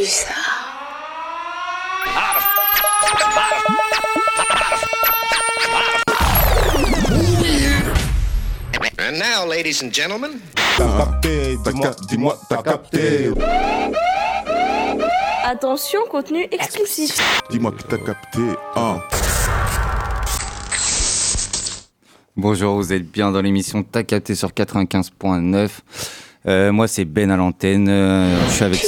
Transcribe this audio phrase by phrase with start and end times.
[0.00, 0.32] ça.
[8.98, 10.40] And now, ladies and gentlemen,
[10.78, 13.30] T'as capté, dis-moi, dis-moi, t'as capté.
[15.44, 17.20] Attention, contenu explicite.
[17.50, 18.40] Dis-moi que t'as capté.
[18.76, 19.00] Hein.
[22.34, 25.68] Bonjour, vous êtes bien dans l'émission T'as capté sur 95.9.
[26.46, 27.88] Euh, moi, c'est Ben à l'antenne.
[27.88, 28.80] Euh, je suis avec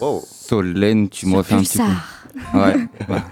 [0.00, 0.22] wow.
[0.30, 1.08] Solène.
[1.08, 2.58] Tu m'as fait un petit peu.
[2.58, 2.76] Ouais.
[3.08, 3.22] ouais.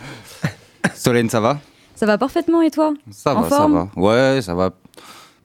[0.95, 1.59] Solène, ça va?
[1.95, 2.93] Ça va parfaitement et toi?
[3.11, 3.89] Ça En va, ça va.
[3.97, 4.71] Ouais, ça va.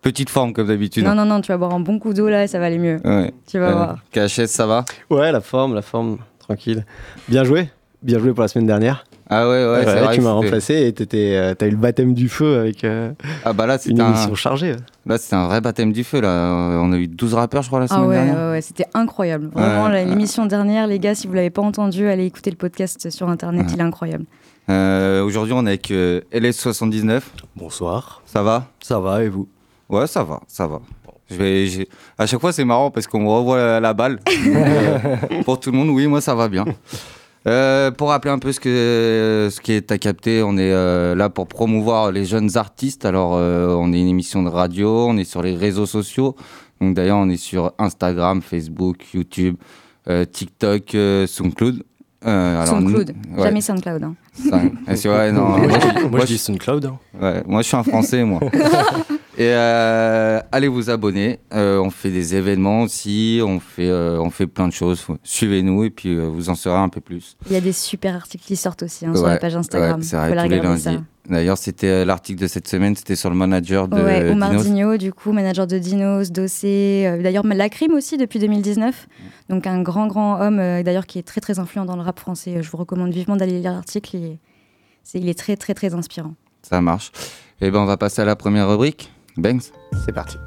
[0.02, 1.04] Petite forme comme d'habitude.
[1.04, 2.78] Non, non, non, tu vas boire un bon coup d'eau là et ça va aller
[2.80, 3.00] mieux.
[3.04, 3.34] Ouais.
[3.48, 3.98] Tu vas Euh, voir.
[4.14, 4.86] KHS, ça va?
[5.10, 6.86] Ouais, la forme, la forme, tranquille.
[7.28, 7.70] Bien joué,
[8.02, 9.06] bien joué pour la semaine dernière.
[9.32, 10.16] Ah ouais, ouais, Ouais, c'est vrai.
[10.16, 13.12] tu m'as remplacé et euh, t'as eu le baptême du feu avec euh,
[13.46, 14.10] Ah bah là, une c'était un...
[14.10, 14.76] émission chargée.
[15.06, 16.20] Là, c'était un vrai baptême du feu.
[16.22, 16.52] Là.
[16.82, 18.36] On a eu 12 rappeurs, je crois, la Ah semaine ouais, dernière.
[18.38, 19.50] ouais, ouais, c'était incroyable.
[19.54, 23.30] Vraiment, l'émission dernière, les gars, si vous l'avez pas entendu, allez écouter le podcast sur
[23.30, 23.72] internet, Ouais.
[23.74, 24.26] il est incroyable.
[24.70, 27.22] Euh, Aujourd'hui, on est avec euh, LS79.
[27.56, 28.22] Bonsoir.
[28.26, 28.68] Ça va?
[28.82, 29.48] Ça va et vous?
[29.90, 30.80] Ouais, ça va, ça va.
[31.30, 34.20] Je vais, À chaque fois, c'est marrant parce qu'on me revoit la, la balle.
[35.46, 36.66] Pour tout le monde, oui, moi, ça va bien.
[37.48, 41.16] Euh, pour rappeler un peu ce, que, ce qui est à capter, on est euh,
[41.16, 43.06] là pour promouvoir les jeunes artistes.
[43.06, 46.36] Alors, euh, on est une émission de radio, on est sur les réseaux sociaux.
[46.82, 49.56] Donc, d'ailleurs, on est sur Instagram, Facebook, YouTube,
[50.10, 51.84] euh, TikTok, euh, SoundCloud.
[52.26, 54.04] Euh, alors, SoundCloud, ouais, jamais SoundCloud.
[54.04, 54.16] hein.
[54.34, 56.86] ça- eh, c'est vrai, non, moi, je- Moi, moi, je dis SoundCloud.
[56.86, 56.98] hein.
[57.22, 58.42] Ouais, moi je suis un Français, moi.
[59.40, 61.40] Et euh, allez vous abonner.
[61.54, 65.08] Euh, on fait des événements aussi, on fait, euh, on fait plein de choses.
[65.24, 67.38] Suivez-nous et puis vous en saurez un peu plus.
[67.48, 70.02] Il y a des super articles qui sortent aussi hein, sur la page Instagram.
[70.02, 71.00] ouais, c'est vrai, tous les lundis.
[71.30, 74.66] D'ailleurs, c'était l'article de cette semaine, c'était sur le manager de ouais, Omar Dinos.
[74.66, 79.08] Digno, du coup, manager de Dinos, Dossé, d'ailleurs Lacrim aussi depuis 2019.
[79.48, 82.62] Donc un grand, grand homme, d'ailleurs qui est très, très influent dans le rap français.
[82.62, 84.18] Je vous recommande vivement d'aller lire l'article.
[84.18, 84.38] Il,
[85.14, 86.34] il est très, très, très inspirant.
[86.62, 87.14] Ça marche.
[87.62, 89.10] Et ben on va passer à la première rubrique.
[89.38, 89.72] Banks.
[90.06, 90.38] C'est parti.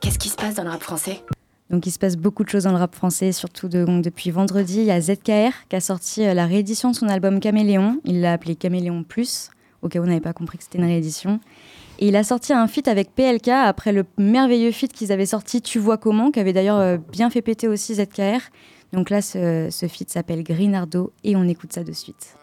[0.00, 1.22] Qu'est-ce qui se passe dans le rap français?
[1.70, 4.30] Donc il se passe beaucoup de choses dans le rap français, surtout de- donc, depuis
[4.30, 4.78] vendredi.
[4.78, 8.00] Il y a ZKR qui a sorti euh, la réédition de son album Caméléon.
[8.04, 9.50] Il l'a appelé Caméléon Plus,
[9.82, 11.40] au cas où on n'avait pas compris que c'était une réédition.
[11.98, 15.60] Et il a sorti un feat avec PLK après le merveilleux feat qu'ils avaient sorti
[15.60, 18.40] Tu vois comment, qui avait d'ailleurs euh, bien fait péter aussi ZKR.
[18.94, 22.34] Donc là, ce, ce feat s'appelle Grinardo et on écoute ça de suite.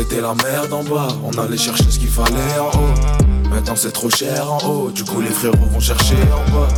[0.00, 3.50] C'était la merde en bas, on allait chercher ce qu'il fallait en haut.
[3.50, 6.68] Maintenant c'est trop cher en haut, du coup les frérots vont chercher en bas.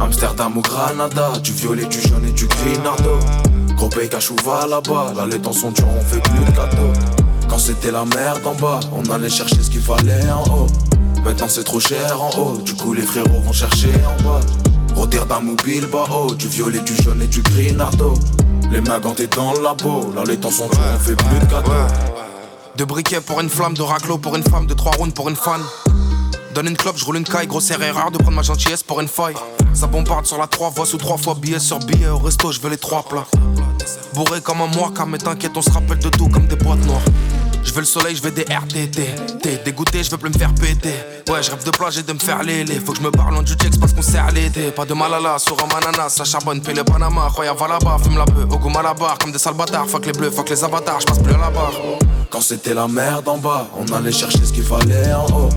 [0.00, 3.18] Amsterdam ou Granada, du violet, du jaune et du grinardo.
[3.76, 4.08] Gros pays
[4.44, 6.92] va là-bas, là les temps sont durs, on fait plus de cadeaux.
[7.48, 10.66] Quand c'était la merde en bas, on allait chercher ce qu'il fallait en haut.
[11.24, 14.40] Maintenant c'est trop cher en haut, du coup les frérots vont chercher en bas.
[14.94, 18.14] Rotterdam ou Bilbao, du violet, du jaune et du grinardo.
[18.70, 21.46] Les mains gantées dans le labo, là les temps sont durs, on fait plus de
[21.46, 22.17] cadeaux.
[22.78, 25.34] De briquet pour une flamme, de raclo pour une femme, de trois rounds pour une
[25.34, 25.60] fan.
[26.54, 29.08] Donne une clope, je roule une caille, grosse erreur de prendre ma gentillesse pour une
[29.08, 29.34] faille.
[29.74, 32.60] Ça bombarde sur la 3 voix sous trois fois billet sur billet au resto, je
[32.60, 33.26] veux les trois plats.
[34.14, 37.02] Bourré comme un mois, mais t'inquiète, on se rappelle de tout comme des boîtes noires.
[37.64, 39.02] Je veux le soleil, je veux des RTT.
[39.42, 40.94] T'es dégoûté, je veux plus me faire péter.
[41.28, 42.78] Ouais, je rêve de plage et de me faire léler.
[42.78, 44.70] Faut que je me parle en du Jex parce qu'on serre l'été.
[44.70, 47.26] Pas de malala, sur un ananas, ça charbonne, paye le Panama.
[47.26, 49.18] Roya va là-bas, fume la bœuf, au goût malabar.
[49.18, 51.50] Comme des sales bâtards, fuck les bleus, fuck les avatars, je passe plus à la
[51.50, 51.72] barre.
[52.30, 55.48] Quand c'était la merde en bas, on allait chercher ce qu'il fallait en haut.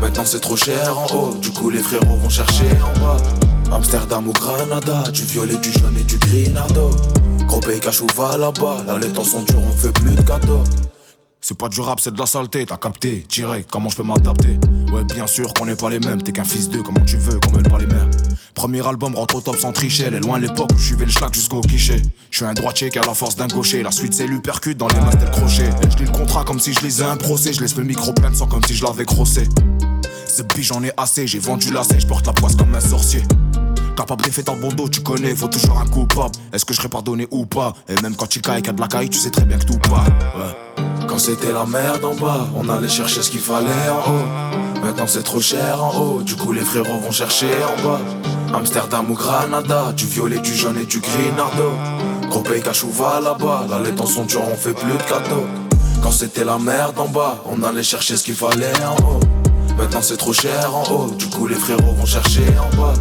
[0.00, 3.16] Maintenant c'est trop cher en haut, du coup les frérots vont chercher en bas.
[3.72, 6.90] Amsterdam ou Granada, du violet, du jaune et du grinardo.
[7.48, 7.80] Gros pays
[8.16, 10.62] va là-bas, là les temps sont durs, on fait plus de cadeaux.
[11.44, 14.60] C'est pas du rap, c'est de la saleté, t'as capté, direct, comment je peux m'adapter?
[14.92, 17.40] Ouais, bien sûr qu'on n'est pas les mêmes, t'es qu'un fils d'eux, comment tu veux
[17.40, 18.06] qu'on mêle pas les mères?
[18.54, 21.10] Premier album rentre au top sans tricher, elle est loin l'époque où je suivais le
[21.10, 22.00] schlag jusqu'au guichet.
[22.30, 24.86] Je suis un droitier qui a la force d'un gaucher, la suite c'est l'upercute dans
[24.86, 25.68] les mains le crochet.
[25.90, 28.30] Je lis le contrat comme si je lisais un procès, je laisse le micro plein
[28.30, 29.48] de sang comme si je l'avais crossé.
[30.28, 33.22] Ce j'en ai assez, j'ai vendu la je porte la poisse comme un sorcier.
[33.96, 36.32] Capable d'effet dans bon dos, tu connais, faut toujours un coupable.
[36.52, 37.74] Est-ce que je serai pardonné ou pas?
[37.88, 39.58] Et même quand tu cailles, qu'il y a de la caille, tu sais très bien
[39.58, 40.06] que tout part.
[41.06, 44.82] Quand c'était la merde en bas, on allait chercher ce qu'il fallait en haut.
[44.82, 48.00] Maintenant c'est trop cher en haut, du coup les frérots vont chercher en bas.
[48.54, 51.70] Amsterdam ou Granada, du violet, du jaune et du grinardo.
[52.30, 55.46] Gros pays va là-bas, là les temps sont durs, on fait plus de cadeaux.
[56.02, 59.20] Quand c'était la merde en bas, on allait chercher ce qu'il fallait en haut.
[59.76, 62.94] Maintenant c'est trop cher en haut, du coup les frérots vont chercher en bas.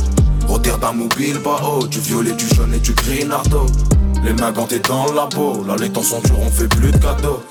[0.51, 3.65] Rotterdam ou Bilbao, du violet, du jaune et du grinardo.
[4.21, 5.63] Les mains quand t'es dans le labo.
[5.63, 7.41] Là, les temps sont durs, on fait plus de cadeaux.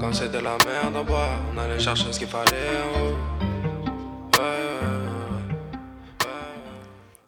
[0.00, 2.50] Quand c'était la merde en bas, on allait chercher ce qu'il fallait
[2.82, 3.14] en haut.
[4.38, 6.26] Ouais, ouais,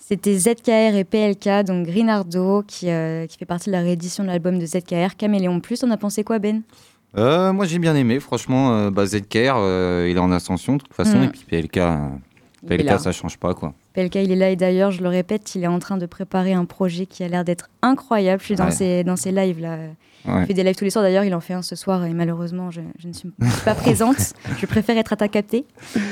[0.00, 4.28] C'était ZKR et PLK, donc Grinardo, qui, euh, qui fait partie de la réédition de
[4.28, 5.84] l'album de ZKR, Caméléon Plus.
[5.84, 6.62] On a pensé quoi, Ben?
[7.16, 10.82] Euh, moi j'ai bien aimé, franchement, euh, bah, ZKR, euh, il est en ascension de
[10.82, 11.22] toute façon, Mm.
[11.25, 11.96] et puis PLK, euh,
[12.64, 12.99] Il est PLK là.
[12.99, 13.72] ça change pas quoi.
[13.94, 16.52] PLK, il est là et d'ailleurs, je le répète, il est en train de préparer
[16.52, 18.40] un projet qui a l'air d'être incroyable.
[18.40, 18.70] Je suis dans, Ouais.
[18.70, 19.78] ses, dans ses lives là.
[20.26, 20.43] Ouais.
[20.43, 21.02] Il fait des lives tous les soirs.
[21.05, 23.31] D'ailleurs, il en fait un ce soir et malheureusement, je, je ne suis
[23.64, 24.34] pas présente.
[24.58, 25.64] je préfère être à ta captée.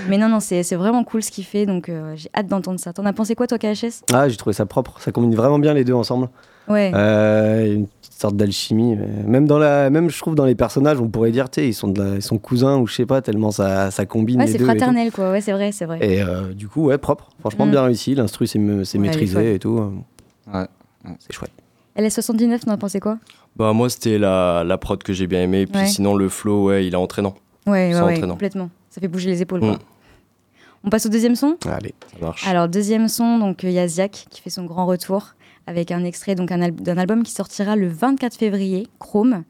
[0.08, 1.66] Mais non, non, c'est c'est vraiment cool ce qu'il fait.
[1.66, 2.92] Donc, euh, j'ai hâte d'entendre ça.
[2.92, 4.98] T'en as pensé quoi, toi, KHS Ah, j'ai trouvé ça propre.
[5.00, 6.28] Ça combine vraiment bien les deux ensemble.
[6.68, 6.90] Ouais.
[6.94, 8.96] Euh, une petite sorte d'alchimie.
[9.26, 11.74] Même, dans la, même, je trouve, dans les personnages, on pourrait dire, tu sais, ils,
[11.74, 14.46] sont de la- ils sont cousins ou je sais pas, tellement ça, ça combine Ouais,
[14.46, 15.30] les c'est et fraternel, quoi.
[15.30, 15.98] Ouais, c'est vrai, c'est vrai.
[16.00, 17.28] Et euh, du coup, ouais, propre.
[17.40, 17.70] Franchement, Mm.
[17.70, 18.14] bien réussi.
[18.14, 19.80] L'instru, c'est me- Ouais, elle est maîtrisé et tout.
[20.52, 20.66] Ouais.
[21.20, 21.52] C'est chouette.
[21.96, 23.18] LS79, t'en as pensé quoi?
[23.56, 25.86] Bah moi c'était la, la prod que j'ai bien aimé, puis Ouais.
[25.86, 27.34] sinon le flow ouais il est entraînant.
[27.66, 28.34] Ouais, entraînant.
[28.34, 28.68] complètement.
[28.90, 29.68] Ça fait bouger les épaules, Mm.
[29.68, 29.78] quoi.
[30.84, 31.56] On passe au deuxième son?
[31.66, 32.46] Allez, ça marche.
[32.46, 35.34] Alors, deuxième son, donc il y a Ziak qui fait son grand retour
[35.66, 39.44] avec un extrait donc un al- d'un album qui sortira le 24 février, Chrome.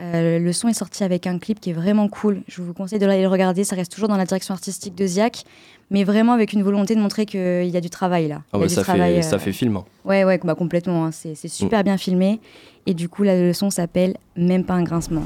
[0.00, 2.42] Euh, le son est sorti avec un clip qui est vraiment cool.
[2.48, 3.64] Je vous conseille de aller le regarder.
[3.64, 5.44] Ça reste toujours dans la direction artistique de Ziak,
[5.90, 8.42] mais vraiment avec une volonté de montrer qu'il y a du travail là.
[8.52, 9.76] Ah du ça, travail, fait, euh, ça fait film.
[9.78, 9.84] hein.
[10.04, 11.06] Ouais, ouais, bah, complètement.
[11.06, 11.12] hein.
[11.12, 12.40] C'est super bien filmé.
[12.84, 15.22] Et du coup, là, le son s'appelle Même pas un grincement.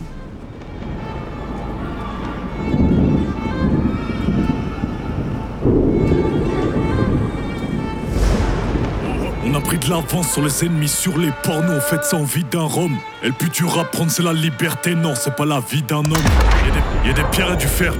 [9.60, 12.44] A pris de l'avance sur les ennemis, sur les pornos, on fait ça en vie
[12.44, 12.96] d'un rhum.
[13.22, 13.64] Et le but du
[14.08, 16.28] c'est la liberté, non, c'est pas la vie d'un homme.
[16.66, 17.92] Y'a des, y a des pierres et du fer,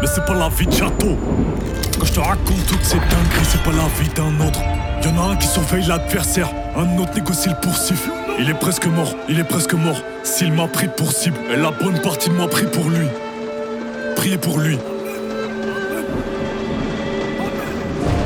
[0.00, 1.16] mais c'est pas la vie de château.
[1.98, 4.60] Quand je te raconte toutes ces dingueries, c'est pas la vie d'un autre.
[5.04, 8.02] Y'en a un qui surveille l'adversaire, un autre négocie le poursuivre.
[8.38, 10.00] Il est presque mort, il est presque mort.
[10.24, 13.06] S'il m'a pris pour cible, et la bonne partie de moi pris pour lui.
[14.16, 14.78] Priez pour lui.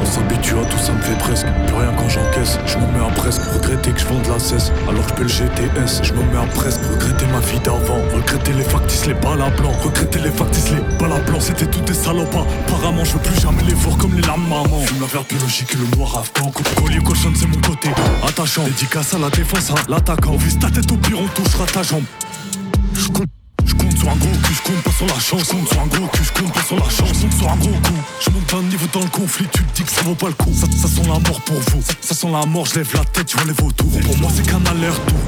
[0.09, 1.47] S'habitue à tout, ça me fait presque.
[1.67, 4.39] Plus rien quand j'encaisse, je me mets à presque regretter que je vends de la
[4.39, 4.73] cesse.
[4.89, 8.01] Alors que je le GTS, je me mets à presque regretter ma vie d'avant.
[8.15, 9.73] Regretter les factices, les balles à blanc.
[9.83, 11.41] Regretter les factices, les balles à blanc.
[11.41, 12.47] C'était tout des salopas.
[12.67, 14.81] Apparemment, je veux plus jamais les voir comme les larmes maman.
[14.87, 16.51] Fume la verte biologique et le noir afghan.
[16.51, 17.91] Coupe collier cochonne, c'est mon côté.
[18.27, 20.37] Attachant, dédicace à la défense, à l'attaquant.
[20.37, 22.05] Vise ta tête au pire, on touchera ta jambe.
[23.69, 25.41] Je sur un gros cul, je compte pas sur la chance.
[25.41, 27.13] Je sur un gros cul, je compte pas sur la chance.
[27.15, 28.01] Je sur un gros coup.
[28.21, 30.35] Je monte un niveau dans le conflit, tu te dis que ça vaut pas le
[30.35, 30.53] coup.
[30.53, 31.83] Ça, ça sent la mort pour vous.
[32.01, 33.91] Ça, sent la mort, je lève la tête, tu vois les vautours.
[34.01, 35.19] Pour moi, c'est qu'un aller-retour.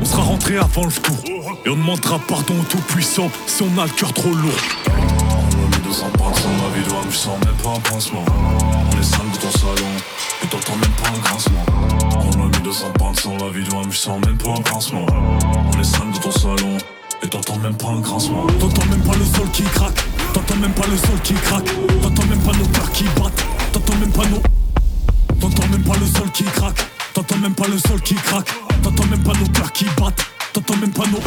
[0.00, 1.16] On sera rentré avant le tour.
[1.64, 4.52] Et on demandera pardon au tout-puissant si on a le cœur trop lourd.
[4.86, 8.24] On a mis 200 points sur ma vie je sens même pas un pincement.
[8.28, 9.90] On est cinq de ton salon,
[10.42, 11.64] et t'entends même pas un grincement.
[12.20, 15.06] On a mis 200 points sur la vie je sens même pas un grincement.
[15.72, 16.76] On est cinq de ton salon,
[17.24, 18.46] et t'entends même pas un grincement.
[18.60, 21.64] T'entends même pas le sol qui craque, t'entends même pas le sol qui craque,
[22.02, 24.42] t'entends même pas nos cœurs qui battent, t'entends même pas nos.
[25.40, 28.48] T'entends même pas le sol qui craque, t'entends même pas le sol qui craque,
[28.82, 31.20] t'entends même pas nos cœurs qui battent, t'entends même pas nos.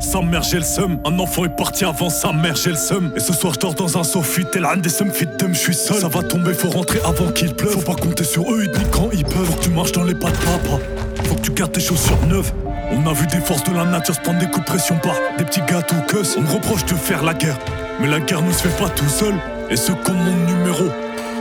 [0.00, 3.12] Sa mère j'ai le seum, un enfant est parti avant sa mère j'ai le seum.
[3.16, 5.74] Et ce soir je dors dans un sofi, tel un des seum fit je suis
[5.74, 6.00] seul.
[6.00, 7.72] Ça va tomber, faut rentrer avant qu'il pleuve.
[7.72, 9.44] Faut pas compter sur eux, ils disent quand ils peuvent.
[9.44, 10.78] Faut que tu marches dans les pas de papa,
[11.24, 12.52] faut que tu gardes tes chaussures neuves
[12.90, 15.14] On a vu des forces de la nature se prendre des coups de pression par
[15.36, 17.58] des petits gars tout queus On me reproche de faire la guerre,
[18.00, 19.34] mais la guerre ne se fait pas tout seul.
[19.70, 20.86] Et ceux qui ont mon numéro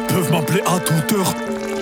[0.09, 1.33] peuvent m'appeler à toute heure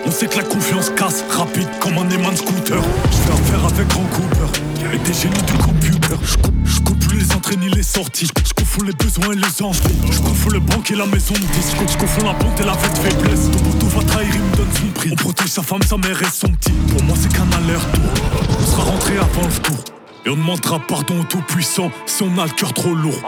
[0.06, 2.82] on sait que la confiance casse rapide comme un aimant scooter.
[3.12, 4.60] Je fais affaire avec grand Cooper
[4.94, 6.16] et des génies du computer.
[6.64, 8.28] Je coupe, plus les entrées ni les sorties.
[8.46, 9.80] Je confonds les besoins et les envies.
[10.12, 11.78] Je confonds le banque et la maison de disque.
[11.88, 13.50] Je confonds la bonté et la fête faiblesse.
[13.80, 15.10] Ton va trahir, il me donne son prix.
[15.12, 16.72] On protège sa femme, sa mère et son petit.
[16.72, 18.12] Pour moi, c'est qu'un aller-retour.
[18.60, 19.84] On sera rentré avant le tour.
[20.26, 23.22] Et on demandera pardon au tout-puissant si on a le cœur trop lourd.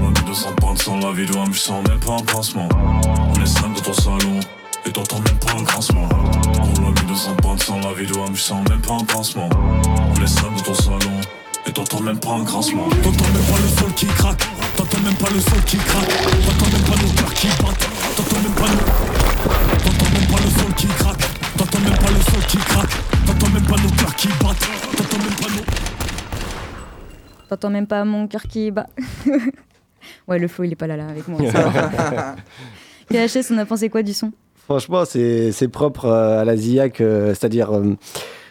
[0.00, 2.68] On a mis 200 points sans la vie je sens même pas un pincement.
[3.04, 4.40] On est cinq dans ton salon.
[4.88, 8.34] Et t'entends même pas un grincement On l'a mis 200 points sans la vie d'homme,
[8.34, 11.20] je sens même pas un pincement On est cinq dans ton salon
[11.66, 14.42] Et t'entends même pas un grincement T'entends même pas le sol qui craque
[14.78, 18.40] T'entends même pas le sol qui craque T'entends même pas nos cœurs qui battent T'entends
[18.40, 21.24] même pas nos T'entends même pas le sol qui craque
[21.58, 22.90] T'entends même pas le sol qui craque
[23.26, 25.64] T'entends même pas nos cœurs qui battent T'entends même pas nos
[27.50, 28.86] T'entends même pas mon cœur qui bat.
[30.28, 31.40] ouais, le flow, il est pas là, là, avec moi.
[31.50, 32.36] ça va.
[33.10, 34.32] KHS, on a pensé quoi du son
[34.68, 37.72] Franchement, c'est c'est propre euh, à la ZIAC, euh, c'est-à-dire.
[37.74, 37.94] euh,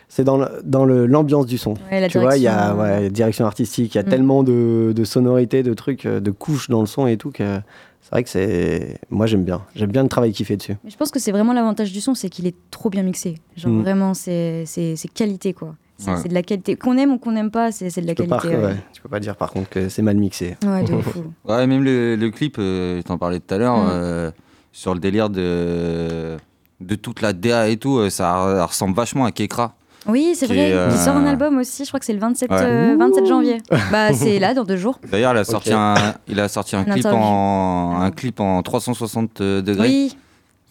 [0.10, 1.74] c'est dans le- dans le- l'ambiance du son.
[1.92, 4.10] Ouais, la tu vois, il y a direction, ouais, direction artistique, il y a Mm.
[4.10, 7.60] tellement de, de sonorités, de trucs, euh, de couches dans le son et tout que
[8.02, 9.00] C'est vrai que c'est.
[9.10, 9.62] Moi, j'aime bien.
[9.76, 10.76] J'aime bien le travail qu'il fait dessus.
[10.86, 13.36] Mais je pense que c'est vraiment l'avantage du son, c'est qu'il est trop bien mixé.
[13.58, 13.82] Genre Mm.
[13.82, 15.76] vraiment, c'est c'est- c'est qualité quoi.
[15.98, 16.18] C'est Ouais.
[16.24, 16.78] c'est de la qualité.
[16.78, 18.56] Qu'on aime ou qu'on n'aime pas, c'est c'est de la Tu peux, qualité.
[18.56, 20.56] pas, ouais, tu peux pas dire par contre que c'est mal mixé.
[20.66, 21.26] Ouais, de fou.
[21.46, 23.90] Ouais, même le, le clip, euh, t'en parlais tout à l'heure, Mm.
[23.92, 24.32] euh,
[24.78, 26.38] sur le délire de,
[26.82, 29.74] de toute la DA et tout, euh, ça ressemble vachement à Kekra.
[30.08, 30.72] Oui, c'est vrai.
[30.72, 32.58] euh, Il sort un album aussi, je crois que c'est le 27, Ouais.
[32.62, 33.58] euh, 27 janvier.
[33.92, 35.00] bah, c'est là, dans deux jours.
[35.12, 35.96] D'ailleurs, il a sorti un,
[36.28, 37.20] il a sorti un, Un clip interview.
[37.20, 39.88] en, un clip en 360 degrés.
[39.88, 40.18] Oui,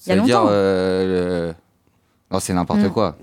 [0.06, 0.50] il y a dire, longtemps.
[0.52, 1.54] euh, le-
[2.30, 2.90] Non, c'est n'importe Mm.
[2.90, 3.16] quoi.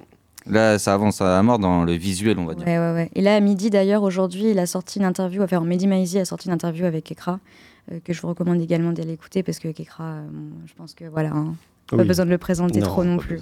[0.45, 2.67] Là, ça avance à mort dans le visuel, on va dire.
[2.67, 3.09] Ouais, ouais, ouais.
[3.15, 6.25] Et là, à midi, d'ailleurs, aujourd'hui, il a sorti une interview, enfin, Mehdi Maizi a
[6.25, 7.37] sorti une interview avec Kekra, euh,
[8.03, 11.05] que je vous recommande également d'aller écouter, parce que Kekra, euh, bon, je pense que
[11.05, 11.55] voilà, hein,
[11.87, 12.05] pas Oui.
[12.05, 13.39] besoin de le présenter Non, trop non plus.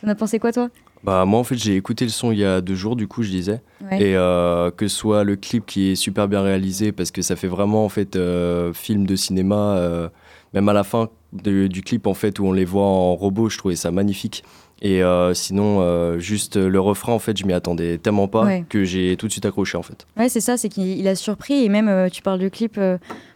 [0.00, 0.68] T'en as pensé quoi, toi?
[1.04, 3.24] Bah moi en fait j'ai écouté le son il y a deux jours du coup
[3.24, 3.60] je disais
[3.90, 4.00] Ouais.
[4.00, 7.34] et euh, que ce soit le clip qui est super bien réalisé parce que ça
[7.34, 10.08] fait vraiment en fait euh, film de cinéma euh,
[10.54, 13.48] même à la fin de- du clip en fait où on les voit en robot
[13.48, 14.44] je trouvais ça magnifique
[14.84, 18.64] et euh, sinon euh, juste le refrain en fait je m'y attendais tellement pas Ouais.
[18.68, 21.14] que j'ai tout de suite accroché en fait Ouais, c'est ça, c'est qu'il il a
[21.14, 21.64] surpris.
[21.64, 22.78] Et même, euh, tu parles du clip,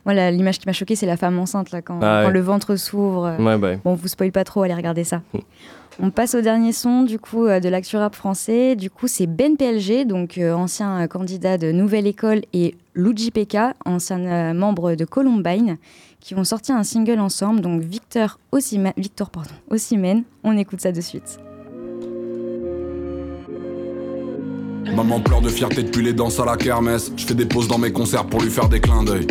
[0.04, 2.24] la- l'image qui m'a choquée, c'est la femme enceinte, là, quand, Ah ouais.
[2.26, 3.36] quand le ventre s'ouvre.
[3.38, 3.76] Ouais, bah.
[3.84, 5.22] Bon, on vous spoil pas trop, allez regarder ça.
[5.98, 8.76] On passe au dernier son, du coup, de l'actu rap français.
[8.76, 13.56] Du coup, c'est Ben PLG, donc euh, ancien candidat de Nouvelle École, et Luigi PK,
[13.86, 15.78] ancien euh, membre de Columbine,
[16.26, 18.92] qui ont sorti un single ensemble, donc Victor Osimhen.
[18.96, 20.24] Victor, pardon, Osimhen.
[20.42, 21.38] On écoute ça de suite.
[24.92, 27.12] Maman pleure de fierté depuis les danses à la kermesse.
[27.16, 29.24] Je fais des pauses dans mes concerts pour lui faire des clins d'œil.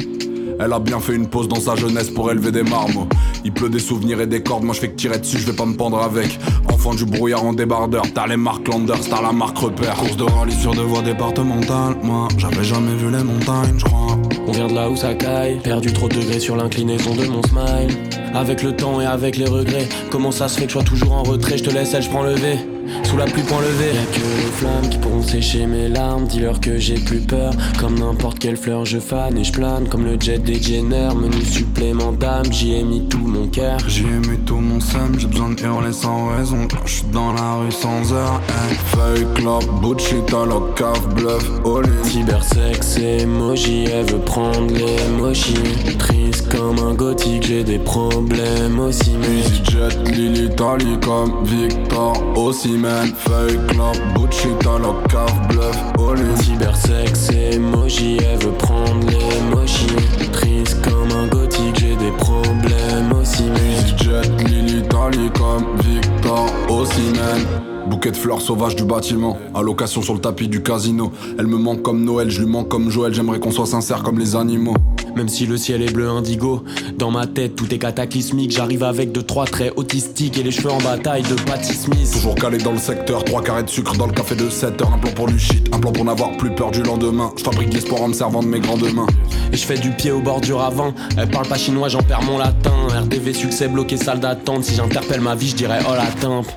[0.58, 3.10] Elle a bien fait une pause dans sa jeunesse pour élever des marmots.
[3.44, 5.56] Il pleut des souvenirs et des cordes, moi je fais que tirer dessus, je vais
[5.58, 6.40] pas me pendre avec.
[6.72, 9.96] Enfant du brouillard en débardeur, t'as les marques Landers, t'as la marque repère.
[9.96, 14.18] Course de rallye sur deux voies départementales, moi j'avais jamais vu les montagnes, je crois.
[14.48, 17.42] On vient de là où ça caille, perdu trop de degrés sur l'inclinaison de mon
[17.44, 17.98] smile.
[18.34, 21.14] Avec le temps et avec les regrets, comment ça se fait que je sois toujours
[21.14, 22.75] en retrait, je te laisse, elle, je prends le V.
[23.04, 23.94] Sous la pluie, point levé.
[23.94, 26.28] Y'a que les flammes qui pourront sécher mes larmes.
[26.28, 27.54] Dis-leur que j'ai plus peur.
[27.80, 29.88] Comme n'importe quelle fleur, je fane et je plane.
[29.88, 32.52] Comme le jet des Jenner, menu supplément d'âme.
[32.52, 33.78] J'y ai mis tout mon cœur.
[33.88, 36.68] J'y ai mis tout mon seum, j'ai besoin de hurler sans raison.
[36.86, 38.42] Je suis dans la rue sans heure.
[38.50, 38.78] Hey.
[38.86, 42.04] Feuille, clope, bullshit, alors cave, bluff, all in.
[42.04, 45.54] Cybersex, emoji, elle veut prendre les mochis.
[45.98, 49.12] Triste comme un gothique, j'ai des problèmes aussi.
[49.20, 53.14] Mais EasyJet, Lily, Tali comme Victor, aussi man.
[53.16, 56.36] Feuille, clope, bullshit, alors cave, bluff, all in.
[56.38, 59.96] Cybersex, emoji, elle veut prendre les mochis.
[60.32, 63.44] Triste comme un gothique, j'ai des problèmes aussi.
[63.44, 67.75] EasyJet, Lily, Tali comme Victor, aussi man.
[67.88, 71.12] Bouquet de fleurs sauvages du bâtiment, allocation sur le tapis du casino.
[71.38, 74.18] Elle me manque comme Noël, je lui manque comme Joël, j'aimerais qu'on soit sincère comme
[74.18, 74.74] les animaux.
[75.16, 76.64] Même si le ciel est bleu indigo,
[76.98, 78.52] dans ma tête tout est cataclysmique.
[78.52, 82.12] J'arrive avec deux trois traits autistiques et les cheveux en bataille de Patty Smith.
[82.12, 84.94] Toujours calé dans le secteur, trois carrés de sucre dans le café de 7 heures,
[84.94, 87.32] un plan pour du shit, un plan pour n'avoir plus peur du lendemain.
[87.38, 89.08] Je fabrique l'espoir en me servant de mes grandes mains.
[89.54, 90.94] Et je fais du pied au bord du ravin.
[91.18, 92.74] Elle parle pas chinois, j'en perds mon latin.
[93.04, 94.64] RDV succès bloqué, salle d'attente.
[94.64, 96.48] Si j'interpelle ma vie, je dirais oh la timpe.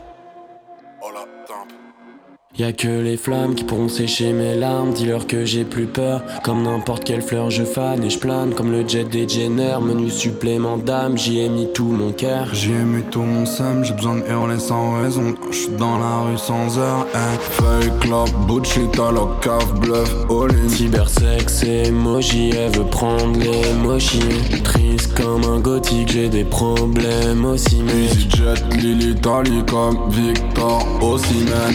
[2.58, 4.92] Y'a que les flammes qui pourront sécher mes larmes.
[4.92, 6.24] Dis-leur que j'ai plus peur.
[6.42, 8.52] Comme n'importe quelle fleur, je fane et je plane.
[8.52, 11.16] Comme le jet des Jenner, menu supplément d'âme.
[11.16, 12.48] J'y ai mis tout mon cœur.
[12.52, 15.36] J'y ai mis tout mon seum, j'ai besoin de hurler sans raison.
[15.52, 17.06] Je suis dans la rue sans heure.
[17.14, 17.38] Hey.
[17.38, 20.68] Feuille, clope, bullshit, alors cave, bluff, all in.
[20.68, 24.18] Cybersex, emoji, elle veut prendre les mochis.
[24.64, 27.84] Triste comme un gothique, j'ai des problèmes aussi.
[27.84, 31.72] Mais EasyJet, Lily, Tali comme Victor, aussi man.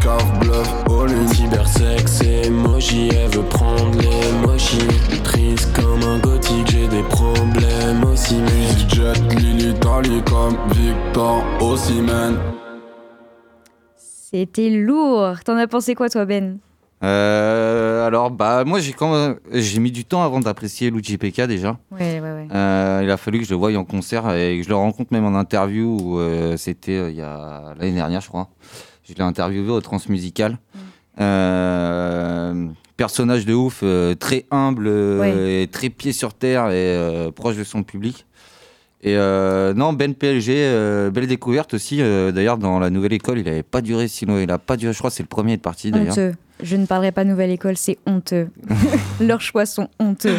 [0.00, 0.68] Cave, bluff.
[1.32, 5.22] Cybersex, elle veut prendre les.
[5.22, 8.36] Triste comme un gothique, j'ai des problèmes aussi.
[9.38, 11.44] Lily, Tali comme Victor,
[12.02, 12.38] man.
[13.96, 15.44] C'était lourd.
[15.44, 16.58] T'en as pensé quoi, toi, Ben?
[17.02, 21.78] Euh, alors, bah, moi, j'ai quand j'ai mis du temps avant d'apprécier Luigi PK déjà.
[21.90, 22.48] Ouais, ouais, ouais.
[22.54, 25.12] Euh, il a fallu que je le voie en concert et que je le rencontre
[25.12, 25.98] même en interview.
[26.00, 28.48] où, euh, C'était euh, il y a l'année dernière, je crois.
[29.06, 30.58] Je l'ai interviewé au Transmusical.
[31.20, 33.82] Euh, personnage de ouf,
[34.18, 38.24] très humble, et très pied sur terre et proche de son public.
[39.06, 42.00] Et euh, non, Ben PLG, euh, belle découverte aussi.
[42.00, 44.38] euh, d'ailleurs, dans la nouvelle école, il n'avait pas duré si long.
[44.38, 46.12] Il a pas duré, je crois, c'est le premier à être parti d'ailleurs.
[46.12, 46.32] Honteux.
[46.62, 48.48] Je ne parlerai pas nouvelle école, c'est honteux.
[49.20, 50.36] Leurs choix sont honteux.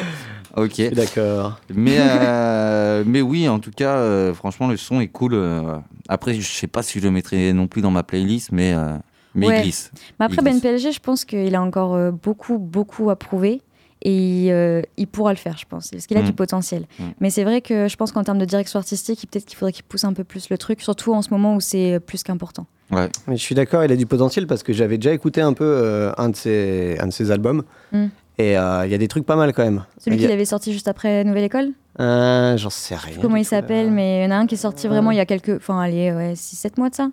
[0.55, 0.81] Ok.
[0.93, 1.59] D'accord.
[1.73, 5.33] Mais, euh, mais oui, en tout cas, euh, franchement, le son est cool.
[5.33, 5.77] euh.
[6.07, 8.97] Après, je sais pas si je le mettrai non plus dans ma playlist, mais, euh,
[9.33, 9.57] mais Ouais.
[9.59, 9.91] il glisse.
[10.19, 10.61] Mais après, Il Ben glisse.
[10.61, 13.61] PLG, je pense qu'il a encore euh, beaucoup, beaucoup à prouver.
[14.07, 16.25] Et il, euh, il pourra le faire, je pense, parce qu'il a Mm.
[16.25, 16.85] du potentiel.
[16.99, 17.03] Mm.
[17.21, 19.83] Mais c'est vrai que je pense qu'en termes de direction artistique, peut-être qu'il faudrait qu'il
[19.83, 22.67] pousse un peu plus le truc, surtout en ce moment où c'est plus qu'important.
[22.91, 23.09] Ouais.
[23.27, 25.63] Mais je suis d'accord, il a du potentiel parce que j'avais déjà écouté un peu
[25.65, 27.63] euh, un, de ses, un de ses albums.
[27.91, 28.05] Mm.
[28.37, 29.83] Et euh, il y a des trucs pas mal quand même.
[29.97, 31.69] Celui Il y a- qu'il avait sorti juste après Nouvelle École?
[31.99, 33.17] Euh, J'en sais Je sais rien.
[33.21, 35.21] comment il s'appelle, mais il y en a un qui est sorti vraiment il y
[35.21, 35.55] a quelques.
[35.55, 37.03] Enfin, allez, ouais, 6-7 mois de ça.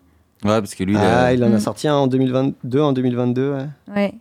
[0.45, 1.55] Ouais, parce que lui, Ah, il, il en Mm.
[1.55, 3.53] a sorti un en 2022, en 2022.
[3.53, 3.67] ouais.
[3.95, 4.13] Ouais.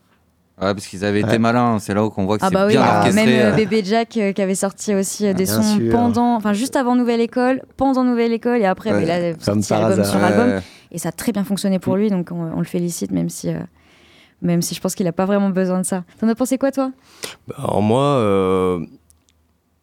[0.62, 1.40] Ouais, parce qu'ils avaient été Ouais.
[1.40, 1.80] malins.
[1.80, 3.26] C'est là où qu'on voit que Ah c'est bah oui, bien orchestré.
[3.26, 3.56] même euh.
[3.56, 5.92] Bébé Jack euh, qui avait sorti aussi euh, des bien sons sûr.
[5.92, 9.00] pendant, enfin juste avant Nouvelle École, pendant Nouvelle École et après, Ouais.
[9.00, 10.60] mais là, sorti album sur album Ouais.
[10.92, 13.50] Et ça a très bien fonctionné pour lui, donc on, on le félicite, même si,
[13.50, 13.60] euh,
[14.42, 16.04] même si je pense qu'il a pas vraiment besoin de ça.
[16.20, 16.92] T'en as pensé quoi toi?
[17.48, 18.86] Bah, Alors moi, euh,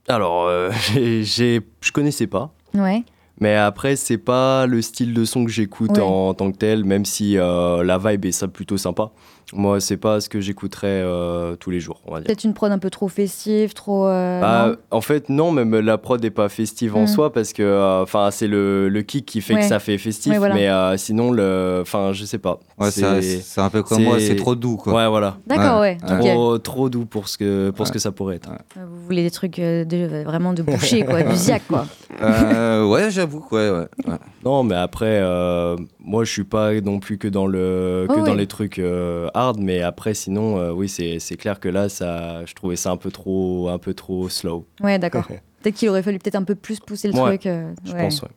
[0.09, 2.53] alors euh, je connaissais pas.
[2.75, 3.05] Ouais.
[3.41, 6.01] Mais après, c'est pas le style de son que j'écoute Ouais.
[6.03, 9.11] en, tant que tel, même si euh, la vibe est ça plutôt sympa.
[9.55, 12.27] Moi, c'est pas ce que j'écouterais euh, tous les jours, on va dire.
[12.27, 14.07] Peut-être une prod un peu trop festive, trop.
[14.07, 17.07] euh, Bah, en fait, non, même la prod n'est pas festive en Mm.
[17.07, 19.61] soi parce que euh, enfin c'est le, le kick qui fait Ouais.
[19.61, 20.55] que ça fait festif, Ouais, voilà.
[20.55, 22.61] mais euh, sinon, le, enfin, je sais pas.
[22.79, 24.93] Ouais, c'est un peu comme moi, c'est trop doux, quoi.
[24.93, 25.39] Ouais, voilà.
[25.47, 25.97] D'accord, ouais.
[26.21, 28.51] Trop, trop doux pour ce que, pour ce que ça pourrait être.
[28.77, 31.87] Vous voulez des trucs de, vraiment de boucher, quoi, du ziac, quoi.
[32.21, 33.87] Euh, ouais, j'avoue, ouais, ouais.
[34.07, 34.17] ouais.
[34.45, 38.25] Non, mais après, euh, moi, je suis pas non plus que dans, le, que Oh,
[38.25, 38.39] dans oui.
[38.39, 42.55] les trucs euh, hard, mais après, sinon, euh, oui, c'est clair que là, ça, je
[42.55, 44.67] trouvais ça un peu trop, un peu trop slow.
[44.81, 45.27] Ouais, d'accord.
[45.63, 47.47] Peut-être qu'il aurait fallu peut-être un peu plus pousser le Ouais, truc.
[47.47, 47.99] euh, Je ouais.
[47.99, 48.29] pense, ouais.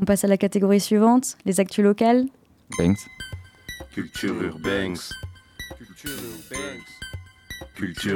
[0.00, 2.24] On passe à la catégorie suivante, les actus locales.
[2.78, 3.00] Thanks.
[3.92, 4.96] Culture urbaine.
[5.78, 6.10] Culture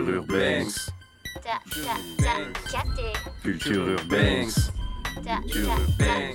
[0.09, 0.67] urbaine.
[3.43, 6.35] Culture urbaine.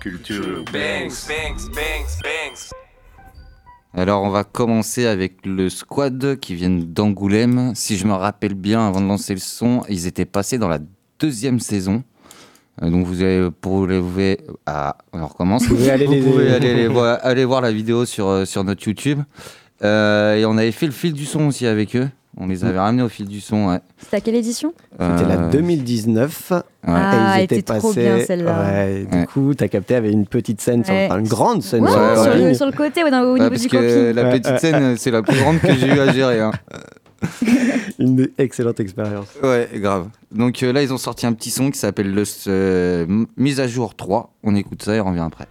[0.00, 1.10] Culture urbaine.
[3.98, 7.72] Alors, on va commencer avec le squad qui viennent d'Angoulême.
[7.74, 10.80] Si je me rappelle bien, avant de lancer le son, ils étaient passés dans la
[11.18, 12.02] deuxième saison.
[12.82, 15.62] Euh, donc, vous avez, pour les, vous pouvez- ah, on recommence.
[15.66, 18.64] Vous pouvez aller les- pouvez aller, les voir, aller voir la vidéo sur, euh, sur
[18.64, 19.20] notre YouTube.
[19.82, 22.08] Euh, et on avait fait le fil du son aussi avec eux.
[22.38, 23.78] On les avait ramenés au fil du son, ouais.
[23.96, 26.52] C'était à quelle édition C'était la Euh, 2019.
[26.52, 26.92] Ah, et
[27.36, 28.02] elle ils étaient était trop passés.
[28.02, 28.60] bien, celle-là.
[28.62, 29.26] Ouais, du Ouais.
[29.26, 31.06] coup, t'as capté avec une petite scène, sur- Ouais.
[31.10, 32.44] enfin, une grande scène Ouais, sur le sur, camping.
[32.48, 34.58] le, sur le côté, ouais, dans- au Ouais, niveau parce du que la petite ouais.
[34.58, 36.40] scène, c'est la plus grande que j'ai eu à gérer.
[36.40, 36.52] hein.
[37.98, 39.28] Une excellente expérience.
[39.42, 40.08] Ouais, grave.
[40.30, 43.06] Donc euh, là, ils ont sorti un petit son qui s'appelle le euh,
[43.38, 44.34] Mise à jour 3.
[44.44, 45.46] On écoute ça et on revient après.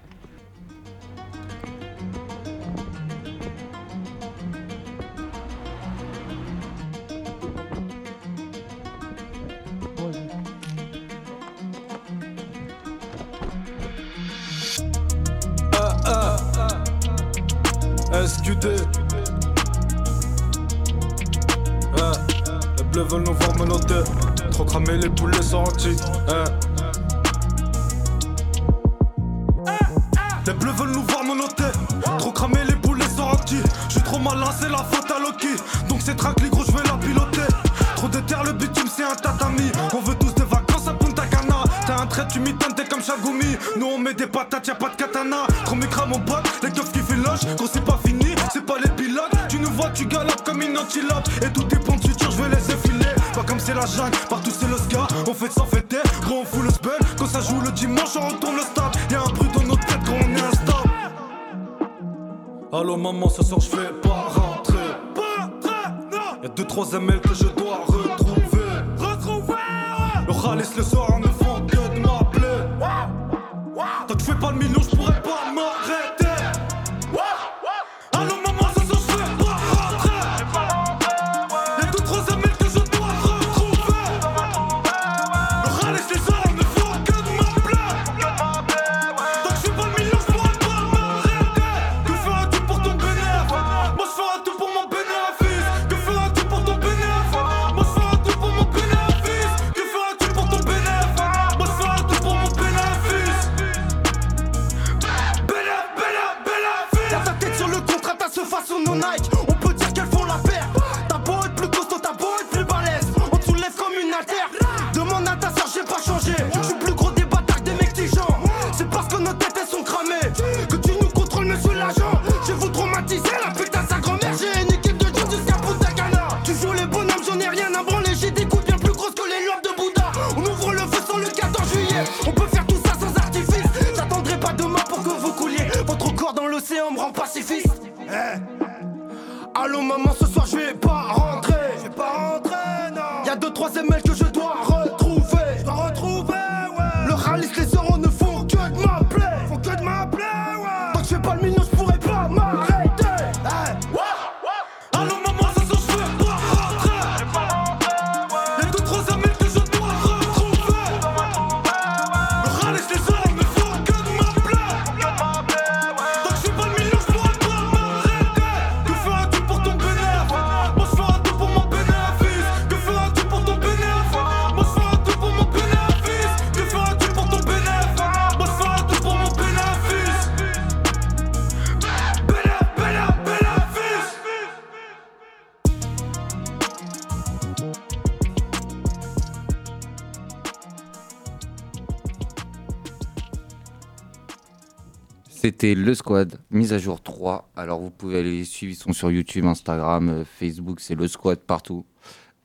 [195.73, 197.49] Le squad, mise à jour 3.
[197.55, 201.07] Alors vous pouvez aller les suivre, ils sont sur YouTube, Instagram, euh, Facebook, c'est le
[201.07, 201.85] squad partout.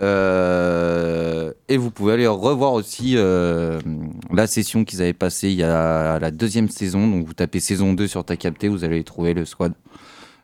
[0.00, 3.78] Euh, et vous pouvez aller revoir aussi euh,
[4.32, 7.06] la session qu'ils avaient passée il y a la deuxième saison.
[7.06, 9.74] Donc vous tapez saison 2 sur ta capté, vous allez trouver le squad.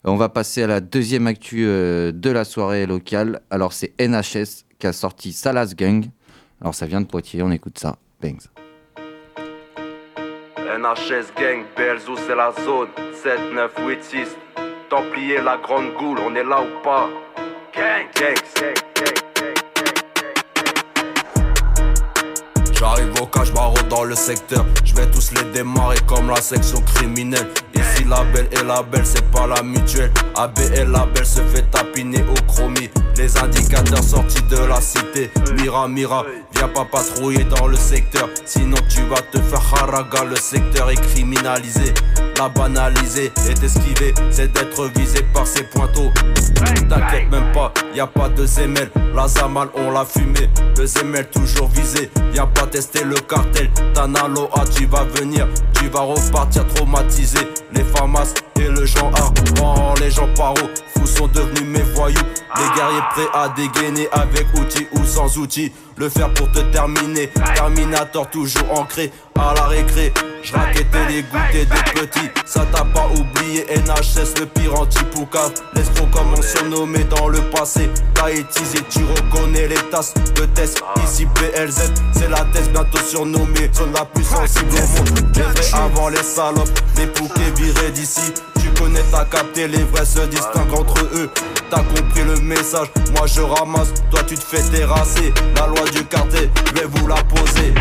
[0.04, 3.40] On va passer à la deuxième actu de la soirée locale.
[3.50, 6.04] Alors c'est NHS qui a sorti Salas Gang.
[6.60, 7.96] Alors ça vient de Poitiers, on écoute ça.
[8.20, 8.55] Bangs.
[10.76, 12.88] NHS Gang, Belzou c'est la zone.
[13.22, 14.36] 7, 9, 8, 6
[14.90, 17.08] Templier, la grande goule, on est là ou pas?
[17.74, 19.54] Gang, gang, gang, gang,
[22.72, 26.82] J'arrive au cache barreau dans le secteur, je vais tous les démarrer comme la section
[26.82, 27.48] criminelle.
[27.76, 30.10] Ici la belle et la belle, c'est pas la mutuelle.
[30.34, 32.90] ABL la belle se fait tapiner au chromie.
[33.16, 35.30] Les indicateurs sortis de la cité.
[35.56, 38.28] Mira, mira, viens pas patrouiller dans le secteur.
[38.44, 41.94] Sinon tu vas te faire haraga, le secteur est criminalisé.
[42.38, 46.12] La banaliser et t'esquiver, c'est d'être visé par ces pointeaux.
[46.88, 48.90] T'inquiète même pas, y a pas de zemel.
[49.14, 50.50] La Zamal, on l'a fumé.
[50.76, 52.10] Le zemel toujours visé.
[52.32, 53.70] Viens pas tester le cartel.
[53.94, 55.48] Tanaloa, tu vas venir.
[55.72, 57.38] Tu vas repartir traumatisé.
[57.76, 59.32] Les famas et le genre A.
[59.62, 60.56] Oh, les gens paro,
[60.96, 62.18] fous sont devenus mes voyous.
[62.56, 65.72] Les guerriers prêts à dégainer avec outils ou sans outils.
[65.96, 67.30] Le faire pour te terminer.
[67.54, 70.12] Terminator toujours ancré à la récré.
[70.46, 76.34] J'raquettais les goûters des petits, ça t'a pas oublié NHS le pire anti-poucave L'escroc comme
[76.38, 78.30] on surnommé dans le passé T'as
[78.88, 84.04] tu reconnais les tasses de test Ici BLZ, c'est la test bientôt surnommée Zone la
[84.04, 88.32] plus sensible au monde vrais avant les salopes, les pouquets virés d'ici
[88.78, 91.30] connais, t'as capté, les vrais se distinguent entre eux
[91.70, 96.04] T'as compris le message, moi je ramasse, toi tu te fais terrasser La loi du
[96.04, 97.74] quartier, je vais vous la poser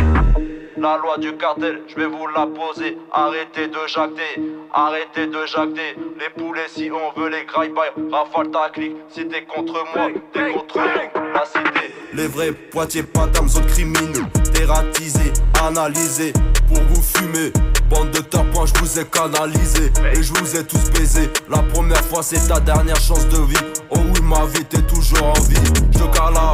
[0.86, 2.96] la loi du cartel, je vais vous la poser.
[3.12, 4.40] Arrêtez de jacter,
[4.72, 5.96] arrêtez de jacter.
[6.20, 8.96] Les poulets, si on veut les graille by rafale ta clique.
[9.10, 11.92] Si t'es contre moi, t'es contre la cité.
[12.14, 14.26] Les vrais Poitiers, Patam, zone crimineux.
[14.54, 15.34] Dératisés,
[15.66, 16.34] analysés,
[16.68, 17.52] pour vous fumer.
[17.90, 19.92] Bande de tapins, je vous ai canalisé.
[20.14, 21.30] Et je vous ai tous baisé.
[21.50, 23.66] La première fois, c'est ta dernière chance de vie.
[23.92, 25.56] Oh oui, ma vie, t'es toujours en vie.
[25.92, 26.54] Je te cala,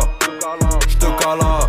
[0.87, 1.59] je te cala.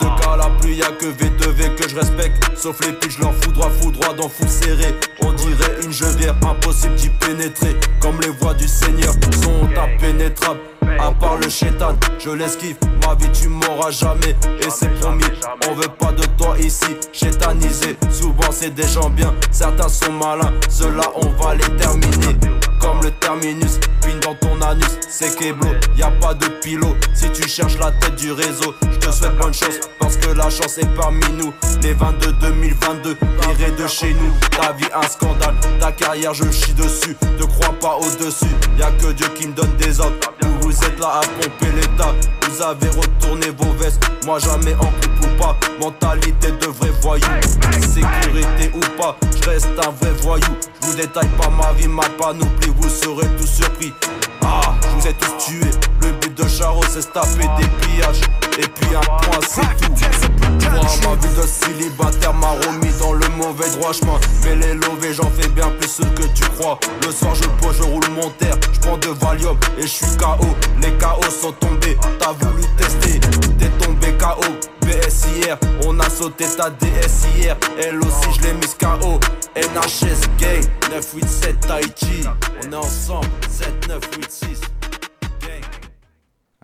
[0.00, 2.42] Je te cala, plus y'a que V2V que je respecte.
[2.56, 4.94] Sauf les piges, leur foudroie, foudroie dans foule serré.
[5.20, 7.76] On dirait une gevière, impossible d'y pénétrer.
[8.00, 10.60] Comme les voix du Seigneur sont impénétrables.
[10.98, 12.76] À part le chétan, je l'esquive.
[13.04, 14.36] Ma vie, tu m'auras jamais.
[14.60, 15.24] Et c'est promis,
[15.68, 16.96] on veut pas de toi ici.
[17.12, 19.34] Chétanisé, souvent c'est des gens bien.
[19.50, 22.36] Certains sont malins, ceux-là on va les terminer.
[22.80, 26.96] Comme le terminus, pine dans ton anus, c'est Keblo, y a pas de pilote.
[27.14, 30.50] Si tu cherches la tête du réseau, je te souhaite bonne chance, parce que la
[30.50, 31.52] chance est parmi nous.
[31.80, 33.16] Les 22 2022,
[33.56, 34.32] virés de chez nous.
[34.50, 37.16] Ta vie un scandale, ta carrière je chie dessus.
[37.38, 38.46] Ne crois pas au-dessus,
[38.78, 40.16] y a que Dieu qui me donne des ordres.
[40.72, 42.14] Vous, êtes là à pomper l'état,
[42.48, 44.02] vous avez retourné vos vestes.
[44.24, 47.26] Moi jamais en couple ou pas, mentalité de vrai voyou.
[47.82, 50.56] Sécurité ou pas, je reste un vrai voyou.
[50.80, 53.92] Je vous détaille pas ma vie, ma panoplie, vous serez tous surpris.
[54.40, 55.70] Ah, je vous ai tous tués.
[56.00, 58.20] Le de Charo, c'est taper des pillages.
[58.58, 59.92] Et puis un point, c'est tout.
[60.72, 64.18] Moi, ma vie de célibataire m'a remis dans le mauvais droit chemin.
[64.44, 66.78] Mais les lovés, j'en fais bien plus ce que tu crois.
[67.04, 68.56] Le soir, je pose, je roule mon terre.
[68.72, 70.46] Je prends de Valium et je suis KO.
[70.82, 73.20] Les KO sont tombés, t'as voulu tester.
[73.58, 74.44] T'es tombé KO.
[74.82, 77.56] BSIR, on a sauté ta DS hier.
[77.78, 79.20] Elle aussi, je l'ai mise KO.
[79.54, 82.24] NHS Gang, 987 Taichi.
[82.66, 84.60] On est ensemble, 7, 9, 8, 6.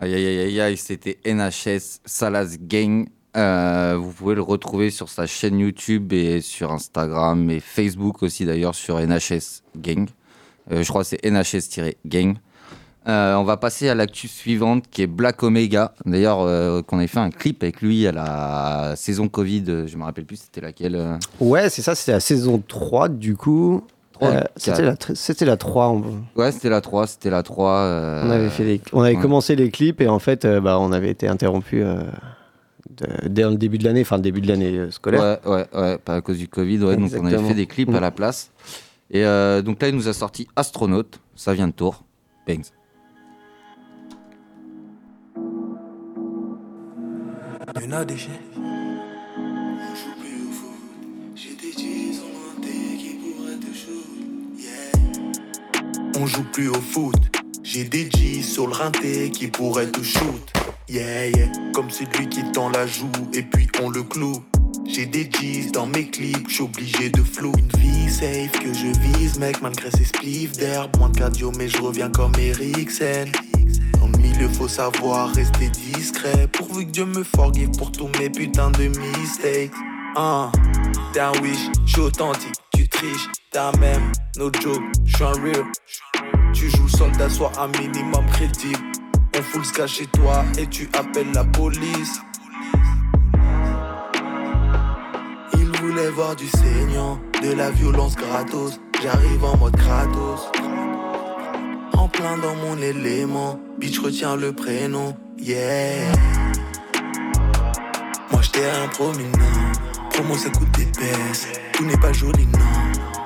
[0.01, 3.09] Aïe aïe aïe aïe c'était NHS Salas Gang.
[3.37, 8.45] Euh, vous pouvez le retrouver sur sa chaîne YouTube et sur Instagram et Facebook aussi
[8.45, 10.09] d'ailleurs sur NHS Gang.
[10.73, 12.37] Euh, je crois que c'est NHS-Gang.
[13.09, 15.95] Euh, on va passer à l'actu suivante qui est Black Omega.
[16.05, 19.87] D'ailleurs, euh, qu'on ait fait un clip avec lui à la saison Covid.
[19.87, 21.19] Je me rappelle plus c'était laquelle.
[21.41, 23.83] Ouais, c'est ça, c'était la saison 3 du coup.
[24.23, 25.89] Euh, c'était la, c'était la 3.
[25.89, 26.03] On,
[26.37, 27.07] Ouais, c'était la 3.
[27.07, 27.71] C'était la 3.
[27.73, 29.23] euh, on avait, fait les- on avait ouais.
[29.23, 32.03] commencé les clips et en fait, euh, bah, on avait été interrompu euh,
[33.27, 35.39] dès le début de l'année, enfin le début de l'année scolaire.
[35.45, 36.79] Ouais, ouais, ouais, pas à cause du Covid.
[36.85, 38.51] Ouais, donc on avait fait des clips à la place.
[39.11, 41.21] Et euh, donc là, il nous a sorti Astronaute.
[41.35, 42.05] Ça vient de Tours.
[42.47, 42.63] Bangs.
[56.21, 57.15] On joue plus au foot.
[57.63, 60.53] J'ai des G's sur le rinté qui pourraient te shoot.
[60.89, 61.47] Yeah, yeah.
[61.73, 64.43] Comme celui qui tend la joue et puis on le cloue.
[64.85, 67.53] J'ai des G's dans mes clips, j'suis obligé de flou.
[67.57, 70.97] Une vie safe que je vise, mec, malgré ces spliffs d'herbe.
[70.99, 73.31] Moins de cardio, mais je reviens comme Eriksen.
[74.01, 76.49] Dans le milieu, faut savoir rester discret.
[76.53, 79.71] Pourvu que Dieu me forgive pour tous mes putains de mistakes.
[81.13, 85.65] T'es un wish, j'suis authentique, tu triches, t'as même no joke, j'suis un real.
[86.53, 88.79] Tu joues soldat, sois un minimum crédible.
[89.37, 92.21] On fout le chez toi et tu appelles la police.
[95.55, 98.81] Il voulait voir du saignant, de la violence gratos.
[99.03, 100.51] J'arrive en mode Kratos.
[101.95, 106.13] En plein dans mon élément, bitch retiens le prénom, yeah.
[108.31, 109.68] Moi j'étais un prominent,
[110.19, 111.47] promo ça coûte des baisses.
[111.73, 112.59] Tout n'est pas joli, non.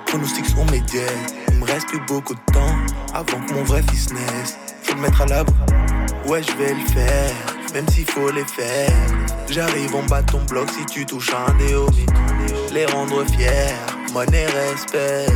[0.06, 0.82] Pronostics sont mes.
[1.48, 2.76] Il me reste plus beaucoup de temps
[3.14, 4.58] avant que mon vrai fils naisse.
[4.82, 5.54] Faut le mettre à l'abri,
[6.26, 7.32] ouais je vais le faire,
[7.72, 8.92] même s'il faut les faire.
[9.48, 11.86] J'arrive en bas de ton bloc si tu touches un déo.
[12.74, 13.74] Les rendre fiers,
[14.12, 15.26] monnaie respect.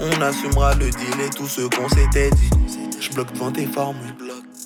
[0.00, 2.50] On assumera le deal et tout ce qu'on s'était dit.
[2.98, 4.14] Je bloque devant tes formules.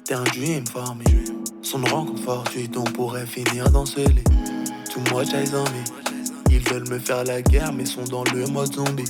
[0.04, 1.04] T'es un dream formé.
[1.62, 4.24] Son rencontre fortuite, on pourrait finir dans ce lit.
[4.92, 6.09] Too much eyes on me.
[6.50, 9.04] Ils veulent me faire la guerre, mais sont dans le mode zombie.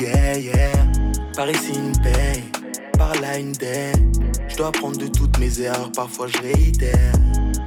[0.00, 0.72] Yeah, yeah.
[1.34, 2.44] Par ici une paye,
[2.96, 3.96] par là une dette.
[4.48, 7.12] Je dois apprendre de toutes mes erreurs, parfois je réitère.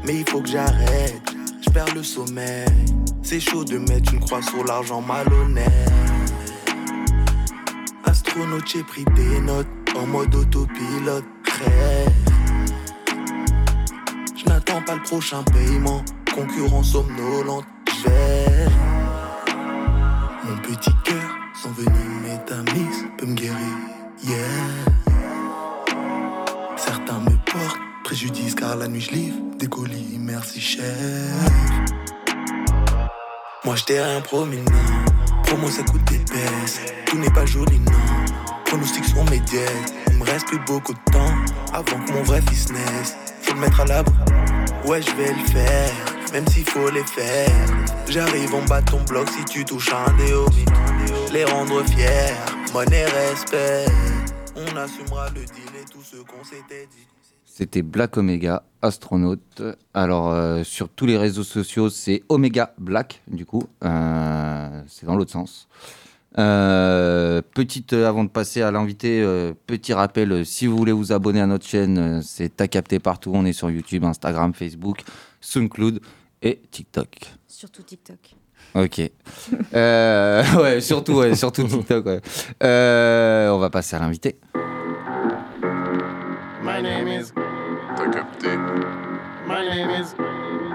[0.06, 1.21] Mais il faut que j'arrête,
[1.65, 2.65] je perds le sommeil.
[3.23, 5.71] C'est chaud de mettre une croix sur l'argent malhonnête.
[8.04, 11.23] Astronaute, j'ai pris des notes en mode autopilote.
[14.36, 16.04] Je n'attends pas le prochain paiement,
[16.36, 17.65] concurrence somnolente.
[18.03, 18.09] Je.
[20.43, 21.91] Mon petit cœur, sans venir
[22.23, 23.57] métamise, peut me guérir.
[24.23, 24.37] Yeah.
[26.77, 30.83] Certains me portent préjudice car la nuit je livre des colis, merci chef.
[33.63, 34.65] Moi j'étais rien prominent,
[35.43, 36.79] promo ça coûte des baisses.
[37.05, 37.91] Tout n'est pas joli, non.
[38.65, 39.41] Pronostics sont mes.
[40.07, 41.33] Il me reste plus beaucoup de temps
[41.73, 43.15] avant que mon vrai fils naisse.
[43.41, 44.13] Faut le mettre à l'abri,
[44.85, 45.91] ouais je vais le faire,
[46.32, 47.50] même s'il faut les faire.
[48.10, 48.52] J'arrive
[48.89, 50.46] ton si tu touches un déo.
[51.34, 52.36] Les rendre fiers,
[52.74, 53.86] monnaie respect.
[54.56, 57.08] On assumera le deal et tout ce qu'on s'était dit.
[57.46, 59.62] C'était Black Omega, astronaute.
[59.94, 63.63] Alors, euh, sur tous les réseaux sociaux, c'est Omega Black, du coup.
[63.84, 65.67] Euh, c'est dans l'autre sens.
[66.38, 69.22] Euh, petite, avant de passer à l'invité,
[69.67, 73.32] petit rappel, si vous voulez vous abonner à notre chaîne, c'est à capter partout.
[73.34, 75.04] On est sur YouTube, Instagram, Facebook,
[75.41, 76.00] SoundCloud
[76.41, 77.08] et TikTok.
[77.47, 78.36] Surtout TikTok.
[78.75, 79.01] Ok.
[79.73, 82.06] Euh, ouais, surtout, ouais, surtout TikTok.
[82.06, 82.21] ouais.
[82.63, 84.38] Euh, on va passer à l'invité.
[86.63, 87.32] My name is.
[87.95, 88.49] T'as capté.
[89.47, 90.13] My name is.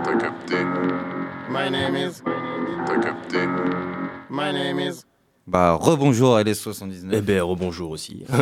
[0.05, 0.57] T'as capté.
[1.51, 2.23] My name is.
[2.87, 3.47] T'as capté.
[4.31, 5.05] My name is.
[5.47, 7.11] Bah, rebonjour LS79.
[7.13, 8.25] Eh ben, rebonjour aussi.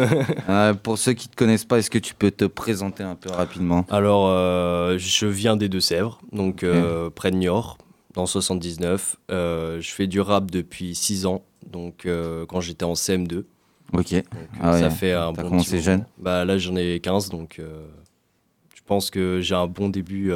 [0.48, 3.14] Euh, pour ceux qui ne te connaissent pas, est-ce que tu peux te présenter un
[3.14, 3.86] peu rapidement?
[3.90, 7.78] Alors, euh, je viens des Deux-Sèvres, donc euh, près de Niort,
[8.14, 9.16] dans 79.
[9.30, 12.06] Euh, je fais du rap depuis 6 ans, donc
[12.48, 13.44] quand j'étais en CM2.
[13.92, 14.12] Ok.
[14.12, 14.24] Donc,
[14.60, 18.80] Ah ça ouais, fait un bon commencé jeune Bah, là, j'en ai 15, donc je
[18.86, 20.32] pense que j'ai un bon début.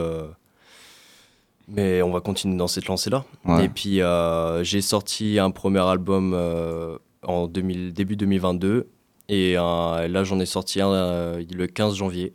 [1.68, 3.24] Mais on va continuer dans cette lancée-là.
[3.44, 3.66] Ouais.
[3.66, 8.88] Et puis, euh, j'ai sorti un premier album euh, en 2000, début 2022.
[9.28, 12.32] Et euh, là, j'en ai sorti un euh, le 15 janvier.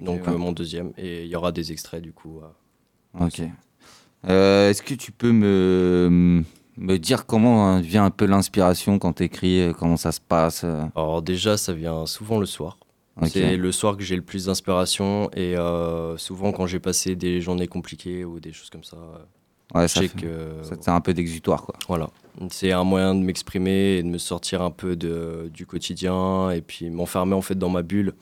[0.00, 0.36] donc, ouais.
[0.36, 0.92] mon deuxième.
[0.96, 2.40] Et il y aura des extraits, du coup.
[3.20, 3.40] Ok.
[4.28, 6.44] Est-ce que tu peux me,
[6.76, 10.64] me dire comment hein, vient un peu l'inspiration quand tu écris, comment ça se passe
[10.94, 12.78] Alors déjà, ça vient souvent le soir.
[13.24, 17.40] C'est le soir que j'ai le plus d'inspiration et euh, souvent quand j'ai passé des
[17.40, 18.96] journées compliquées ou des choses comme ça.
[18.96, 19.18] euh,
[19.74, 21.74] Ouais, je ça fait- que ça te sert un peu d'exutoire, quoi.
[21.88, 22.08] Voilà,
[22.50, 26.60] c'est un moyen de m'exprimer et de me sortir un peu de, du quotidien et
[26.60, 28.12] puis m'enfermer en fait dans ma bulle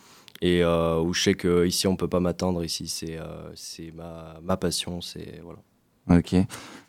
[0.40, 2.64] et euh, où je sais que ici on peut pas m'attendre.
[2.64, 5.00] Ici, c'est euh, c'est ma, ma passion.
[5.02, 5.58] C'est voilà.
[6.18, 6.34] Ok.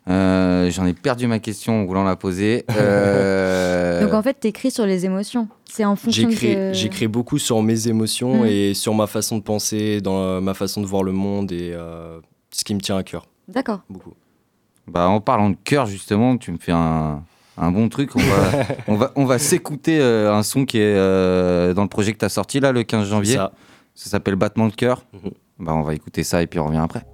[0.08, 2.64] Euh, J'en ai perdu ma question en voulant la poser.
[2.76, 5.48] Euh, Donc en fait, t'écris sur les émotions.
[5.76, 6.72] C'est en fonction J'écris de...
[6.72, 8.46] j'écris beaucoup sur mes émotions Mm.
[8.46, 11.70] et sur ma façon de penser, dans euh, ma façon de voir le monde et
[11.74, 12.18] euh,
[12.50, 13.26] ce qui me tient à cœur.
[13.46, 13.80] D'accord.
[13.90, 14.14] Beaucoup.
[14.88, 17.22] Bah, en parlant de cœur, justement, tu me fais un,
[17.58, 18.16] un bon truc.
[18.16, 21.88] On va, on va, on va s'écouter euh, un son qui est euh, dans le
[21.90, 23.34] projet que tu as sorti là le 15 janvier.
[23.34, 23.52] Ça.
[23.94, 25.04] Ça s'appelle Battement de cœur.
[25.12, 25.30] Mhm.
[25.58, 27.04] Bah, on va écouter ça et puis on revient après.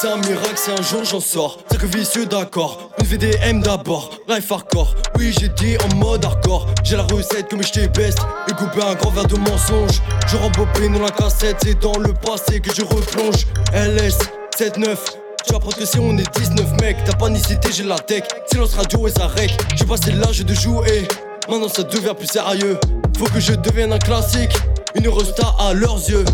[0.00, 1.58] C'est un miracle, c'est un jour j'en sors.
[1.68, 2.90] C'est que vicieux d'accord.
[3.00, 4.94] Une VDM d'abord, life hardcore.
[5.18, 6.68] Oui, j'ai dit en mode hardcore.
[6.84, 8.20] J'ai la recette comme je t'ai best.
[8.48, 10.00] Et coupé un grand verre de mensonge.
[10.28, 13.48] Je rembobine dans la cassette, c'est dans le passé que je replonge.
[13.72, 14.18] LS
[14.56, 14.96] 7-9.
[15.44, 18.22] Tu apprends que si on est 19 mecs, t'as pas ni j'ai la tech.
[18.52, 19.50] Silence radio et ça rec.
[19.74, 21.08] J'ai passé l'âge de jouer.
[21.48, 22.78] Maintenant ça devient plus sérieux.
[23.18, 24.52] Faut que je devienne un classique.
[24.94, 26.24] Une resta à leurs yeux.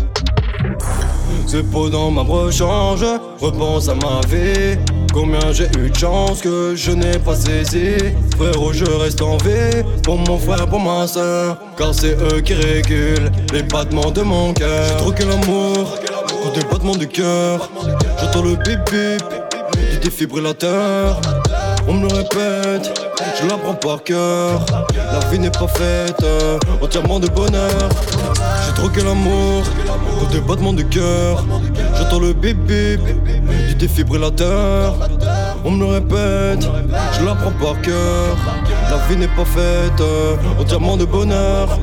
[1.47, 3.05] C'est pas dans ma rechange,
[3.39, 4.77] repense à ma vie.
[5.13, 7.95] Combien j'ai eu de chance que je n'ai pas saisi.
[8.37, 11.57] Frérot, je reste en vie pour mon frère, pour ma soeur.
[11.77, 14.87] Car c'est eux qui régulent les battements de mon cœur.
[14.89, 15.97] J'ai troqué l'amour
[16.27, 17.69] pour des battements de cœur.
[18.19, 19.23] J'entends le bip bip
[19.91, 21.21] du défibrillateur.
[21.87, 24.65] On me le répète, je l'apprends par cœur.
[24.95, 27.89] La vie n'est pas faite euh, entièrement de bonheur.
[28.65, 29.63] J'ai troqué l'amour
[30.17, 31.43] pour des battements de cœur.
[31.97, 33.01] J'entends le bip bip
[33.67, 34.95] du défibrillateur.
[35.63, 36.67] On me le répète,
[37.19, 38.35] je l'apprends par cœur.
[38.89, 41.77] La vie n'est pas faite euh, entièrement de bonheur.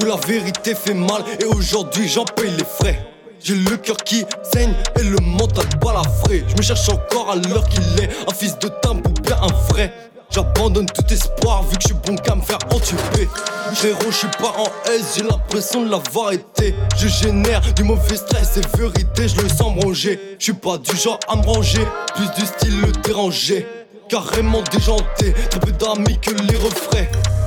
[0.00, 3.09] Où la vérité fait mal et aujourd'hui j'en paye les frais.
[3.42, 6.44] J'ai le cœur qui saigne et le mental balafré.
[6.46, 8.10] Je me cherche encore à l'heure qu'il est.
[8.28, 9.92] Un fils de timbre ou bien un vrai.
[10.30, 13.28] J'abandonne tout espoir vu que je suis bon qu'à me faire entuber.
[13.74, 16.74] Frérot, je suis pas en S, j'ai l'impression de l'avoir été.
[16.96, 20.36] Je génère du mauvais stress et vérité, je le sens me ranger.
[20.38, 23.66] Je suis pas du genre à me ranger, plus du style le déranger.
[24.08, 27.06] Carrément déjanté, trop peu d'amis que les refrains.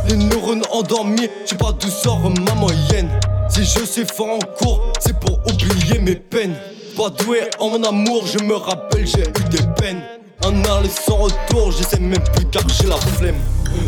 [0.10, 3.10] Les neurones endormis, j'ai pas d'où sort ma moyenne.
[3.54, 6.56] Si je suis fort en cours, c'est pour oublier mes peines.
[6.98, 10.02] Pas doué en mon amour, je me rappelle, j'ai eu des peines.
[10.44, 13.36] Un aller sans retour, je sais même plus car la flemme.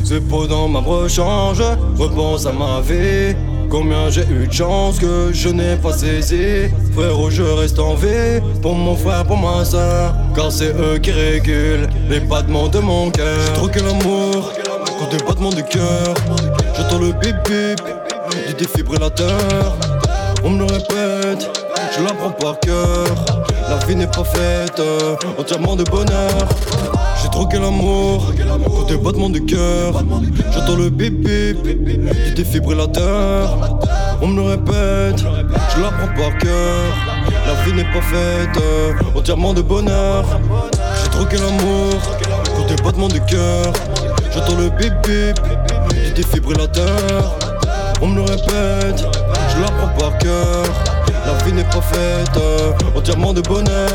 [0.04, 1.64] C'est pas dans ma rechange,
[1.98, 3.36] repense à ma vie.
[3.68, 6.70] Combien j'ai eu de chance que je n'ai pas saisi.
[6.94, 10.14] Frérot, je reste en vie pour mon frère, pour ma soeur.
[10.36, 13.40] Car c'est eux qui régulent les battements de mon cœur.
[13.48, 14.54] J'ai troqué l'amour
[15.00, 16.14] pour des battements de cœur.
[16.78, 17.95] J'entends le bip bip du
[18.58, 19.78] défibrillateur.
[20.44, 21.50] On me le répète,
[21.96, 23.06] je l'apprends par cœur.
[23.70, 26.48] La vie n'est pas faite euh, entièrement de bonheur.
[27.22, 28.32] J'ai troqué l'amour
[28.66, 30.04] pour des battements de cœur.
[30.52, 33.80] J'entends le bip bip du défibrillateur.
[34.22, 35.26] On me le répète,
[35.76, 36.94] je l'apprends par cœur.
[37.48, 40.26] La vie n'est pas faite euh, entièrement de bonheur.
[41.04, 42.00] J'ai troqué l'amour
[42.56, 43.74] pour des battements de cœur.
[44.32, 45.40] J'entends le bip bip
[46.06, 47.45] du défibrillateur.
[48.02, 49.06] On me le répète,
[49.50, 50.66] je l'apprends par cœur.
[51.26, 53.90] La vie n'est pas faite euh, entièrement de bonheur.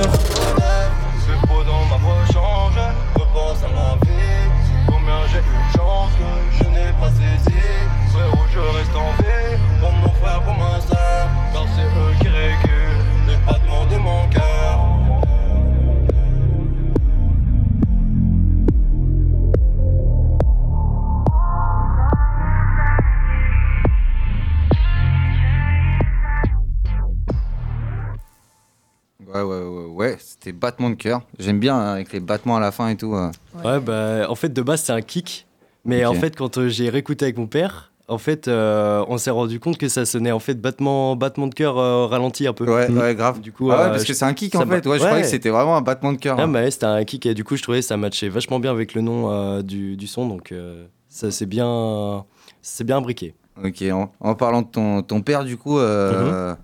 [30.42, 31.20] C'était battement de cœur.
[31.38, 33.14] J'aime bien hein, avec les battements à la fin et tout.
[33.14, 33.30] euh.
[33.62, 35.47] Ouais, bah, en fait, de base, c'est un kick.
[35.84, 36.16] Mais Ok.
[36.16, 39.61] en fait, quand euh, j'ai réécouté avec mon père, en fait, euh, on s'est rendu
[39.61, 42.64] compte que ça sonnait en fait battement, battement de cœur euh, ralenti un peu.
[42.64, 43.41] Ouais, ouais, grave.
[43.41, 44.86] Du coup, Ah ouais, euh, parce que je- c'est un kick ça en fait.
[44.86, 46.36] Ouais, je croyais que c'était vraiment un battement de cœur.
[46.38, 46.49] Ah hein.
[46.49, 48.70] bah ouais, c'était un kick et du coup, je trouvais que ça matchait vachement bien
[48.72, 52.24] avec le nom euh, du, du son, donc euh, ça c'est bien,
[52.62, 53.34] c'est bien imbriqué.
[53.62, 56.55] Ok, en, en parlant de ton, ton père, du coup, euh,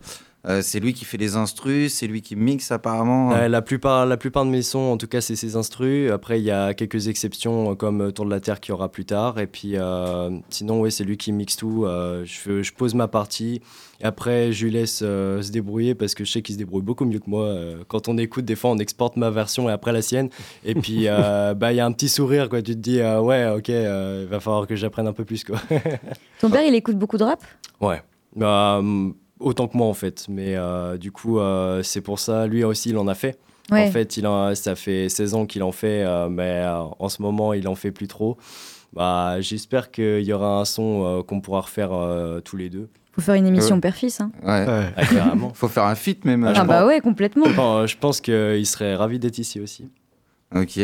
[0.47, 3.31] Euh, c'est lui qui fait les instrus, c'est lui qui mixe apparemment.
[3.31, 6.11] Ouais, la, plupart, la plupart de mes sons, en tout cas, c'est ses instrus.
[6.13, 8.89] Après, il y a quelques exceptions euh, comme euh, Tour de la Terre qui aura
[8.89, 9.39] plus tard.
[9.41, 11.85] Et puis, euh, sinon, ouais, c'est lui qui mixe tout.
[11.85, 13.61] Euh, je, je pose ma partie.
[14.01, 16.83] Et après, je lui laisse euh, se débrouiller parce que je sais qu'il se débrouille
[16.83, 17.45] beaucoup mieux que moi.
[17.45, 20.29] Euh, quand on écoute, des fois, on exporte ma version et après la sienne.
[20.65, 22.63] Et puis, euh, bah, il y a un petit sourire, quoi.
[22.63, 25.45] Tu te dis, euh, ouais, ok, euh, il va falloir que j'apprenne un peu plus,
[25.45, 25.59] quoi.
[26.41, 27.43] Ton père, il écoute beaucoup de rap?
[27.81, 28.03] Ouais.
[28.35, 30.27] Bah, hum, autant que moi en fait.
[30.29, 33.39] Mais euh, du coup, euh, c'est pour ça, lui aussi, il en a fait.
[33.71, 33.89] Ouais.
[33.89, 37.09] En fait, il en, ça fait 16 ans qu'il en fait, euh, mais euh, en
[37.09, 38.37] ce moment, il en fait plus trop.
[38.93, 42.89] Bah, J'espère qu'il y aura un son euh, qu'on pourra refaire euh, tous les deux.
[43.13, 44.21] Faut faire une émission Euh, père-fils.
[44.21, 44.31] Hein.
[44.45, 44.67] Ouais.
[44.97, 45.33] Ah.
[45.55, 46.45] Faut faire un feat même.
[46.55, 47.47] Ah, bah ouais, complètement.
[47.87, 49.91] Je pense qu'il serait ravi d'être ici aussi.
[50.55, 50.79] Ok.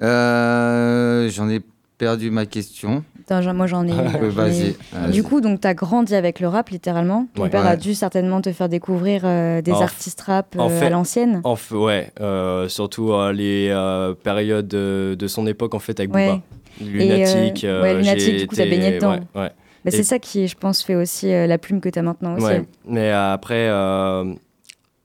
[0.00, 1.60] Euh, J'en ai
[2.02, 3.04] perdu ma question.
[3.28, 3.92] Attends, moi j'en ai
[4.30, 5.10] vas-y, vas-y.
[5.12, 7.28] Du coup, donc t'as grandi avec le rap littéralement.
[7.34, 7.48] Ton Ouais.
[7.48, 7.68] père Ouais.
[7.68, 10.86] a dû certainement te faire découvrir euh, des En f- artistes rap en euh, fait-
[10.86, 11.40] à l'ancienne.
[11.44, 16.00] En f- ouais, euh, surtout euh, les euh, périodes de, de son époque en fait
[16.00, 16.26] avec Ouais.
[16.26, 16.42] Booba.
[16.82, 17.62] Euh, Lunatique.
[17.64, 19.10] euh, ouais, Lunatique, j'ai du coup, t'as été- baigné dedans.
[19.12, 19.50] ouais, ouais.
[19.84, 22.34] Bah, Et- c'est ça qui, je pense, fait aussi euh, la plume que t'as maintenant
[22.34, 22.44] aussi.
[22.46, 24.34] Ouais, mais après, euh,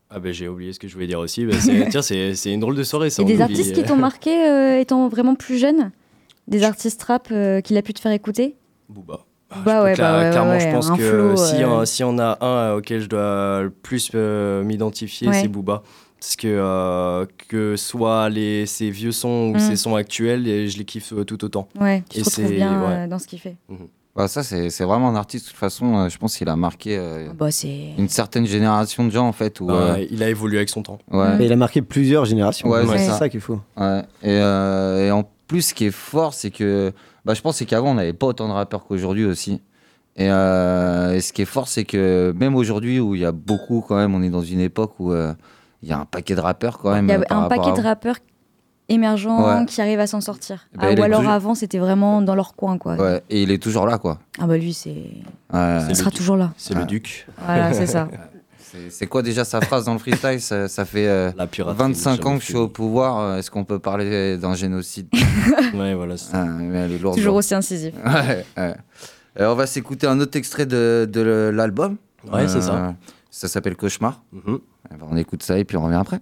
[0.09, 1.45] ah ben j'ai oublié ce que je voulais dire aussi.
[1.45, 3.21] Bah, c'est- tiens, c'est c'est une drôle de soirée ça.
[3.21, 3.43] Et des oublie.
[3.43, 5.91] artistes qui t'ont marqué euh, étant vraiment plus jeune?
[6.47, 8.55] Des artistes rap euh, qu'il a pu te faire écouter?
[8.89, 9.19] Booba.
[9.65, 12.03] Bah ouais, Cla- bah ouais, clairement, ouais, je pense que flow, si, euh, on, si
[12.03, 15.41] on a un euh, auquel je dois le plus euh, m'identifier, Ouais.
[15.41, 15.83] c'est Booba.
[16.19, 19.59] Parce que euh, que soit les, ses vieux sons ou Mm.
[19.59, 21.69] ses sons actuels, et je les kiffe euh, tout autant.
[21.79, 22.87] Ouais, tu Et te retrouves bien ouais.
[23.03, 23.55] euh, dans ce qu'il fait.
[24.15, 25.45] Bah, ça, c'est vraiment un artiste.
[25.45, 27.49] De toute façon, euh, je pense qu'il a marqué euh, Bah,
[27.97, 29.61] une certaine génération de gens en fait.
[29.61, 30.97] Où, Bah, euh, Il a évolué avec son temps.
[31.39, 32.67] il a marqué plusieurs générations.
[32.67, 33.29] Ouais, c'est c'est ça, ça.
[33.29, 33.59] qu'il faut.
[33.77, 34.01] Ouais.
[34.23, 36.91] Et, euh, et en plus, ce qui est fort, c'est que
[37.25, 39.61] bah, je pense c'est qu'avant, on n'avait pas autant de rappeurs qu'aujourd'hui aussi.
[40.15, 43.31] Et, euh, et ce qui est fort, c'est que même aujourd'hui, où il y a
[43.31, 45.33] beaucoup, quand même, on est dans une époque où euh,
[45.83, 47.05] il y a un paquet de rappeurs quand même.
[47.05, 48.15] Il y a un paquet à de rappeurs
[48.89, 49.65] émergents Ouais.
[49.65, 50.67] qui arrivent à s'en sortir.
[50.73, 52.95] Eh ben, Ah, il ou alors toujours- avant, c'était vraiment dans leur coin, quoi.
[52.95, 54.17] Ouais, et il est toujours là, quoi.
[54.39, 55.11] Ah bah lui, c'est...
[55.53, 55.79] Ouais.
[55.89, 56.51] Il sera toujours là.
[56.57, 56.79] C'est Ouais.
[56.81, 57.27] le duc.
[57.45, 58.07] Voilà, c'est ça.
[58.89, 62.25] C'est- quoi déjà sa phrase dans le freestyle ça, ça fait euh, La piraterie, 25
[62.25, 63.19] ans que je suis au pouvoir.
[63.19, 65.07] euh, Est-ce qu'on peut parler d'un génocide
[65.73, 66.15] Ouais, voilà.
[66.33, 67.15] Ah, mais elle est lourde.
[67.15, 67.39] Toujours lourde.
[67.39, 67.93] aussi incisif.
[68.05, 68.75] Ouais, ouais.
[69.39, 71.97] Euh, on va s'écouter un autre extrait de, de l'album.
[72.31, 72.75] Ouais, c'est ça.
[72.75, 72.91] Euh,
[73.29, 74.21] Ça s'appelle Cauchemar.
[74.31, 74.59] Mhm.
[74.91, 76.19] Eh ben, on écoute ça et puis on revient après.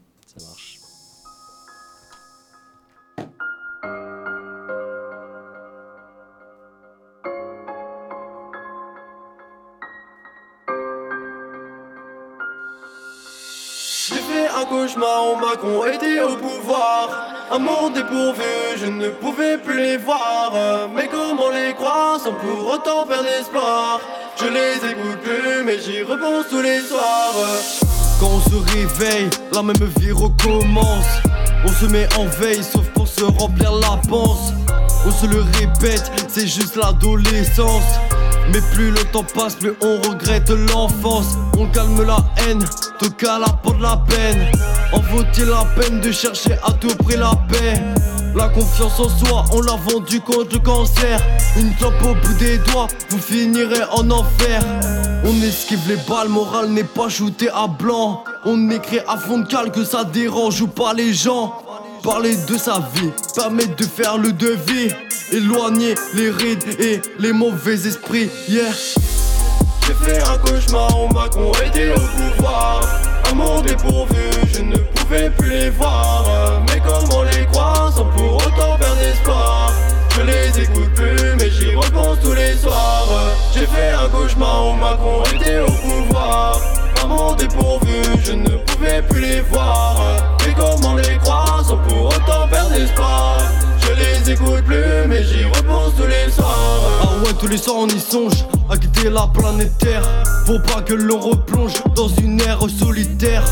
[14.96, 17.10] Fait un cauchemar, on Macron était au pouvoir.
[17.52, 18.44] Un monde dépourvu,
[18.78, 20.52] je ne pouvais plus les voir.
[20.96, 24.00] Mais comment les croire sans pour autant faire d'espoir?
[24.38, 27.36] Je les écoute plus, mais j'y repense tous les soirs.
[28.20, 31.06] Quand on se réveille, la même vie recommence.
[31.66, 34.54] On se met en veille, sauf pour se remplir la panse.
[35.08, 38.00] On se le répète, c'est juste l'adolescence.
[38.52, 41.38] Mais plus le temps passe, plus on regrette l'enfance.
[41.58, 42.64] On calme la haine,
[43.00, 44.52] te cale la peau de la peine.
[44.94, 47.82] En vaut-il la peine de chercher à tout prix la paix?
[48.36, 51.22] La confiance en soi, on l'a vendu contre le cancer.
[51.58, 54.62] Une clope au bout des doigts, vous finirez en enfer.
[55.24, 58.24] On esquive les balles, morale n'est pas shooté à blanc.
[58.44, 61.62] On écrit à fond de cale que ça dérange ou pas les gens.
[62.06, 64.94] Parler de sa vie permet de faire le devis.
[65.32, 68.30] Éloigner les rides et les mauvais esprits.
[68.48, 68.72] Yeah.
[69.88, 71.26] J'ai fait un cauchemar, on m'a
[71.66, 72.82] était au pouvoir.
[73.32, 74.22] Un monde dépourvu,
[74.54, 76.62] je ne pouvais plus les voir.
[76.70, 79.74] Mais comment les croire sans pour autant faire d'espoir
[80.16, 83.08] Je les écoute plus, mais j'y repense tous les soirs.
[83.52, 84.96] J'ai fait un cauchemar, on m'a
[85.34, 86.62] était au pouvoir.
[87.04, 90.35] Un monde dépourvu, je ne pouvais plus les voir.
[90.46, 93.38] Mais comment les croire sans pour autant faire d'espoir
[93.82, 96.80] Je les écoute plus, mais j'y repense tous les soirs.
[97.02, 100.04] Ah ouais, tous les soirs on y songe à quitter la planète Terre.
[100.46, 103.44] Faut pas que l'on replonge dans une ère solitaire.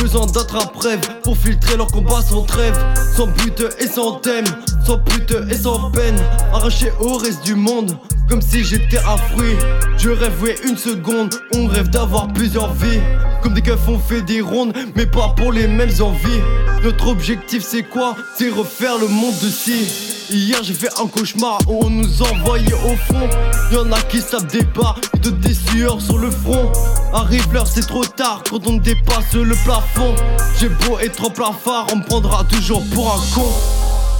[0.00, 2.76] Besoin d'attrape-rêve pour filtrer leurs combats sans trêve.
[3.16, 4.46] Sans but et sans thème,
[4.86, 6.16] sans pute et sans peine.
[6.52, 7.96] Arraché au reste du monde,
[8.28, 9.56] comme si j'étais un fruit.
[9.98, 13.00] Je rêve, ouais, une seconde, on rêve d'avoir plusieurs vies.
[13.42, 16.40] Comme des keufs, on fait des rondes, mais pas pour les mêmes envies.
[16.82, 18.16] Notre objectif, c'est quoi?
[18.38, 20.19] C'est refaire le monde de ci.
[20.32, 23.28] Hier j'ai fait un cauchemar où on nous envoyait au fond.
[23.72, 26.70] Y'en a qui savent des bas et de des sueurs sur le front.
[27.12, 30.14] Arrive l'heure c'est trop tard quand on dépasse le plafond.
[30.60, 33.48] J'ai beau être en plafard on me prendra toujours pour un con.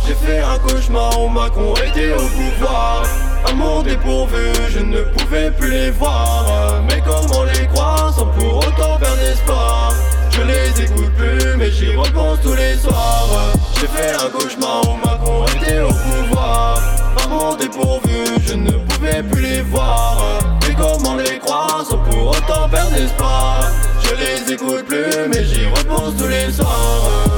[0.04, 3.04] J'ai fait un cauchemar où Macron était au pouvoir.
[3.48, 6.82] Un monde dépourvu je ne pouvais plus les voir.
[6.88, 8.98] Mais comment les croire sans pour autant
[10.46, 13.54] faire d'espoir j'y repense tous les soirs.
[13.78, 16.80] J'ai fait un cauchemar où Macron était au pouvoir.
[17.28, 20.40] Mon dépourvu, je ne pouvais plus les voir.
[20.66, 23.70] Mais comment les croire sans pour autant perdre espoir?
[24.02, 27.29] Je les écoute plus, mais j'y repense tous les soirs.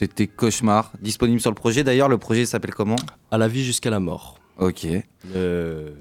[0.00, 1.84] C'était Cauchemar, disponible sur le projet.
[1.84, 2.96] D'ailleurs, le projet s'appelle comment?
[3.30, 4.38] À la vie jusqu'à la mort.
[4.58, 4.86] Ok.
[5.34, 5.92] Le,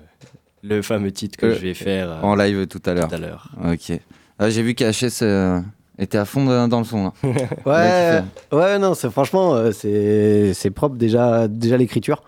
[0.63, 3.09] le fameux titre que Euh, je vais faire En live tout à l'heure.
[3.09, 3.49] tout à l'heure.
[3.61, 3.91] Ok.
[4.39, 5.59] Ah, J'ai vu qu'HS euh,
[5.97, 7.03] était à fond dans dans le son.
[7.03, 7.13] Là.
[7.65, 12.23] Ouais, ouais, non, c'est franchement, euh, c'est c'est propre déjà, déjà l'écriture.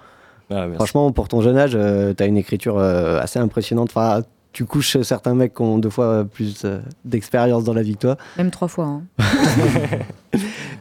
[0.49, 3.91] Ah, franchement, pour ton jeune âge, euh, t'as une écriture assez impressionnante.
[3.95, 4.23] Enfin,
[4.53, 8.01] tu couches certains mecs qui ont deux fois plus euh, d'expérience dans la vie que
[8.01, 8.17] toi.
[8.37, 8.85] Même trois fois.
[8.85, 9.01] hein.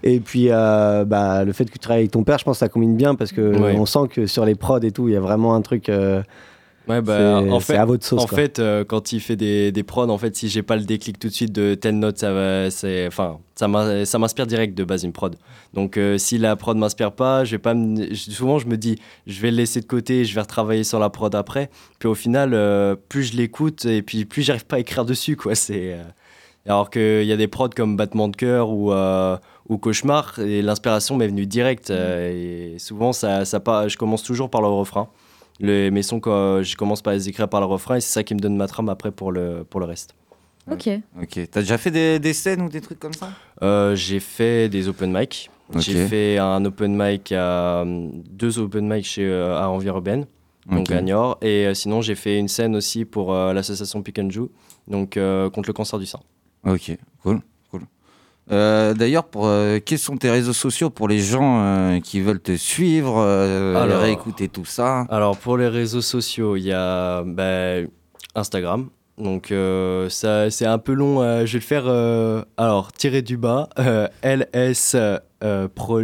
[0.03, 2.61] Et puis, euh, bah, le fait que tu travailles avec ton père, je pense que
[2.61, 3.77] ça combine bien parce que Ouais.
[3.79, 5.89] on sent que sur les prods et tout, il y a vraiment un truc.
[5.89, 6.23] euh,
[6.91, 8.23] Ouais, bah, c'est- en fait, à votre sauce.
[8.23, 8.37] En quoi.
[8.39, 11.19] fait, euh, quand il fait des, des prods, en fait, si j'ai pas le déclic
[11.19, 14.77] tout de suite de telle note, ça va, c'est, enfin, ça m'in- ça m'inspire direct
[14.77, 15.37] de base une prod.
[15.73, 18.99] Donc, euh, si la prod m'inspire pas, je vais pas, me- souvent je me dis,
[19.27, 21.71] je vais le laisser de côté, je vais retravailler sur la prod après.
[21.99, 25.37] Puis au final, euh, plus je l'écoute et puis plus j'arrive pas à écrire dessus,
[25.37, 25.55] quoi.
[25.55, 25.97] C'est
[26.67, 29.37] alors qu'il y a des prods comme Battement de cœur ou, euh,
[29.69, 31.91] ou Cauchemar, et l'inspiration m'est venue direct.
[31.91, 35.09] euh, et souvent, ça, ça pas, je commence toujours par le refrain.
[35.61, 38.25] Le, mes sons, quand je commence par les écrire par le refrain, et c'est ça
[38.25, 40.15] qui me donne ma trame après pour le, pour le reste.
[40.71, 40.89] Ok.
[41.21, 41.41] Ok.
[41.51, 43.31] T'as déjà fait des, des scènes ou des trucs comme ça?
[43.63, 45.51] Euh, j'ai fait des open mic.
[45.75, 45.81] Ok.
[45.81, 50.27] J'ai fait un open mic à deux open mic chez euh, à Envie Urbaine,
[50.67, 50.93] donc Ok.
[50.93, 51.39] à Niort.
[51.43, 54.51] Et euh, sinon, j'ai fait une scène aussi pour euh, l'association Pick and Jou,
[54.89, 56.21] donc euh, contre le cancer du sein.
[56.65, 57.41] Ok, cool.
[58.53, 62.41] Euh, D'ailleurs, pour euh, quels sont tes réseaux sociaux pour les gens euh, qui veulent
[62.41, 65.07] te suivre, euh, Alors- réécouter tout ça?
[65.09, 67.87] Alors pour les réseaux sociaux, il y a bah,
[68.35, 68.89] Instagram.
[69.19, 69.53] Donc
[70.09, 71.21] ça c'est un peu long.
[71.45, 72.45] je vais le faire.
[72.57, 73.69] alors tiré du bas,
[74.23, 74.97] LS
[75.75, 76.01] pro.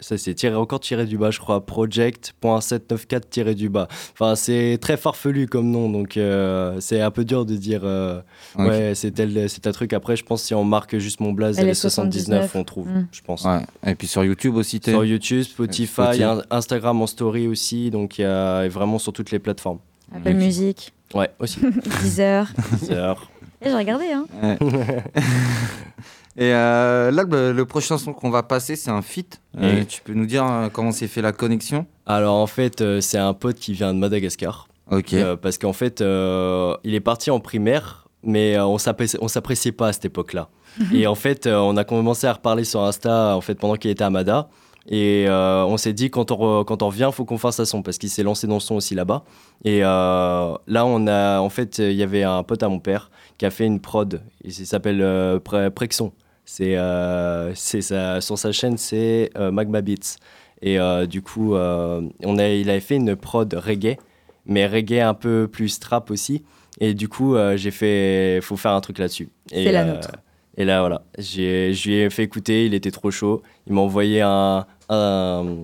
[0.00, 1.64] Ça c'est tiré encore tiré du bas, je crois.
[1.64, 3.88] Project.794 tiré du bas.
[4.12, 7.82] Enfin c'est très farfelu comme nom, donc euh, c'est un peu dur de dire.
[7.84, 8.20] euh.
[8.58, 9.92] Ouais, c'est tel, c'est un truc.
[9.92, 12.88] Après, je pense si on marque juste mon blaze LS79, LS79, on trouve.
[12.88, 13.08] Mm.
[13.12, 13.44] Je pense.
[13.44, 13.60] Ouais.
[13.86, 18.22] Et puis sur YouTube aussi, t'es Sur YouTube, Spotify, Instagram en story aussi, donc il
[18.22, 19.78] y a et vraiment sur toutes les plateformes.
[20.14, 21.60] Apple Music, Ouais, aussi.
[22.02, 22.48] Deezer.
[22.80, 23.30] Deezer.
[23.62, 24.26] Et j'ai regardé, hein.
[24.42, 24.58] Ouais.
[26.38, 29.40] Et euh, là, le, le prochain son qu'on va passer, c'est un feat.
[29.58, 31.86] Euh, tu peux nous dire euh, comment s'est fait la connexion?
[32.04, 34.68] Alors en fait, euh, c'est un pote qui vient de Madagascar.
[34.90, 35.14] Ok.
[35.14, 39.88] Euh, parce qu'en fait, euh, il est parti en primaire, mais euh, on s'appréciait, pas
[39.88, 40.48] à cette époque-là.
[40.92, 43.90] et en fait, euh, on a commencé à reparler sur Insta en fait pendant qu'il
[43.90, 44.48] était à Mada.
[44.88, 47.64] Et euh, on s'est dit quand on, re- quand on revient, faut qu'on fasse un
[47.64, 49.24] son parce qu'il s'est lancé dans le son aussi là-bas.
[49.64, 53.10] Et euh, là, on a en fait, il y avait un pote à mon père
[53.38, 54.20] qui a fait une prod.
[54.44, 56.12] Il s'appelle euh, Pre- Prexon.
[56.48, 60.16] C'est euh, sur sa chaîne, c'est euh, Magma Beats.
[60.62, 63.98] Et euh, du coup, euh, on a, il avait fait une prod reggae,
[64.46, 66.44] mais reggae un peu plus trap aussi.
[66.80, 69.28] Et du coup, euh, j'ai fait, faut faire un truc là-dessus.
[69.50, 70.12] Et, C'est la euh, nôtre.
[70.56, 73.42] Et là, voilà, j'ai, je lui ai fait écouter, il était trop chaud.
[73.66, 75.56] Il m'a envoyé un, un-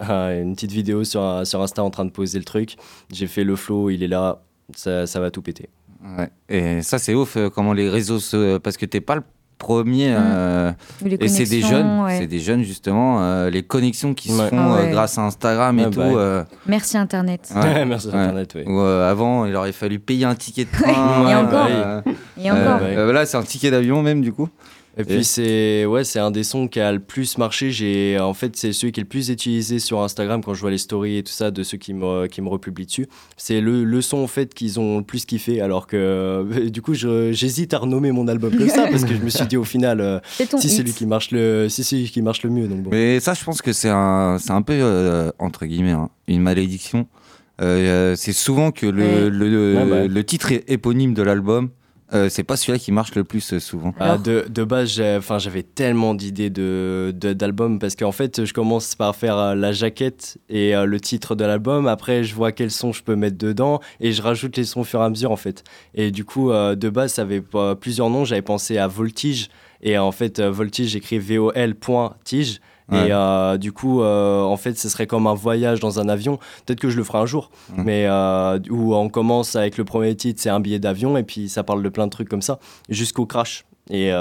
[0.00, 2.76] un- une petite vidéo sur, sur Insta en train de poser le truc.
[3.12, 4.42] J'ai fait le flow, il est là,
[4.74, 5.68] ça, ça va tout péter.
[6.18, 6.28] Ouais.
[6.50, 8.58] Et ça, c'est ouf euh, comment les réseaux se...
[8.58, 9.22] Parce que t'es pas le
[9.58, 10.14] premier.
[10.16, 12.18] euh, Ou les Et c'est des jeunes, ouais.
[12.18, 14.90] c'est des jeunes justement, euh, les connexions qui se font Ah euh, ouais.
[14.90, 15.98] grâce à Instagram et Ouais, tout.
[16.00, 17.52] bah euh, Merci Internet.
[17.54, 17.84] ouais.
[17.84, 18.14] Merci Ouais.
[18.14, 18.62] Internet, oui.
[18.66, 21.28] Ou, euh, avant, il aurait fallu payer un ticket de train.
[21.30, 21.66] Et encore.
[21.70, 22.00] euh,
[22.42, 22.80] Et encore.
[22.82, 24.48] euh, là, c'est un ticket d'avion même du coup.
[24.96, 27.72] Et puis c'est ouais, c'est un des sons qui a le plus marché.
[27.72, 30.70] J'ai en fait c'est celui qui est le plus utilisé sur Instagram quand je vois
[30.70, 33.08] les stories et tout ça de ceux qui me qui me republient dessus.
[33.36, 35.60] C'est le, le son en fait qu'ils ont le plus kiffé.
[35.60, 39.30] Alors que du coup j'hésite à renommer mon album comme ça parce que je me
[39.30, 40.20] suis dit au final euh,
[40.60, 42.90] si c'est lui qui marche le si c'est lui qui marche le mieux donc bon.
[42.92, 46.42] Mais ça, je pense que c'est un, c'est un peu euh, entre guillemets hein, une
[46.42, 47.06] malédiction.
[47.60, 49.30] Euh, c'est souvent que le, Ouais.
[49.30, 50.06] le, Ouais, bah.
[50.06, 51.70] le titre est éponyme de l'album.
[52.12, 53.94] Euh, c'est pas celui-là qui marche le plus euh, souvent.
[53.98, 58.94] Ah, de, de base, j'avais tellement d'idées de, de- d'albums parce qu'en fait, je commence
[58.94, 61.86] par faire euh, la jaquette et euh, le titre de l'album.
[61.88, 64.84] Après, je vois quels sons je peux mettre dedans et je rajoute les sons au
[64.84, 65.64] fur et à mesure en fait.
[65.94, 67.42] Et du coup, euh, de base, ça avait
[67.80, 68.24] plusieurs noms.
[68.24, 69.48] J'avais pensé à Voltige
[69.82, 72.60] et en fait, euh, Voltige, j'écris V-O-L.tige.
[72.90, 73.08] Ouais.
[73.08, 76.38] Et euh, du coup, euh, en fait, ce serait comme un voyage dans un avion.
[76.64, 77.50] Peut-être que je le ferai un jour.
[77.76, 77.84] Mhm.
[77.84, 81.48] Mais euh, où on commence avec le premier titre, c'est un billet d'avion, et puis
[81.48, 82.58] ça parle de plein de trucs comme ça,
[82.88, 83.64] jusqu'au crash.
[83.90, 84.12] Et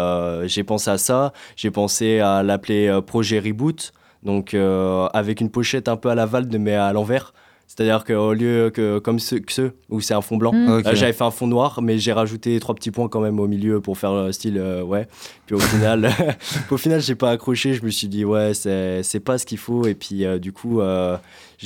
[0.45, 1.31] j'ai pensé à ça.
[1.55, 3.93] J'ai pensé à l'appeler Projet Reboot.
[4.23, 4.53] Donc,
[5.13, 7.33] avec une pochette un peu à la Valde, mais à l'envers.
[7.67, 10.69] C'est-à-dire qu'au lieu que, comme ceux, que ceux où c'est un fond blanc, Mm.
[10.69, 10.93] euh, Ok.
[10.93, 13.81] j'avais fait un fond noir, mais j'ai rajouté trois petits points quand même au milieu
[13.81, 15.07] pour faire euh, style, euh, ouais.
[15.47, 16.11] Puis au final,
[16.71, 17.73] au final, j'ai pas accroché.
[17.73, 19.87] Je me suis dit, ouais, c'est c'est pas ce qu'il faut.
[19.87, 20.81] Et puis, euh, du coup,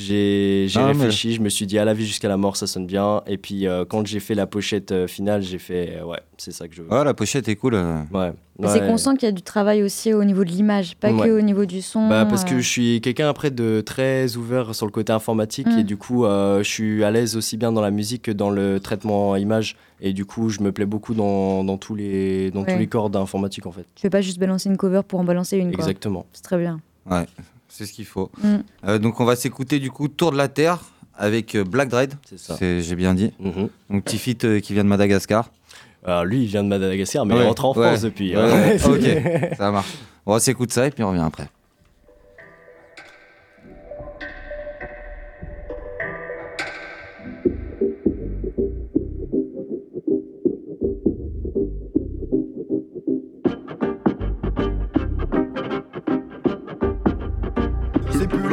[0.02, 1.34] j'ai Ah, mais- réfléchi.
[1.34, 3.22] Je me suis dit, à la vie jusqu'à la mort, ça sonne bien.
[3.26, 6.52] Et puis, euh, quand j'ai fait la pochette euh, finale, j'ai fait, euh, ouais, c'est
[6.52, 6.90] ça que je veux.
[6.92, 7.74] Ouais, la pochette est cool.
[7.74, 8.00] euh.
[8.12, 8.32] Ouais.
[8.66, 11.28] C'est qu'on sent qu'il y a du travail aussi au niveau de l'image, pas Ouais.
[11.28, 12.08] que au niveau du son.
[12.08, 12.46] Bah, parce euh.
[12.46, 15.78] que je suis quelqu'un après de très ouvert sur le côté informatique Mm.
[15.78, 18.50] et du coup euh, je suis à l'aise aussi bien dans la musique que dans
[18.50, 22.62] le traitement image et du coup je me plais beaucoup dans, dans tous les dans
[22.64, 22.72] Ouais.
[22.72, 23.84] tous les corps d'informatique en fait.
[23.94, 25.68] Tu fais pas juste balancer une cover pour en balancer une.
[25.68, 26.26] Exactement.
[26.32, 26.80] C'est très bien.
[27.08, 27.26] Ouais,
[27.78, 28.30] c'est ce qu'il faut.
[28.42, 28.56] Mm.
[28.88, 30.80] Euh, donc on va s'écouter du coup Tour de la Terre
[31.16, 32.14] avec euh, Black Dread.
[32.28, 32.56] C'est ça.
[32.60, 33.32] J'ai bien dit.
[33.38, 33.68] Mhm.
[33.90, 35.50] Donc petit feat euh, qui vient de Madagascar.
[36.04, 38.36] Alors lui il vient de Madagascar mais Ouais, il rentre en ouais, France depuis.
[38.36, 38.88] ouais, hein.
[38.88, 39.94] ouais, ok, ça marche.
[40.26, 41.48] On s'écoute ça et puis on revient après.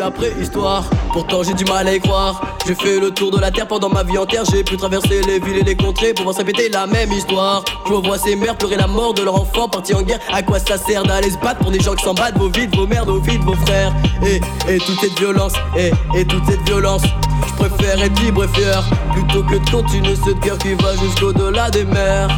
[0.05, 0.83] La préhistoire,
[1.13, 2.39] pourtant j'ai du mal à y croire.
[2.67, 5.39] J'ai fait le tour de la terre pendant ma vie entière, j'ai pu traverser les
[5.39, 7.63] villes et les contrées pour voir répéter la même histoire.
[7.87, 10.19] Je revois ces mères pleurer la mort de leur enfant parti en guerre.
[10.31, 12.75] À quoi ça sert d'aller se battre pour des gens qui s'en battent, vos vides,
[12.75, 13.91] vos mères, vos vides, vos frères.
[14.23, 14.41] Et,
[14.71, 17.01] et toute cette violence, et, et toute cette violence.
[17.47, 21.71] Je préfère être libre et fier plutôt que de continuer cette guerre qui va jusqu'au-delà
[21.71, 22.29] des mers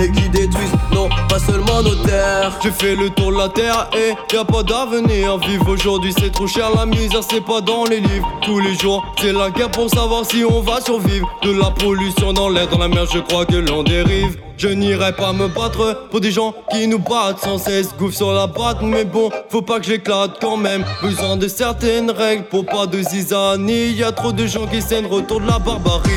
[0.00, 2.52] et qui détruisent non pas seulement nos terres.
[2.62, 5.38] J'ai fait le tour de la terre et y a pas d'avenir.
[5.38, 8.28] Vivre aujourd'hui c'est trop cher, la misère c'est pas dans les livres.
[8.42, 11.28] Tous les jours c'est la guerre pour savoir si on va survivre.
[11.42, 14.38] De la pollution dans l'air, dans la mer, je crois que l'on dérive.
[14.58, 17.94] Je n'irai pas me battre pour des gens qui nous battent sans cesse.
[17.96, 20.84] Gouffre sur la batte, mais bon, faut pas que j'éclate quand même.
[21.00, 23.92] Besoin de certaines règles pour pas de zizanie.
[23.92, 26.10] Y a trop de gens qui saignent, retour de la barbarie.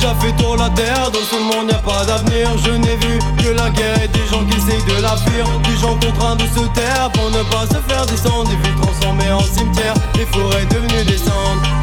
[0.00, 2.48] J'ai déjà fait tour la terre, dans ce monde y a pas d'avenir.
[2.64, 5.44] Je n'ai vu que la guerre et des gens qui essayent de la fuir.
[5.62, 8.48] Des gens contraints de se taire pour ne pas se faire descendre.
[8.48, 11.20] Des villes transformées en cimetières, des forêts devenues des.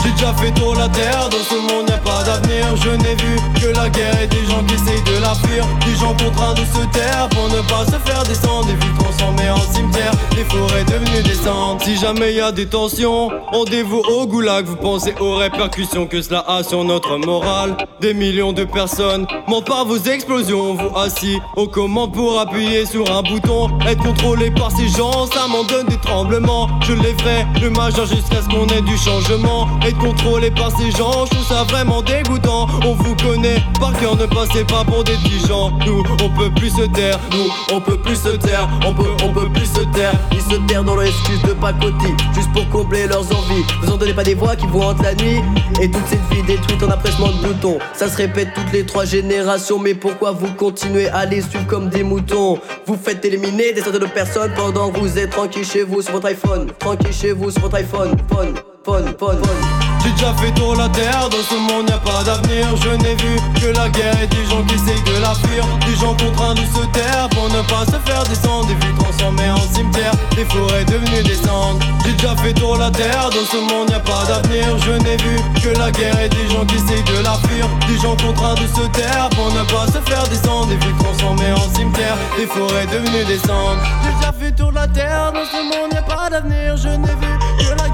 [0.04, 2.76] J'ai déjà fait tour la terre, dans ce monde y a pas d'avenir.
[2.78, 5.64] Je n'ai vu que la guerre et des gens qui essayent de la fuir.
[5.86, 8.66] Des gens contraints de se taire pour ne pas se faire descendre.
[8.66, 11.38] Des villes transformées en cimetières, des forêts devenues des.
[11.80, 14.66] Si jamais y a des tensions, rendez-vous au goulag.
[14.66, 17.78] Vous pensez aux répercussions que cela a sur notre morale.
[18.14, 20.76] Millions de personnes mentent par vos explosions.
[20.76, 23.70] Vous assis aux commandes pour appuyer sur un bouton.
[23.88, 26.70] Être contrôlé par ces gens, ça m'en donne des tremblements.
[26.82, 29.68] Je les ferai le majeur jusqu'à ce qu'on ait du changement.
[29.86, 32.68] Être contrôlé par ces gens, je trouve ça vraiment dégoûtant.
[32.86, 35.72] On vous connaît par cœur, ne passez pas pour des petits gens.
[35.86, 37.20] Nous, on peut plus se taire.
[37.32, 40.14] Nous, on peut plus se taire, on peut, on peut plus se taire.
[40.32, 43.64] Ils se tairent dans leur excuse de pacotille, juste pour combler leurs envies.
[43.82, 45.42] Vous en donnez pas des voix qui vous hantent la nuit.
[45.82, 47.80] Et toute cette vie détruite en après-chement de peloton.
[47.94, 51.90] Ça se répète toutes les trois générations, mais pourquoi vous continuez à les suivre comme
[51.90, 52.60] des moutons?
[52.86, 56.14] Vous faites éliminer des centaines de personnes pendant que vous êtes tranquille chez vous sur
[56.14, 56.68] votre iPhone.
[56.78, 58.16] Tranquille chez vous sur votre iPhone.
[58.30, 59.97] Phone, phone, phone.
[60.08, 62.66] J'ai déjà fait tour la terre, dans ce monde y a pas d'avenir.
[62.78, 65.66] Je n'ai vu que la guerre et des gens qui essayent de la fuir.
[65.86, 68.68] Des gens contraints de se taire pour ne pas se faire descendre.
[68.68, 71.80] Des villes transformées en cimetières, des forêts devenues des cendres.
[72.06, 74.78] J'ai déjà fait tour la terre, dans ce monde y a pas d'avenir.
[74.80, 77.68] Je n'ai vu que la guerre et des gens qui essayent de la fuir.
[77.90, 80.68] Des gens contraints de se taire pour ne pas se faire descendre.
[80.68, 83.84] Des villes transformées en cimetières, des forêts devenues des cendres.
[84.06, 86.78] J'ai déjà fait tour la terre, dans ce monde y a pas d'avenir.
[86.78, 87.47] Je n'ai vu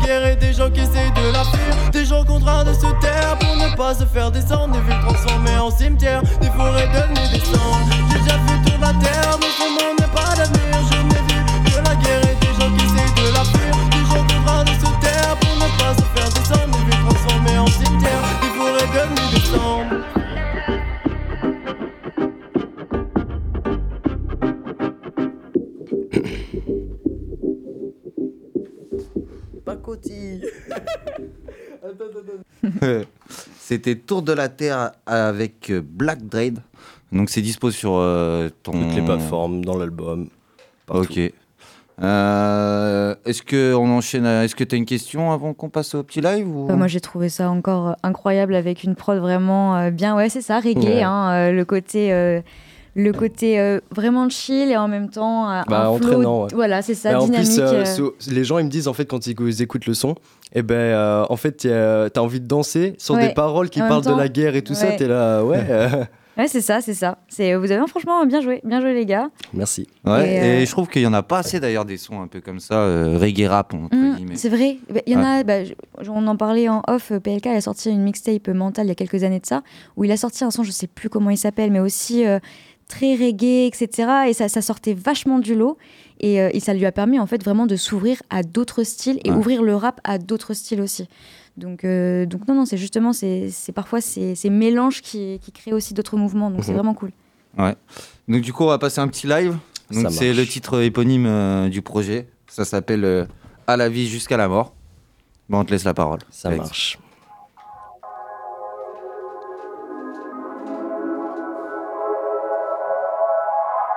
[0.09, 1.91] et des gens qui essayent de la fuir.
[1.91, 4.73] Des gens contraints de se taire pour ne pas se faire descendre.
[4.73, 7.79] Des villes transformées en cimetières, des forêts devenues des cendres.
[8.11, 9.72] J'ai déjà fait tour la terre, dans
[33.59, 36.59] C'était Tour de la Terre avec euh, Black Dread.
[37.11, 38.71] Donc c'est dispo sur euh, ton...
[38.71, 40.29] Toutes les plateformes, dans l'album.
[40.89, 41.19] Ok.
[42.01, 45.93] Euh, est-ce que on enchaîne à- Est-ce que tu as une question avant qu'on passe
[45.93, 46.65] au petit live ou...
[46.65, 50.15] Bah, moi, j'ai trouvé ça encore incroyable avec une prod vraiment euh, bien.
[50.15, 50.83] Ouais, c'est ça, reggae.
[50.85, 51.03] Ouais.
[51.03, 52.41] hein, euh, le côté, euh,
[52.95, 56.07] le côté euh, vraiment chill et en même temps euh, Bah, un flow.
[56.07, 56.49] entraînant, ouais.
[56.53, 57.47] Voilà, c'est ça, Bah, en dynamique.
[57.49, 57.85] plus, euh, euh.
[57.85, 60.15] so- les gens ils me disent en fait quand ils, ils écoutent le son,
[60.53, 61.67] et ben euh, en fait
[62.13, 63.27] t'as envie de danser sur Ouais.
[63.29, 64.87] des paroles qui En parlent de la guerre et tout ça.
[64.87, 64.95] ouais.
[64.97, 65.59] T'es là, ouais.
[66.37, 67.17] Ouais, c'est ça, c'est ça.
[67.29, 69.29] C'est, vous avez franchement bien joué, bien joué les gars.
[69.53, 69.87] Merci.
[70.05, 72.27] Ouais, Et, et, je trouve qu'il y en a pas assez d'ailleurs des sons un
[72.27, 74.35] peu comme ça, euh, reggae rap entre Mm, guillemets.
[74.35, 74.77] c'est vrai.
[74.91, 75.39] Bah, Il y en Ouais.
[75.39, 75.43] a.
[75.43, 75.53] bah,
[76.09, 77.11] on en parlait en off.
[77.23, 79.61] PLK a sorti une mixtape mentale il y a quelques années de ça,
[79.95, 82.39] où il a sorti un son, je sais plus comment il s'appelle, mais aussi euh,
[82.87, 84.09] très reggae, etc.
[84.27, 85.77] Et ça, ça sortait vachement du lot.
[86.19, 89.19] Et, euh, et ça lui a permis en fait vraiment de s'ouvrir à d'autres styles
[89.25, 89.35] et Ouais.
[89.37, 91.07] ouvrir le rap à d'autres styles aussi.
[91.57, 95.51] Donc, euh, donc non, non, c'est justement, c'est c'est parfois ces, ces mélanges qui, qui
[95.51, 96.49] créent aussi d'autres mouvements.
[96.49, 96.77] Donc c'est Mhm.
[96.77, 97.11] vraiment cool.
[97.57, 97.75] Ouais.
[98.27, 99.57] Donc du coup, on va passer un petit live.
[100.09, 102.27] C'est le titre éponyme euh, du projet.
[102.47, 103.25] Ça s'appelle euh,
[103.67, 104.73] À la vie jusqu'à la mort.
[105.49, 106.19] Bon, on te laisse la parole.
[106.31, 106.63] Ça Alex.
[106.63, 106.99] marche.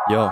[0.08, 0.30] Yo.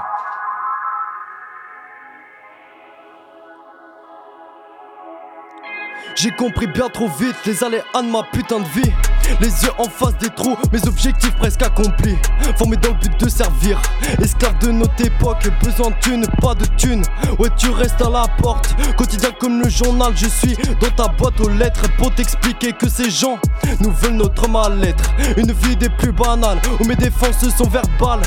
[6.15, 8.93] J'ai compris bien trop vite les aléas de ma putain de vie.
[9.41, 12.17] Les yeux en face des trous, mes objectifs presque accomplis.
[12.57, 13.83] Formés dans le but de servir.
[14.23, 17.03] Esclave de notre époque, besoin de pas de thunes.
[17.41, 18.77] Ouais, tu restes à la porte.
[18.97, 21.91] Quotidien comme le journal, je suis dans ta boîte aux lettres.
[21.99, 23.41] Pour t'expliquer que ces gens
[23.81, 25.11] nous veulent notre mal-être.
[25.37, 28.23] Une vie des plus banales, où mes défenses sont verbales.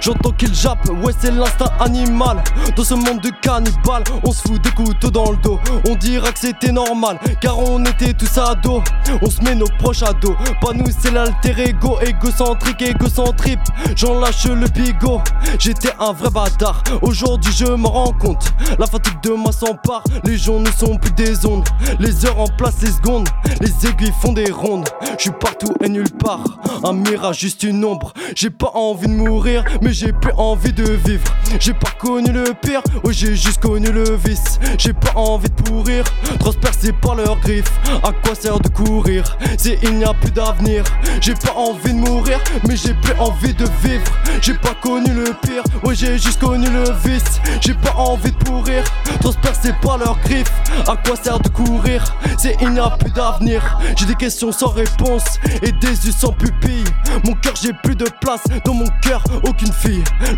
[0.00, 2.42] J'entends qu'il jappe, ouais c'est l'instinct animal
[2.76, 5.58] Dans ce monde de cannibales, on se fout des couteaux dans le dos
[5.88, 8.82] On dira que c'était normal, car on était tous ados.
[9.22, 13.58] On se met nos proches à dos, pas nous c'est l'alter ego Égocentrique, égocentrique,
[13.96, 15.20] j'en lâche le bigot
[15.58, 20.36] J'étais un vrai bâtard, aujourd'hui je me rends compte La fatigue de moi s'empare, les
[20.36, 21.68] jours ne sont plus des ondes
[21.98, 23.28] Les heures en place les secondes,
[23.60, 24.88] les aiguilles font des rondes.
[25.16, 28.12] Je suis partout et nulle part, un mirage juste une ombre.
[28.34, 31.24] J'ai pas envie de mourir, mais j'ai plus envie de vivre.
[31.60, 34.58] J'ai pas connu le pire, ouais j'ai juste connu le vice.
[34.78, 36.04] J'ai pas envie de pourrir,
[36.38, 37.72] transpercé par leurs griffes.
[38.02, 40.84] À quoi sert de courir, si il n'y a plus d'avenir?
[41.20, 44.04] J'ai pas envie de mourir, mais j'ai plus envie de vivre.
[44.40, 47.40] J'ai pas connu le pire, ouais j'ai juste connu le vice.
[47.60, 48.84] J'ai pas envie de pourrir,
[49.20, 50.52] transpercé par leurs griffes.
[50.88, 52.04] À quoi sert de courir,
[52.38, 53.78] si il n'y a plus d'avenir?
[53.96, 56.84] J'ai des questions sans réponse et des yeux sans pupille
[57.24, 59.22] Mon cœur j'ai plus de place, dans mon cœur.
[59.44, 59.65] Aucune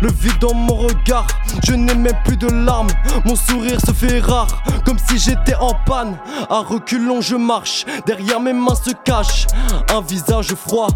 [0.01, 1.27] Le vide dans mon regard,
[1.63, 2.89] je n'ai même plus de larmes.
[3.25, 6.17] Mon sourire se fait rare, comme si j'étais en panne.
[6.49, 9.45] À reculons je marche, derrière mes mains se cache
[9.93, 10.89] Un visage froid,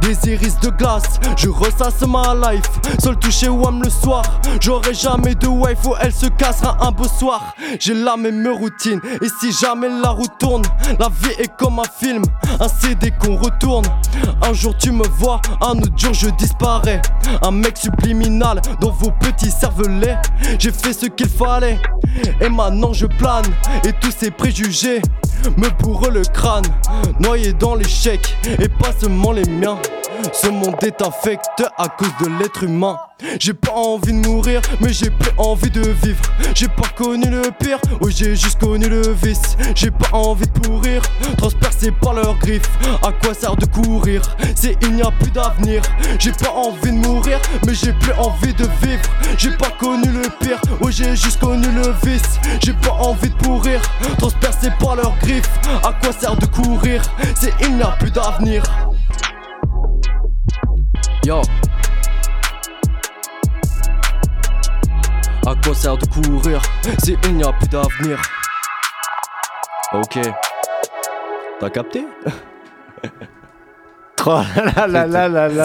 [0.00, 1.20] des iris de glace.
[1.36, 2.70] Je ressasse ma life,
[3.02, 4.22] seul touché wham le soir.
[4.60, 7.54] J'aurai jamais de wife où elle se cassera un beau soir.
[7.80, 10.62] J'ai la même routine, et si jamais la roue tourne
[10.98, 12.22] La vie est comme un film,
[12.60, 13.84] un CD qu'on retourne
[14.42, 17.00] Un jour tu me vois, un autre jour je disparais.
[17.42, 20.18] Un mec subliminal dans vos petits cervelets.
[20.58, 21.78] J'ai fait ce qu'il fallait,
[22.40, 23.46] et maintenant je plane.
[23.84, 25.00] Et tous ces préjugés
[25.56, 26.64] me bourrent le crâne.
[27.20, 29.78] Noyé dans l'échec, et pas seulement les miens
[30.32, 32.96] ce monde est infect à cause de l'être humain.
[33.38, 36.22] J'ai pas envie de mourir, mais j'ai plus envie de vivre.
[36.54, 39.56] J'ai pas connu le pire, oui j'ai juste connu le vice.
[39.74, 41.02] J'ai pas envie de pourrir,
[41.36, 42.70] transpercé par leurs griffes.
[43.02, 44.22] À quoi sert de courir
[44.54, 45.82] si il n'y a plus d'avenir?
[46.18, 49.02] J'ai pas envie de mourir, mais j'ai plus envie de vivre.
[49.38, 52.38] J'ai pas connu le pire, oui j'ai juste connu le vice.
[52.62, 53.80] J'ai pas envie de pourrir,
[54.18, 55.50] transpercé par leurs griffes.
[55.82, 57.02] À quoi sert de courir
[57.34, 58.62] si il n'y a plus d'avenir?
[61.24, 61.40] Yo
[65.46, 66.60] À quoi sert de courir
[67.02, 68.20] si il n'y a plus d'avenir
[69.92, 70.18] Ok.
[71.60, 72.04] T'as capté?
[74.26, 74.40] Oh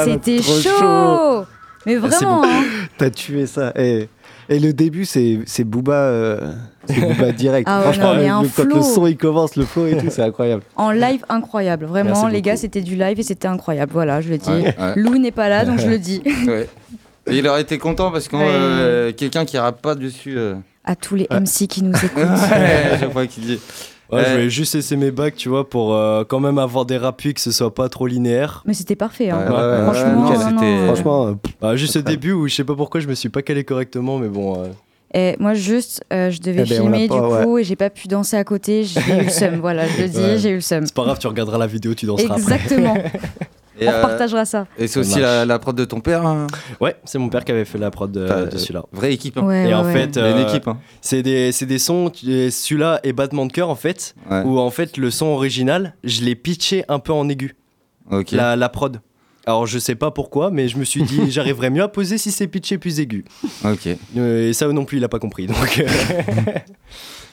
[0.03, 1.45] C'était chaud
[1.85, 2.63] Mais vraiment, hein.
[2.97, 3.71] T'as tué ça.
[3.77, 4.09] Et,
[4.49, 6.51] et le début, c'est c'est Booba, euh,
[6.93, 7.67] c'est Booba direct.
[7.69, 9.97] Ah ouais, Franchement, non, le- un le- quand le son il commence, le flow et
[9.97, 10.63] tout, c'est incroyable.
[10.75, 14.29] En live incroyable, vraiment Merci les gars c'était du live et c'était incroyable, voilà je
[14.29, 14.49] le dis.
[14.49, 14.93] Ouais, ouais.
[14.95, 16.21] Lou n'est pas là donc je le dis.
[17.27, 18.43] Et il aurait été content parce que Ouais.
[18.47, 20.35] euh, quelqu'un qui rappe pas dessus.
[20.37, 22.23] euh, À tous les MC qui nous écoutent.
[23.01, 23.59] je vois qu'il dit.
[24.11, 26.85] Ouais, je Euh, voulais juste essayer mes bacs, tu vois, pour euh, quand même avoir
[26.85, 28.63] des rapuis que ce soit pas trop linéaire.
[28.65, 29.29] Mais c'était parfait.
[29.29, 29.37] Hein.
[29.47, 30.85] Ouais, ouais, ouais, Franchement, nickel, non, c'était- non.
[30.95, 34.17] Franchement, juste au début où je sais pas pourquoi je me suis pas calé correctement,
[34.17, 34.63] mais bon.
[35.13, 38.07] Et moi juste, euh, je devais Eh ben, filmer du coup et j'ai pas pu
[38.07, 40.37] danser à côté, j'ai eu le seum, voilà je le dis, Ouais.
[40.37, 40.85] j'ai eu le seum.
[40.85, 42.55] C'est pas grave, tu regarderas la vidéo, tu danseras après.
[42.55, 42.95] Exactement.
[43.81, 44.67] Et, On euh, partagera ça.
[44.77, 46.25] Et c'est aussi la, la prod de ton père.
[46.27, 46.47] hein
[46.81, 48.83] Ouais, c'est mon père qui avait fait la prod de, celui-là.
[48.91, 49.37] Vraie équipe.
[49.37, 49.43] hein.
[49.45, 50.77] Ouais, et en ouais, fait, a une euh, équipe, hein.
[50.99, 54.41] c'est des, c'est des sons, celui-là et Battement de cœur en fait, Ouais.
[54.43, 57.55] où en fait le son original, je l'ai pitché un peu en aigu.
[58.11, 58.31] Ok.
[58.31, 58.99] La, la prod.
[59.49, 62.29] Alors je sais pas pourquoi, mais je me suis dit j'arriverais mieux à poser si
[62.29, 63.25] c'est pitché plus aigu.
[63.65, 63.87] Ok.
[64.15, 65.47] Euh, et ça non plus il a pas compris.
[65.47, 65.87] Donc euh,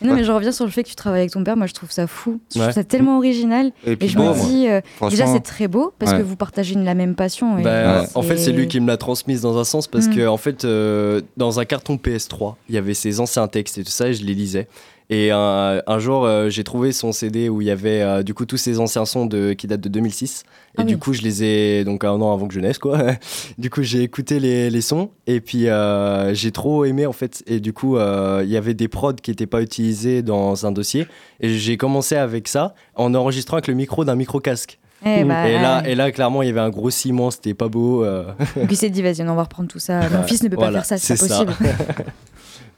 [0.02, 1.56] Non, mais je reviens sur le fait que tu travailles avec ton père.
[1.56, 2.40] Moi, je trouve ça fou.
[2.54, 3.72] Je trouve ça tellement original.
[3.86, 4.80] Et Et, puis je beau, me dis, euh,
[5.10, 6.18] déjà, c'est très beau parce Ouais.
[6.18, 7.58] que vous partagez une- la même passion.
[7.58, 10.14] et Bah, En fait, c'est lui qui me l'a transmise dans un sens parce Mm.
[10.16, 13.84] que, en fait, euh, dans un carton PS3, il y avait ses anciens textes et
[13.84, 14.68] tout ça, et je les lisais.
[15.08, 18.34] Et un, un jour, euh, j'ai trouvé son CD où il y avait euh, du
[18.34, 20.42] coup tous ses anciens sons de, qui datent de 2006.
[20.42, 20.98] Et Ah du oui.
[21.00, 22.98] coup, je les ai donc un an avant que je naisse, quoi.
[23.56, 27.44] du coup, j'ai écouté les, les sons et puis euh, j'ai trop aimé en fait.
[27.46, 29.85] Et du coup, euh, il y avait des prods qui n'étaient pas utilisés
[30.22, 31.06] dans un dossier.
[31.40, 34.78] Et j'ai commencé avec ça en enregistrant avec le micro d'un micro casque.
[35.04, 35.92] Eh bah, et, là, ouais.
[35.92, 38.02] et là, clairement, il y avait un gros ciment, c'était pas beau.
[38.04, 38.24] euh.
[38.56, 40.00] Donc, il s'est dit, vas-y, on va reprendre tout ça.
[40.10, 41.54] Mon fils ne peut voilà, pas faire ça, c'est pas possible.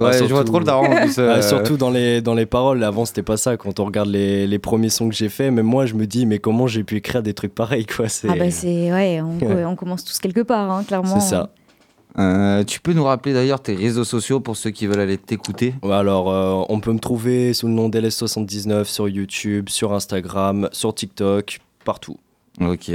[0.01, 2.47] Ouais, je vois trop le daron, en plus, euh, Ah, surtout dans les, dans les
[2.47, 3.57] paroles, avant c'était pas ça.
[3.57, 6.25] Quand on regarde les, les premiers sons que j'ai faits, même moi je me dis,
[6.25, 8.29] mais comment j'ai pu écrire des trucs pareils quoi c'est...
[8.31, 8.93] Ah, bah, c'est.
[8.93, 9.65] Ouais, on, Ouais.
[9.65, 11.19] on commence tous quelque part, hein, clairement.
[11.19, 11.51] C'est ça.
[12.19, 15.75] Euh, tu peux nous rappeler d'ailleurs tes réseaux sociaux pour ceux qui veulent aller t'écouter?
[15.83, 20.69] Ouais, alors, euh, on peut me trouver sous le nom d'LS79 sur YouTube, sur Instagram,
[20.73, 22.17] sur TikTok, partout.
[22.61, 22.91] Ok.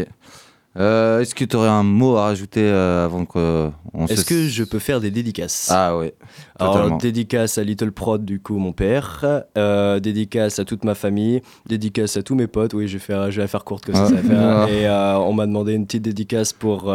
[0.75, 3.71] Euh, Est-ce que tu aurais un mot à rajouter avant qu'on
[4.07, 4.13] se...
[4.13, 5.69] Est-ce que je peux faire des dédicaces?
[5.71, 6.15] Ah ouais.
[6.59, 6.97] Alors, totalement.
[6.97, 9.23] dédicace à Little Prod, du coup, mon père.
[9.57, 11.41] Euh, dédicace à toute ma famille.
[11.67, 12.73] Dédicace à tous mes potes.
[12.73, 14.05] Oui, je vais, faire, je vais la faire courte comme ça.
[14.05, 14.09] Ah.
[14.09, 14.41] ça va faire.
[14.41, 14.67] Ah.
[14.69, 16.91] Et euh, on m'a demandé une petite dédicace pour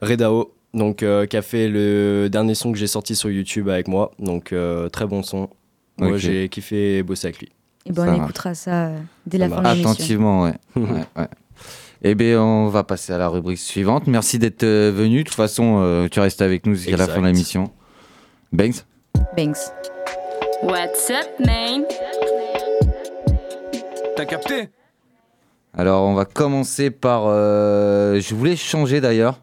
[0.00, 3.88] Redao, donc, euh, qui a fait le dernier son que j'ai sorti sur YouTube avec
[3.88, 4.10] moi.
[4.18, 5.48] Donc, euh, très bon son.
[5.98, 7.48] Moi, j'ai kiffé bosser avec lui.
[7.86, 8.24] Et ben, Ça on marche.
[8.30, 9.90] écoutera ça euh, dès la fin de l'émission.
[9.90, 10.54] Attentivement, ouais.
[10.76, 11.28] ouais, ouais.
[12.04, 14.06] Eh bien, on va passer à la rubrique suivante.
[14.06, 15.18] Merci d'être venu.
[15.18, 17.70] De toute façon, euh, tu restes avec nous jusqu'à la fin de l'émission.
[18.52, 18.84] Banks?
[19.36, 19.58] Banks.
[20.62, 21.84] What's up, man?
[24.16, 24.68] T'as capté?
[25.76, 27.24] Alors, on va commencer par.
[27.26, 29.40] euh, je voulais changer d'ailleurs.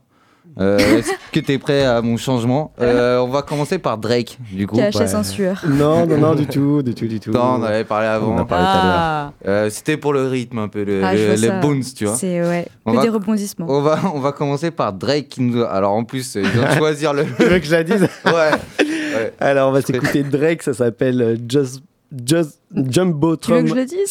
[0.59, 4.37] Euh, Est-ce que tu es prêt à mon changement Euh, On va commencer par Drake,
[4.51, 4.75] du coup.
[4.77, 5.63] KHS en sueur.
[5.67, 7.31] Non, non, non, du tout, du tout, du tout.
[7.31, 8.33] Non, on avait parlé avant.
[8.35, 8.93] On a parlé tout à l'heure.
[8.97, 11.59] Ah, Euh, C'était pour le rythme, un peu, le, Ah, le- les ça.
[11.59, 12.15] bones, tu vois.
[12.15, 13.67] C'est ouais, On que va- des rebondissements.
[13.69, 15.63] On va, on va commencer par Drake qui nous.
[15.63, 17.25] Alors en plus, il vient de choisir le.
[17.25, 18.31] Tu veux que je la dise Ouais.
[18.33, 19.33] ouais.
[19.39, 21.81] Alors, on va s'écouter Drake, ça s'appelle euh, Just,
[22.25, 24.09] Just Jumbo Tu veux que je le dise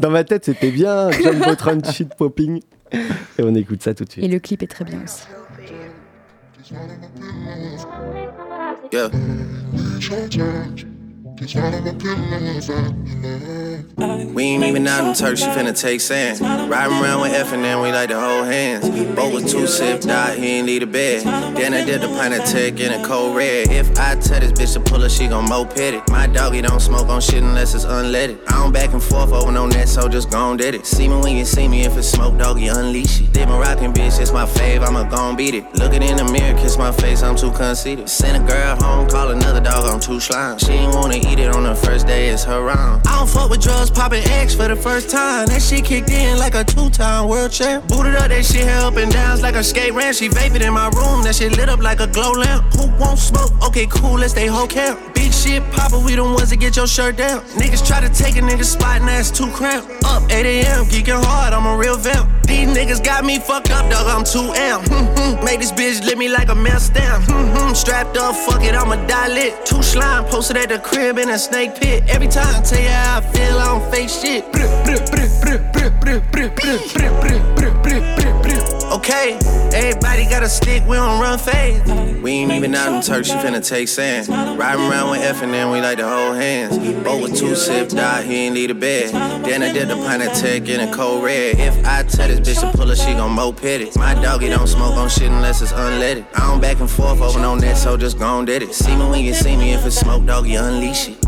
[0.00, 2.60] Dans ma tête, c'était bien Jumbotron shit popping.
[2.92, 4.24] Et on écoute ça tout de suite.
[4.24, 5.24] Et le clip est très bien aussi.
[8.92, 9.10] Yeah.
[11.40, 11.44] We
[14.42, 16.40] ain't even out in Turks, she finna take sand.
[16.68, 18.88] Riding around with F and then we like to hold hands.
[19.14, 21.24] Both with two sip, died, he ain't need a bed.
[21.56, 23.70] Then I did the pint of tech in a cold red.
[23.70, 26.02] If I tell this bitch to pull her, she gon' moped it.
[26.10, 28.40] My doggy don't smoke on shit unless it's unleaded.
[28.48, 30.86] I don't back and forth over no net, so just gon' did it.
[30.86, 33.32] See me when you see me, if it's smoke, doggy, unleash it.
[33.32, 35.64] Did my rockin' bitch, it's my fave, I'ma gon' beat it.
[35.76, 38.08] Looking in the mirror, kiss my face, I'm too conceited.
[38.08, 39.37] Send a girl home, call dog,
[39.98, 40.58] I'm too slime.
[40.58, 43.04] She ain't wanna eat it on the first day, it's her round.
[43.04, 45.46] I don't fuck with drugs, poppin' X for the first time.
[45.46, 47.88] That shit kicked in like a two-time world champ.
[47.88, 50.14] Booted up, that shit here up and downs like a skate ramp.
[50.14, 52.72] She vapid in my room, that shit lit up like a glow lamp.
[52.74, 53.50] Who won't smoke?
[53.66, 55.00] Okay, cool, let's stay whole camp.
[55.16, 57.40] Big shit poppin', we the ones that get your shirt down.
[57.58, 59.90] Niggas try to take a nigga spot and that's too cramped.
[60.04, 62.37] Up 8 a.m., geeking hard, I'm a real vamp.
[62.48, 64.86] These niggas got me fucked up, dog, I'm too amp.
[64.88, 67.24] Hmm, Make this bitch lit me like a mail stamp.
[67.28, 69.66] Hmm, Strapped up, fuck it, I'ma die lit.
[69.66, 72.04] Two slime posted at the crib in a snake pit.
[72.08, 75.48] Every time I tell you how I feel, I don't fake shit.
[78.90, 79.38] Okay,
[79.74, 81.86] everybody got a stick, we don't run fast.
[82.22, 84.28] We ain't even out in Turks, she finna take sand.
[84.58, 86.78] Riding around with F and then we like to hold hands.
[87.04, 89.12] Both with two sip, died, he ain't need a bed.
[89.44, 91.58] Then I did the pint of in a cold red.
[91.58, 93.96] If I tell this bitch to pull her, she gon' moped it.
[93.96, 96.26] My doggy don't smoke on shit unless it's unleaded.
[96.34, 98.74] I don't back and forth over no net, so just gon' did it.
[98.74, 101.27] See me when you see me, if it's smoke, doggy, unleash it.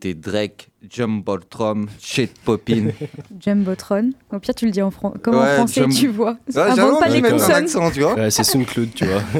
[0.00, 2.90] C'était Drake, Jumbotron, Shit Poppin.
[3.44, 4.10] Jumbotron.
[4.32, 6.36] Au pire, tu le dis en, fran- comme en Ouais, français, Jum- tu vois?
[6.54, 7.50] Ouais, j'avoue, pas les consonnes.
[7.50, 8.14] accent, tu vois.
[8.14, 9.22] Ouais, c'est SoundCloud, tu vois.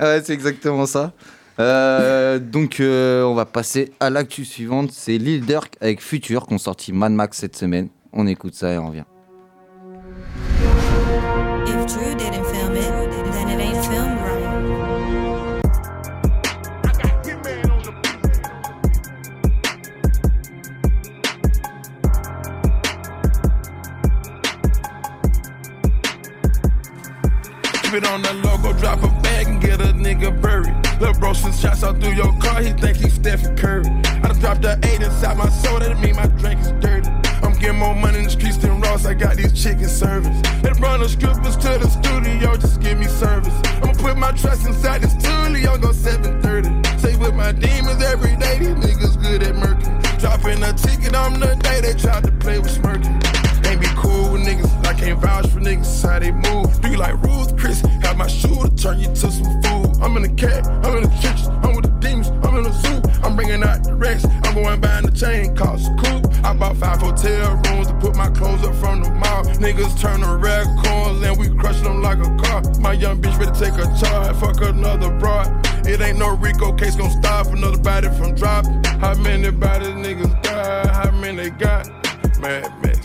[0.00, 1.12] Ouais, c'est exactement ça.
[1.58, 4.90] Euh, donc, euh, on va passer à l'actu suivante.
[4.92, 7.88] C'est Lil Durk avec Future qui ont sorti Mad Max cette semaine.
[8.12, 9.02] On écoute ça et on revient.
[27.88, 30.76] Keep it on the logo, drop a bag and get a nigga buried.
[31.00, 33.86] Lil' bro, since shots out through your car, he think he's Stephen Curry.
[34.04, 37.08] I done dropped the eight inside my soda, that mean my drink is dirty.
[37.40, 40.36] I'm getting more money in the streets than Ross, I got these chicken servers.
[40.62, 43.56] Let's run the strippers to the studio, just give me service.
[43.80, 46.68] I'ma put my trust inside the studio, go 730.
[47.00, 49.96] Say with my demons every day, these niggas good at murking.
[50.20, 53.16] Dropping a ticket on the day they tried to play with smirking.
[53.64, 56.57] Ain't be cool with niggas, I can't vouch for niggas, how they move.
[58.88, 60.00] Turn you to some food.
[60.00, 62.72] I'm in the cat, I'm in the trenches, I'm with the demons, I'm in the
[62.72, 63.02] zoo.
[63.22, 66.24] I'm bringing out the Rex, I'm going buying the chain, cost coupe.
[66.42, 69.44] I bought five hotel rooms to put my clothes up from the mall.
[69.60, 72.62] Niggas turn to red corns and we crush them like a car.
[72.80, 75.48] My young bitch ready to take a charge, fuck another broad.
[75.86, 78.82] It ain't no Rico case gonna stop another body from dropping.
[79.00, 80.90] How many bodies niggas got?
[80.90, 81.88] How many got?
[82.40, 82.97] Mad Mad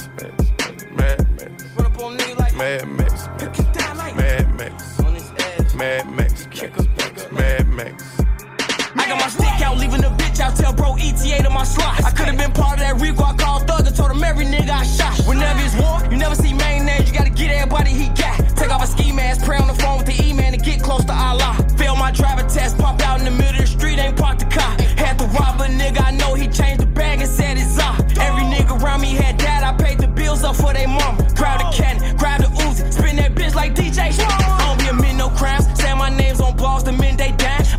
[11.14, 12.04] ETA to my slot.
[12.04, 13.24] I could have been part of that Rico.
[13.24, 15.14] I called Thug and told him every nigga I shot.
[15.28, 17.10] Whenever it's war, you never see main names.
[17.10, 18.38] You gotta get everybody he got.
[18.58, 21.06] Take off a ski mask, pray on the phone with the E-man and get close
[21.06, 21.43] to Allah.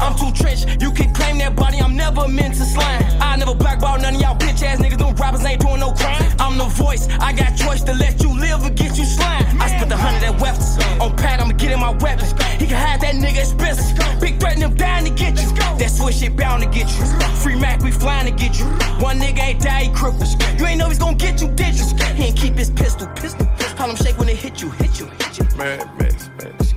[0.04, 3.02] I'm too trench, you can claim that body, I'm never meant to slime.
[3.20, 6.22] I never blackball none of y'all bitch ass niggas, them rappers ain't doing no crime.
[6.38, 9.44] I'm the voice, I got choice to let you live or get you slime.
[9.60, 12.26] I spent a hundred at weapons, on pad, I'ma get in my weapon.
[12.60, 15.48] He can have that nigga expensive, big threat him dying to get you.
[15.78, 17.04] That switch shit bound to get you.
[17.42, 18.66] Free Mac, we flying to get you.
[19.00, 20.28] One nigga ain't die, he crippled.
[20.58, 21.86] You ain't know he's gonna get you, did you?
[22.14, 23.46] He ain't keep his pistol, pistol.
[23.76, 25.44] How him shake when it hit you, hit you, hit you.
[25.56, 26.73] Mad Mad go.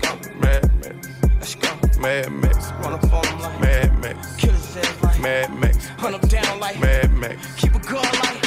[1.99, 5.87] Mad Max, Run up on him like Mad Max, kill his ass like Mad Max,
[5.97, 7.55] hunt him down like Mad Max.
[7.55, 8.37] keep it going like.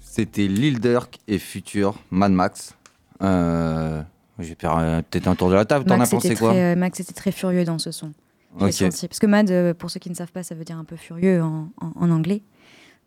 [0.00, 2.74] C'était Lil Durk et Future, Mad Max.
[3.22, 4.02] Euh,
[4.38, 5.86] je vais faire euh, peut-être un tour de la table.
[5.86, 8.12] T'en as pensé quoi très, euh, Max était très furieux dans ce son.
[8.58, 9.08] Senti.
[9.08, 10.96] Parce que Mad, euh, pour ceux qui ne savent pas, ça veut dire un peu
[10.96, 12.42] furieux en, en- en anglais.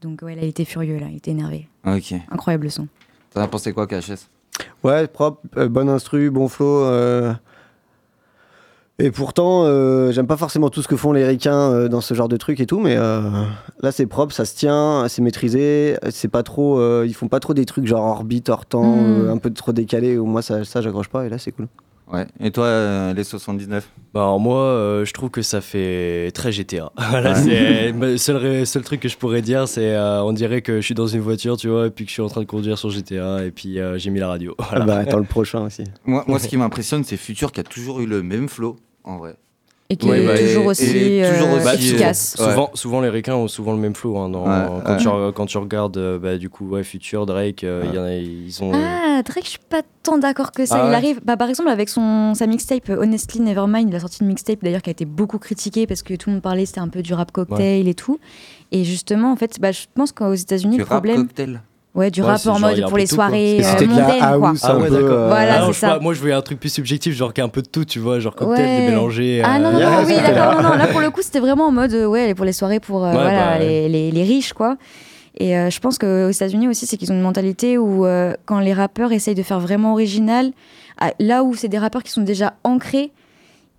[0.01, 1.67] Donc ouais, là, il était furieux, là, il était énervé.
[1.85, 2.13] Ok.
[2.31, 2.87] Incroyable le son.
[3.33, 4.27] T'en as pensé quoi, KHS
[4.83, 6.83] Ouais, propre, euh, bon instru, bon flow.
[6.85, 7.33] euh.
[8.99, 12.13] Et pourtant, euh, j'aime pas forcément tout ce que font les ricains euh, dans ce
[12.13, 13.21] genre de truc et tout, mais euh,
[13.81, 17.39] là c'est propre, ça se tient, c'est maîtrisé, c'est pas trop, euh, ils font pas
[17.39, 19.21] trop des trucs genre orbite, hors temps, Mm.
[19.25, 20.17] euh, un peu trop décalé.
[20.19, 21.67] Ou moi ça, ça j'accroche pas et là c'est cool.
[22.11, 22.27] Ouais.
[22.39, 26.51] Et toi, euh, les 79 Bah alors moi, euh, je trouve que ça fait très
[26.51, 26.91] GTA.
[27.09, 27.91] Voilà, Ouais.
[27.91, 30.95] le seul, seul truc que je pourrais dire, c'est euh, on dirait que je suis
[30.95, 32.89] dans une voiture, tu vois, et puis que je suis en train de conduire sur
[32.89, 34.53] GTA, et puis euh, j'ai mis la radio.
[34.59, 34.85] Ah Voilà.
[34.85, 35.83] bah attends le prochain aussi.
[36.05, 39.17] Moi, moi, ce qui m'impressionne, c'est Future qui a toujours eu le même flow, en
[39.17, 39.35] vrai.
[39.89, 42.35] Et qui Ouais, est bah, toujours et- aussi, et toujours euh, aussi, efficace.
[42.39, 42.45] Ouais.
[42.49, 44.17] Souvent, souvent les ricains ont souvent le même flow.
[44.17, 44.97] hein, dans- Ouais, quand, ouais.
[44.97, 47.99] Tu, re- quand tu regardes, euh, bah, du coup, ouais, Future, Drake, euh, il y
[47.99, 48.71] en a, ils ont.
[48.73, 50.75] Ah, Drake, je suis pas tant d'accord que ça.
[50.77, 53.95] Ah il ouais arrive, bah, par exemple, avec son, sa mixtape euh, Honestly Nevermind, il
[53.95, 56.41] a sorti une mixtape d'ailleurs qui a été beaucoup critiquée parce que tout le monde
[56.43, 58.19] parlait, c'était un peu du rap cocktail et tout.
[58.71, 61.27] Et justement, en fait, bah, je pense qu'aux États-Unis, Du le rap problème.
[61.27, 61.61] cocktail
[61.95, 64.53] Ouais, du Ouais, rap en mode pour les tout, soirées euh, la mondaines, quoi.
[64.63, 65.09] Ah ouais, d'accord.
[65.11, 65.89] euh, Voilà, Ah non, c'est je ça.
[65.91, 67.85] pas, moi, je voulais un truc plus subjectif, genre qui a un peu de tout,
[67.85, 68.81] tu vois, genre cocktail Ouais.
[68.81, 69.43] démélangé.
[69.45, 70.55] Ah non, non, euh, non, Yeah, oui, d'accord.
[70.55, 70.61] là.
[70.63, 72.79] Non, non, là, pour le coup, c'était vraiment en mode, euh, ouais, pour les soirées
[72.79, 74.75] pour euh, Ouais, voilà, bah, les, les- les riches, quoi.
[75.37, 78.59] Et euh, je pense qu'aux États-Unis aussi, c'est qu'ils ont une mentalité où, euh, quand
[78.59, 80.51] les rappeurs essayent de faire vraiment original,
[80.99, 83.11] ah, là où c'est des rappeurs qui sont déjà ancrés,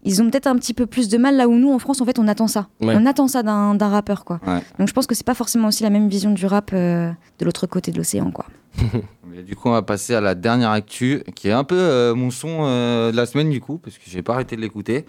[0.04, 2.04] ils ont peut-être un petit peu plus de mal, là où nous, en France, en
[2.04, 2.68] fait, on attend ça.
[2.80, 2.94] Ouais.
[2.96, 4.40] On attend ça d'un d'un rappeur, quoi.
[4.46, 4.60] Ouais.
[4.78, 7.44] Donc je pense que c'est pas forcément aussi la même vision du rap euh, de
[7.44, 8.46] l'autre côté de l'océan, quoi.
[9.30, 12.14] Mais du coup, on va passer à la dernière actu, qui est un peu euh,
[12.14, 15.06] mon son euh, de la semaine, du coup, parce que j'ai pas arrêté de l'écouter.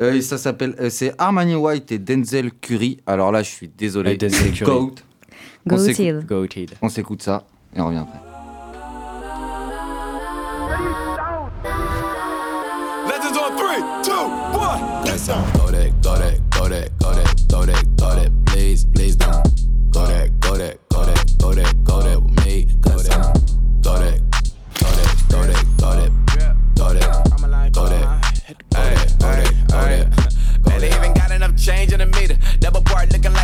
[0.00, 2.98] Euh, et ça s'appelle, euh, c'est Armani White et Denzel Curry.
[3.06, 4.70] Alors là, je suis désolé, Denzel Curry.
[4.70, 4.94] GOAT.
[5.66, 5.94] On Goated.
[5.94, 6.70] s'écoute- Goated.
[6.82, 7.44] On s'écoute ça
[7.76, 8.31] et on revient après.
[15.24, 19.14] Let's go that, go that, go that, go that, go that, go that, please, please
[19.14, 19.44] don't.
[19.92, 22.64] Go that, go that, go that, go that, go that with me.
[22.80, 23.40] Go that,
[23.82, 24.20] go that,
[24.80, 26.12] go that, go that, go that,
[26.74, 28.08] go that, go that, go that,
[29.20, 30.80] go that, go that.
[30.80, 32.36] They even got enough change in the meter.
[32.58, 33.41] Double part looking like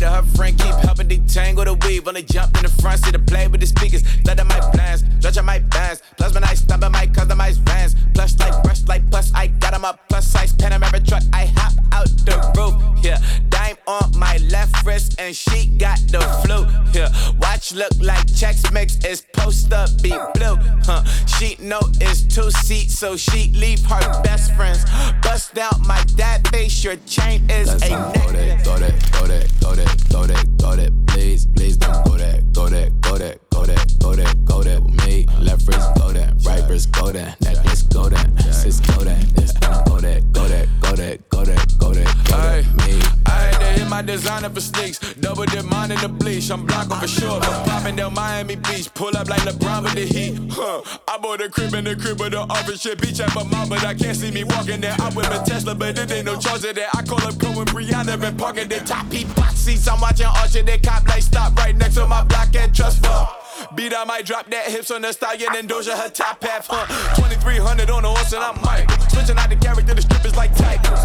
[0.00, 0.30] Bane in the beater.
[0.30, 2.08] Her friend keep helping detangle the weave.
[2.08, 4.02] Only jump in the front seat to play with the speakers.
[4.24, 6.02] Let my plans, stretch on my bands.
[6.16, 7.94] Plus when I stop at my customized vans.
[8.14, 10.00] Plush like brush like plus I got 'em up.
[10.08, 11.22] Plus size Panamera truck.
[11.32, 12.74] I hop out the roof.
[13.02, 16.66] Yeah, dime on my left wrist and she got the flu.
[16.92, 20.56] Yeah, watch look like checks mix is post up be blue.
[20.84, 21.04] Huh?
[21.26, 24.84] She know it's two seats, so she leave her best friends.
[25.22, 26.84] Bust out my dad face.
[26.84, 28.32] Your chain is Let's a necklace.
[28.32, 32.16] that, go that, go that, go that, go that, go that, please, please don't go
[32.16, 35.26] that, go that, go that, go that, go that, go that with me.
[35.40, 39.52] Left wrist go that, right wrist go that, necklace go that, sis go that, this
[39.52, 43.20] don't go that, go that, go that, go that, go that, go that, me.
[43.26, 44.98] I to hit my designer for sneaks.
[45.14, 46.50] Double dip mine in the bleach.
[46.50, 47.40] I'm blocking for sure.
[47.40, 48.92] But popping down Miami Beach.
[48.94, 50.38] Pull up like LeBron with the heat.
[50.50, 50.82] Huh.
[51.08, 53.00] I bought a crib in the crib with the office shit.
[53.00, 54.96] Beach at my mom, but I can't see me walking there.
[54.98, 56.94] I whip a Tesla, but it ain't no charge of that.
[56.94, 59.88] I call up Cohen Brianna been parking the top heat box seats.
[59.88, 60.62] I'm watching Archer.
[60.62, 63.28] They cop like stop right next to my block and Trust Fund.
[63.74, 66.86] Beat I might drop that hips on the stallion and Doja her top half, huh?
[67.16, 68.90] 2300 on the horse and I'm Mike.
[69.10, 71.02] Switching out the character, the strippers like Tigers.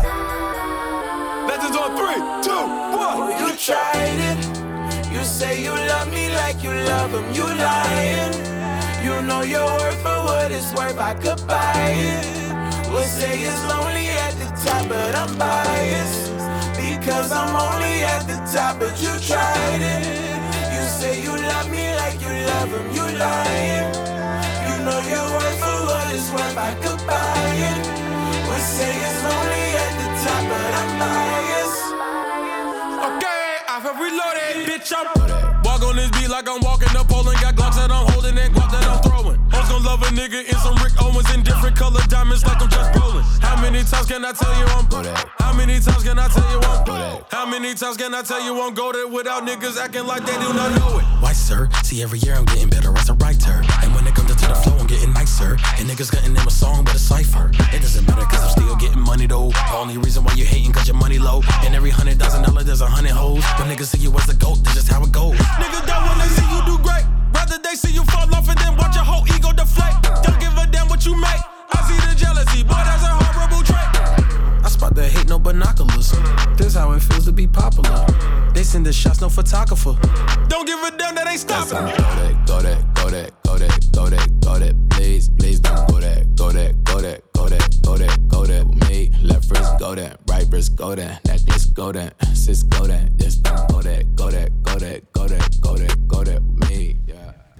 [1.48, 2.66] Legends on three, two,
[2.96, 3.36] one.
[3.40, 5.12] You tried it.
[5.12, 7.28] You say you love me like you love him.
[7.34, 8.34] You lying.
[9.04, 10.98] You know you're worth for what it's worth.
[10.98, 12.92] I could buy it.
[12.92, 16.45] Would say it's lonely at the top, but I'm biased.
[17.06, 20.10] Because I'm only at the top, but you tried it.
[20.74, 22.86] You say you love me like you love him.
[22.98, 23.94] You lying.
[24.66, 26.58] You know you're worth for what it's worth.
[26.58, 27.78] I could buy it.
[28.50, 31.86] Would say it's lonely at the top, but I'm biased.
[33.06, 34.90] Okay, I have reloaded, bitch.
[34.90, 35.06] I'm
[35.62, 38.36] walk on this beat like I'm walking the pole and got glocks that I'm holding
[38.36, 39.38] and guap that I'm throwing.
[39.54, 40.75] Hoes gon' love a nigga in some
[41.16, 43.24] In different color diamonds like I'm just rolling.
[43.40, 44.86] How many times can I tell you I'm
[45.40, 48.62] How many times can I tell you I'm How many times can I tell you
[48.62, 51.04] I'm goaded without niggas acting like they do not know it?
[51.24, 51.70] Why, sir?
[51.84, 53.64] See, every year I'm getting better as a writer.
[53.82, 55.56] And when it comes to the flow, I'm getting nicer.
[55.80, 57.50] And niggas got name a song, but a cipher.
[57.72, 59.52] It doesn't matter, cause I'm still getting money though.
[59.52, 61.42] The only reason why you hating, cause your money low.
[61.64, 63.44] And every hundred thousand dollar, there's a hundred hoes.
[63.58, 65.38] When niggas see you as a goat, that's just how it goes.
[65.64, 67.15] Niggas don't wanna see you do great.
[67.56, 69.96] Rather they see you fall off and then watch your whole ego deflate.
[70.24, 71.42] Don't give a damn what you make.
[71.72, 74.66] I see the jealousy, boy, that's a horrible trait.
[74.66, 76.12] I spot the hate, no binoculars.
[76.58, 78.06] This how it feels to be popular.
[78.54, 79.96] They send the shots, no photographer.
[80.50, 81.78] Don't give a damn that ain't stopping.
[81.78, 84.90] Go that, go that, go that, go that, go that, go that.
[84.90, 88.68] please, please don't go that, go that, go that, go that, go that, go that
[88.68, 89.12] with me.
[89.22, 93.36] Left wrist go that, right wrist go that, necklace go that, sis go that, this
[93.36, 96.75] don't go that, go that, go that, go that, go that, go that with me.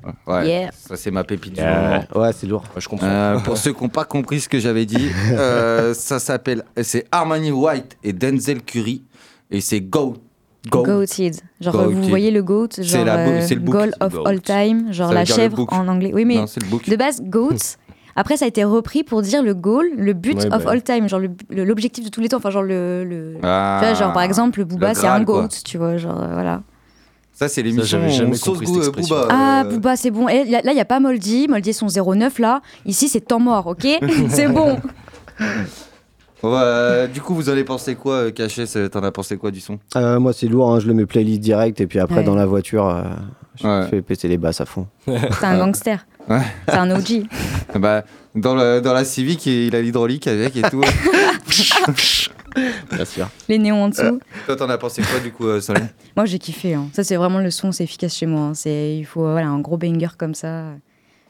[0.06, 0.34] Yeah.
[0.36, 0.70] Ouais, Yeah.
[0.72, 2.06] ça c'est ma pépite du Yeah.
[2.14, 2.26] moment.
[2.28, 2.64] Ouais, c'est lourd.
[2.78, 3.08] je comprends.
[3.08, 7.06] Euh, pour ceux qui n'ont pas compris ce que j'avais dit, euh, ça s'appelle, c'est
[7.12, 9.04] Armani White et Denzel Curry
[9.52, 10.18] et c'est Go.
[10.70, 10.84] Go.
[10.84, 11.36] Goated.
[11.62, 11.96] Genre, Goated.
[11.98, 14.24] vous voyez le goat, C'est genre la euh, le goal of Goat.
[14.28, 16.12] all time, genre la chèvre en anglais.
[16.14, 17.54] Oui, mais Non, de base, goat.
[18.16, 20.72] Après, ça a été repris pour dire le goal, le but Ouais, of bah.
[20.72, 22.38] all time, genre l'objectif de tous les temps.
[22.38, 23.04] Enfin, genre le.
[23.04, 23.78] le- Ah.
[23.82, 25.42] tu vois, genre par exemple, le Booba, c'est un quoi.
[25.42, 26.62] goat, tu vois, genre euh, voilà.
[27.36, 28.92] Ça c'est l'émission j'avais jamais on sauce euh.
[28.92, 29.28] Booba.
[29.30, 30.30] Ah, euh, Booba, c'est bon.
[30.30, 31.48] Et là, il n'y a pas Moldy.
[31.50, 32.62] Moldy est son 09 là.
[32.86, 33.86] Ici, c'est temps mort, ok
[34.30, 34.78] C'est bon.
[36.44, 39.60] Euh, du coup, vous en avez pensé quoi, euh, Caché T'en as pensé quoi du
[39.60, 42.24] son Euh, moi, c'est lourd, hein, je le mets playlist direct et puis après, Ouais.
[42.24, 43.04] dans la voiture, euh,
[43.56, 43.88] je Ouais.
[43.90, 44.88] fais péter les basses à fond.
[45.06, 46.06] C'est un gangster.
[46.30, 46.42] Ouais.
[46.68, 47.24] C'est un OG.
[47.80, 48.04] bah,
[48.36, 50.82] dans, le- dans la Civic, il a l'hydraulique avec et tout.
[52.92, 53.28] Bien sûr.
[53.50, 54.20] Les néons en dessous.
[54.46, 56.74] Toi, t'en as pensé quoi du coup, euh, Solène Moi, j'ai kiffé.
[56.74, 56.88] hein.
[56.94, 58.42] Ça, c'est vraiment le son, c'est efficace chez moi.
[58.42, 58.54] hein.
[58.54, 60.68] C'est, il faut voilà, un gros banger comme ça.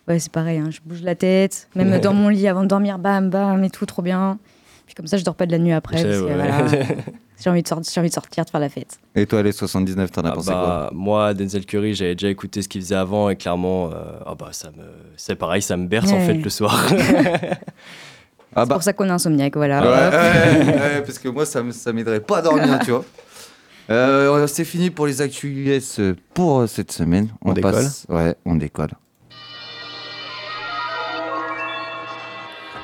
[0.08, 0.60] Ouais, c'est pareil.
[0.60, 0.70] hein.
[0.70, 2.00] Je bouge la tête, même Ouais.
[2.00, 4.38] dans mon lit avant de dormir, bam, bam, et tout, trop bien.
[4.86, 6.02] Puis comme ça, je dors pas de la nuit après.
[6.04, 6.68] Que, voilà,
[7.44, 9.00] j'ai, envie de sortir, j'ai envie de sortir, de faire la fête.
[9.16, 12.62] Et toi, les 79, t'en as Ah pensé bah, Moi, Denzel Curry, j'avais déjà écouté
[12.62, 14.84] ce qu'il faisait avant et clairement, euh, ah bah, ça me,
[15.18, 16.88] c'est pareil, ça me berce en fait le soir.
[18.58, 19.82] Ah C'est pour ça qu'on est insomniaque, voilà.
[19.82, 20.14] Ouais, Hop.
[20.14, 23.04] ouais, ouais, parce que moi, ça, me- ça m'aiderait pas à dormir, tu vois.
[23.90, 26.00] Euh, c'est fini pour les actus US
[26.34, 27.28] pour cette semaine.
[27.42, 28.92] On décolle passe- Ouais, on décolle.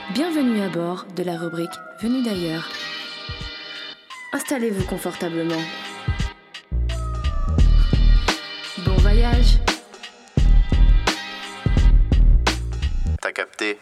[0.09, 1.69] Bienvenue à bord de la rubrique
[2.01, 2.67] Venue d'ailleurs.
[4.33, 5.61] Installez-vous confortablement.
[8.83, 9.59] Bon voyage
[13.21, 13.77] T'as capté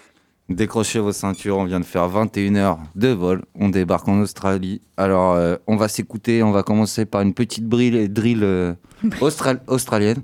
[0.50, 4.82] Décrochez vos ceintures, on vient de faire 21 heures de vol, on débarque en Australie.
[4.98, 8.74] Alors euh, on va s'écouter, on va commencer par une petite brille, drill euh,
[9.68, 10.22] australienne.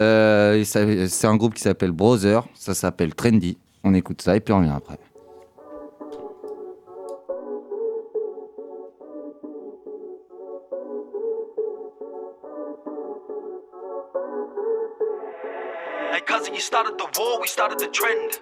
[0.00, 3.58] Euh, c'est un groupe qui s'appelle Brother, ça s'appelle Trendy.
[3.82, 4.98] On écoute ça et puis on revient après.
[16.52, 18.38] You started the war, we started the trend.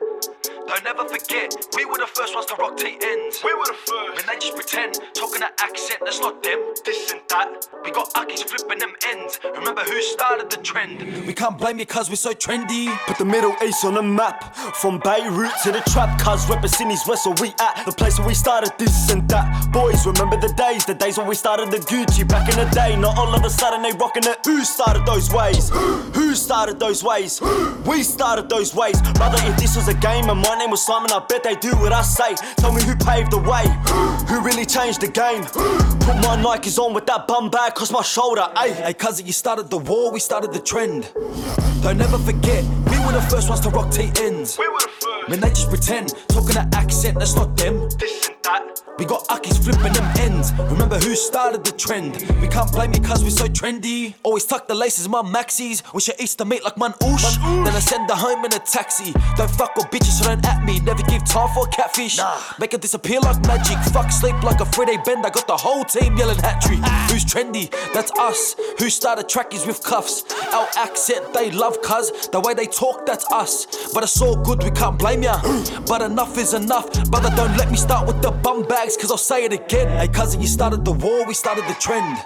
[0.66, 3.40] Don't ever forget, we were the first ones to rock T ends.
[3.42, 4.16] We were the first.
[4.16, 6.60] When they just pretend, talking that accent, that's not them.
[6.84, 7.66] This and that.
[7.84, 9.40] We got Akis flipping them ends.
[9.56, 11.26] Remember who started the trend?
[11.26, 12.86] We can't blame you cause we're so trendy.
[13.06, 14.54] Put the Middle East on the map.
[14.76, 17.84] From Beirut to the trap, cuz representing west where we at.
[17.84, 19.72] The place where we started this and that.
[19.72, 22.94] Boys, remember the days, the days when we started the Gucci back in the day.
[22.96, 24.38] Not all of a sudden they rocking it.
[24.46, 25.70] Who started those ways?
[26.14, 27.40] Who started those ways?
[27.90, 29.00] We started those ways.
[29.14, 31.70] Brother, if this was a game and my name was Simon, I bet they do
[31.76, 32.34] what I say.
[32.56, 33.66] Tell me who paved the way.
[34.28, 35.44] Who really changed the game?
[35.44, 38.46] Put my Nikes on with that bum bag across my shoulder.
[38.56, 41.10] Ayy, Hey, cousin, you started the war, we started the trend.
[41.82, 44.58] Don't ever forget, we were the first ones to rock T ends.
[44.58, 45.28] We were the first.
[45.28, 47.88] When they just pretend, talking that accent, that's not them.
[47.98, 48.80] This and that.
[48.98, 50.52] We got Akis flipping them ends.
[50.70, 52.16] Remember who started the trend?
[52.42, 54.14] We can't blame you cause we're so trendy.
[54.22, 55.82] Always tuck the laces in my maxis.
[55.94, 57.36] Wish I to meet like man oosh.
[57.64, 59.12] Then I send her home in a taxi.
[59.36, 60.78] Don't fuck with bitches, so don't at me.
[60.78, 62.20] Never give time for a catfish.
[62.60, 63.78] Make it disappear like magic.
[63.92, 65.26] Fuck sleep like a Friday bend.
[65.26, 66.78] I got the whole team yelling hat trick.
[66.82, 67.08] Ah.
[67.10, 67.68] Who's trendy?
[67.92, 68.54] That's us.
[68.78, 70.22] Who started trackies with cuffs?
[70.54, 72.28] Our accent they love cuz.
[72.28, 73.66] The way they talk, that's us.
[73.92, 75.40] But it's all good, we can't blame ya.
[75.42, 75.84] Hmm.
[75.84, 76.86] But enough is enough.
[77.10, 79.88] Brother, don't let me start with the bum bags, cause I'll say it again.
[79.98, 82.18] Hey, cousin, you started the war, we started the trend.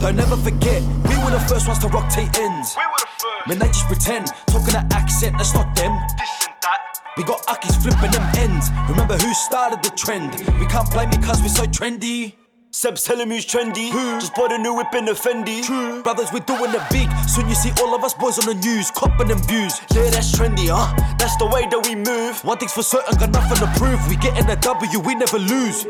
[0.00, 2.76] Don't ever forget, we were the first ones to rock T ends.
[2.76, 2.84] We
[3.24, 3.48] were the first.
[3.48, 5.92] When they just pretend, talking that accent, that's not them.
[6.18, 6.80] This and that.
[7.16, 8.70] We got Akis flipping them ends.
[8.88, 10.32] Remember who started the trend?
[10.58, 12.34] We can't blame you cause we're so trendy.
[12.74, 13.92] Seb's telling me who's trendy.
[13.92, 14.18] Hmm.
[14.18, 15.06] Just bought a new whip in hmm.
[15.06, 15.62] the Fendi.
[15.62, 16.02] True.
[16.02, 17.08] Brothers, we're doing it big.
[17.28, 19.78] Soon you see all of us boys on the news, copping them views.
[19.94, 20.90] Yeah, that's trendy, huh?
[21.16, 22.42] That's the way that we move.
[22.42, 24.04] One thing's for certain, got nothing to prove.
[24.08, 25.86] We getting a W, we never lose.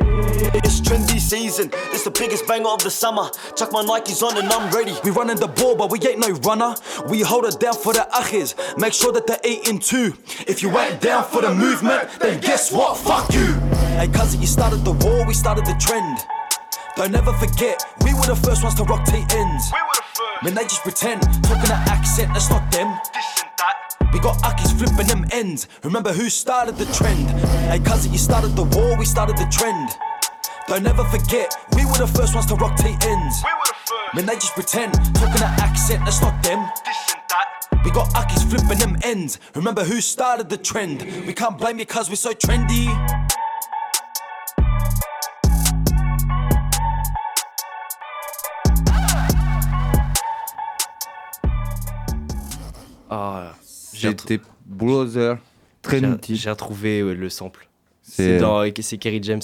[0.61, 1.71] It's trendy season.
[1.89, 3.31] It's the biggest banger of the summer.
[3.57, 4.93] Chuck my Nikes on and I'm ready.
[5.03, 6.75] We running the ball, but we ain't no runner.
[7.09, 8.53] We hold it down for the achis.
[8.77, 10.13] Make sure that they're eating too.
[10.47, 12.99] If you ain't down for the movement, then guess what?
[12.99, 13.55] Fuck you.
[13.97, 16.19] Hey, cousin, you started the war, we started the trend.
[16.97, 19.73] Don't ever forget, we were the first ones to rock T ends.
[19.73, 20.45] We were the first.
[20.45, 22.87] When they just pretend, talking that accent, that's not them.
[23.13, 24.13] This and that.
[24.13, 25.67] We got Akis flipping them ends.
[25.83, 27.29] Remember who started the trend?
[27.67, 29.91] Hey, cousin, you started the war, we started the trend.
[30.69, 33.43] Don't ever forget, we were the first ones to rock T ends.
[33.43, 34.15] We were the first.
[34.15, 36.61] When they just pretend, talking that accent, that's not them.
[36.87, 37.85] This and that.
[37.85, 39.41] We got Akis flipping them ends.
[39.57, 41.03] Remember who started the trend?
[41.27, 42.87] We can't blame you cause we're so trendy.
[53.11, 53.53] Ah,
[53.93, 55.37] j'ai J'étais Brother
[55.83, 56.37] Trinity.
[56.37, 57.69] J'ai j'ai retrouvé ouais, le sample.
[58.03, 59.41] C'est- dans c'est Kerry James.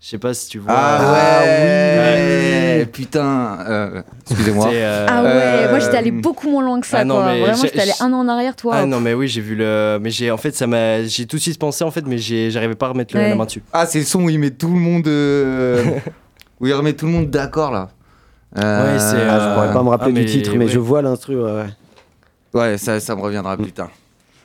[0.00, 0.72] Je sais pas si tu vois.
[0.72, 2.86] Ah ouais, Ouais.
[2.86, 3.58] putain.
[3.68, 4.70] euh, Excusez-moi.
[4.72, 6.98] Euh, Ah ouais, moi j'étais allé Euh, beaucoup moins loin que ça.
[7.00, 7.26] ah non, quoi.
[7.32, 8.74] mais Vraiment, j'étais allé un an en arrière, toi.
[8.76, 11.36] Ah non mais oui j'ai vu le mais j'ai en fait ça m'a j'ai tout
[11.36, 13.62] de suite pensé en fait mais j'ai j'arrivais pas à remettre le- la main dessus.
[13.72, 15.08] Ah, c'est le son où il met tout le monde.
[15.08, 15.84] euh,
[16.60, 17.88] où il remet tout le monde d'accord là.
[18.56, 20.70] Euh, Ouais, c'est, Ah, je pourrais pas me rappeler ah, du titre, mais ouais.
[20.70, 21.42] je vois l'instru.
[21.42, 21.64] ouais.
[22.54, 23.90] Ouais, ça, ça me reviendra plus tard.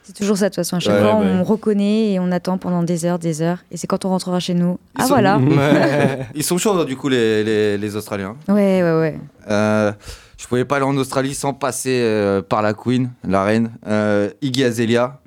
[0.03, 0.75] C'est toujours ça de toute façon.
[0.75, 1.25] À chaque Ouais, fois, ouais.
[1.27, 3.59] on reconnaît et on attend pendant des heures, des heures.
[3.71, 4.77] Et c'est quand on rentrera chez nous.
[4.97, 5.37] Ils ah sont- voilà.
[5.37, 6.27] Ouais.
[6.35, 8.35] Ils sont chauds du coup les, les, les Australiens.
[8.49, 9.19] Ouais, ouais, ouais.
[9.49, 9.93] Euh,
[10.37, 14.29] je pouvais pas aller en Australie sans passer euh, par la Queen, la reine, euh,
[14.41, 15.19] Iggy Azalea.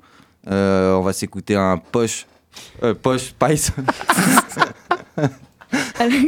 [0.49, 2.27] Euh, on va s'écouter un poche,
[2.83, 3.71] euh, poche Spice.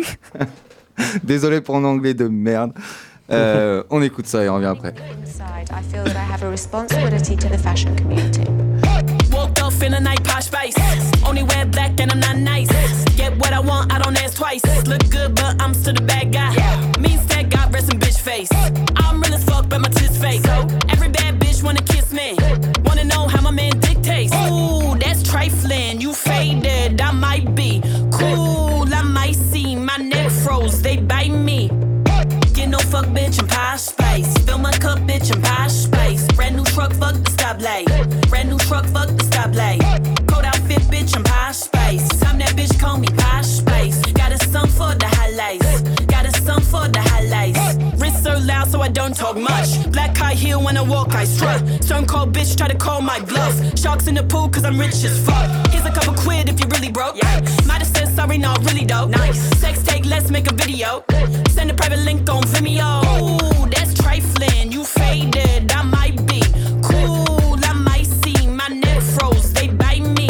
[1.23, 2.73] Désolé pour mon anglais de merde.
[3.31, 4.93] Euh, on écoute ça et on revient après.
[5.21, 8.45] Inside, I feel that I have a responsibility to the fashion community.
[9.31, 10.75] Woke up feeling like posh spice.
[11.25, 12.69] Only wear black and I'm not nice.
[13.15, 14.63] Get what I want, I don't ask twice.
[14.87, 16.55] Look good, but I'm still the bad guy.
[16.99, 18.49] Means that got resting bitch face.
[18.95, 20.45] I'm real as fuck, but my tits fake.
[20.89, 22.35] Every bad bitch wanna kiss me.
[22.85, 24.33] Wanna know how my man dictates.
[24.33, 26.01] Ooh, that's trifling.
[26.01, 27.81] You faded, I might be
[28.11, 28.91] cool.
[28.91, 30.81] I might see my neck froze.
[30.81, 31.69] They bite me.
[32.99, 34.37] Fuck, bitch, and posh spice.
[34.39, 36.27] Fill my cup, bitch, and posh spice.
[36.33, 38.29] Brand new truck, fuck the stoplight.
[38.29, 40.27] Brand new truck, fuck the stoplight.
[40.27, 42.28] Cold outfit, bitch, and posh spice.
[49.17, 51.83] High heel when I walk, I strut.
[51.83, 53.55] Stone cold bitch, try to call my bluff.
[53.77, 55.49] Sharks in the pool, cause I'm rich as fuck.
[55.71, 57.15] Here's a couple quid if you really broke.
[57.65, 59.07] Might have said sorry, not really though.
[59.07, 59.39] Nice.
[59.59, 61.03] Sex take, let's make a video.
[61.49, 62.91] Send a private link on Vimeo.
[63.21, 64.71] Ooh, that's trifling.
[64.71, 66.41] You faded, I might be
[66.83, 67.57] cool.
[67.63, 70.27] I might see my neck froze, they bite me.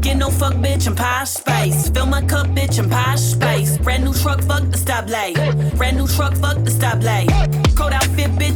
[0.00, 1.90] Get no fuck, bitch, I'm posh spice.
[1.90, 3.78] Fill my cup, bitch, I'm posh spice.
[3.78, 5.36] Brand new truck, fuck the stoplight.
[5.76, 7.65] Brand new truck, fuck the stoplight.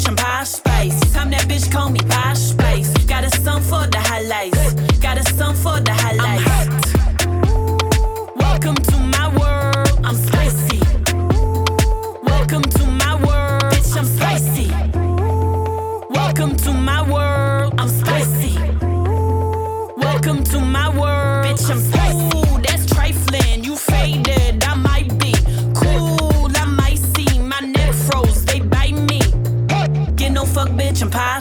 [0.00, 1.00] Bitch, I'm.
[1.12, 2.49] Time that bitch call me spice.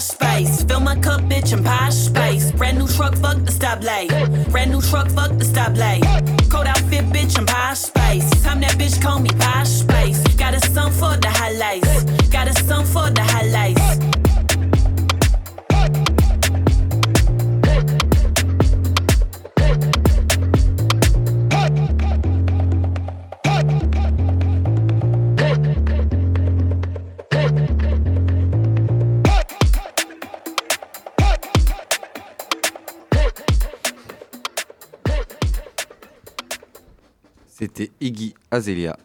[0.09, 0.63] Spice.
[0.63, 2.51] Fill my cup, bitch, I'm posh spice.
[2.51, 4.09] Brand new truck, fuck the stoplight.
[4.51, 6.03] Brand new truck, fuck the stoplight.
[6.49, 7.98] Cold outfit, bitch, I'm posh spice.
[38.51, 38.95] Azalea.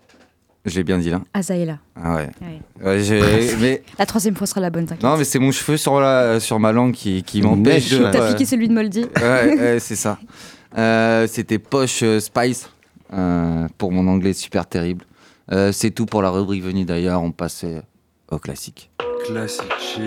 [0.67, 1.21] J'ai bien dit là.
[1.35, 1.79] Azaela.
[1.95, 2.31] Ah ouais.
[2.41, 2.87] Ouais.
[2.87, 5.03] Ouais, j'ai- mais La troisième fois sera la bonne, t'inquiète.
[5.05, 8.11] non, mais c'est mon cheveu sur la sur ma langue qui, qui m'empêche de.
[8.11, 10.19] T'as piqué celui de Moldy Ouais, ouais, c'est ça.
[10.77, 12.69] Euh, C'était Poche euh, Spice
[13.13, 15.05] euh, pour mon anglais super terrible.
[15.53, 17.23] Euh, c'est tout pour la rubrique venue d'ailleurs.
[17.23, 17.83] On passait
[18.29, 18.91] au classique.
[19.25, 20.03] Classic shit,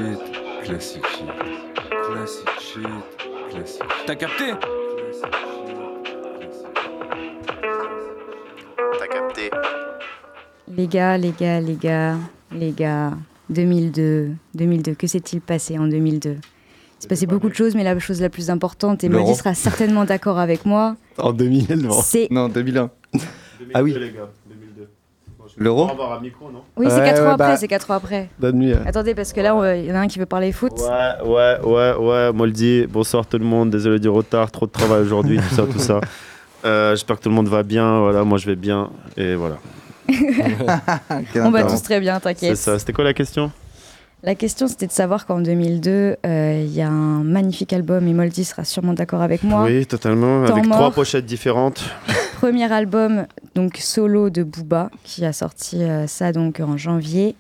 [0.66, 1.26] classic shit,
[2.12, 4.44] classic shit, classic T'as capté?
[10.76, 12.16] Les gars, les gars, les gars,
[12.52, 13.12] les gars,
[13.50, 16.38] 2002, 2002, que s'est-il passé en 2002 Il
[17.00, 19.24] s'est passé beaucoup de choses, mais la chose la plus importante, et L'euro.
[19.26, 21.92] Moldy sera certainement d'accord avec moi, En 2000, non.
[22.02, 22.90] C'est- Non, 2001.
[23.74, 23.94] Ah oui.
[23.94, 24.90] les gars, 2002.
[25.58, 27.58] L'euro On va avoir un micro, non Oui, c'est Ouais, 4 ans ouais, après, bah,
[27.58, 28.30] c'est 4 ans après.
[28.38, 28.74] Bonne nuit.
[28.86, 30.74] Attendez, parce que là, il y en a un qui veut parler foot.
[30.80, 35.02] Ouais, ouais, ouais, ouais, Moldy, bonsoir tout le monde, désolé du retard, trop de travail
[35.02, 36.02] aujourd'hui, tout ça, tout ça.
[36.66, 39.58] Euh, J'espère que tout le monde va bien, voilà, moi je vais bien, et voilà.
[41.36, 42.58] on va tous très bien, C'est t'inquiète.
[42.58, 43.52] ça, c'était quoi la question
[44.24, 45.90] La question, c'était de savoir qu'en 2002,
[46.26, 49.64] euh, il y a un magnifique album, et Moldy sera sûrement d'accord avec moi.
[49.66, 50.78] Oui, totalement, Temps avec mort.
[50.78, 51.84] trois pochettes différentes.
[52.40, 53.26] Premier album,
[53.56, 57.36] donc solo de Booba, qui a sorti euh, ça donc en janvier,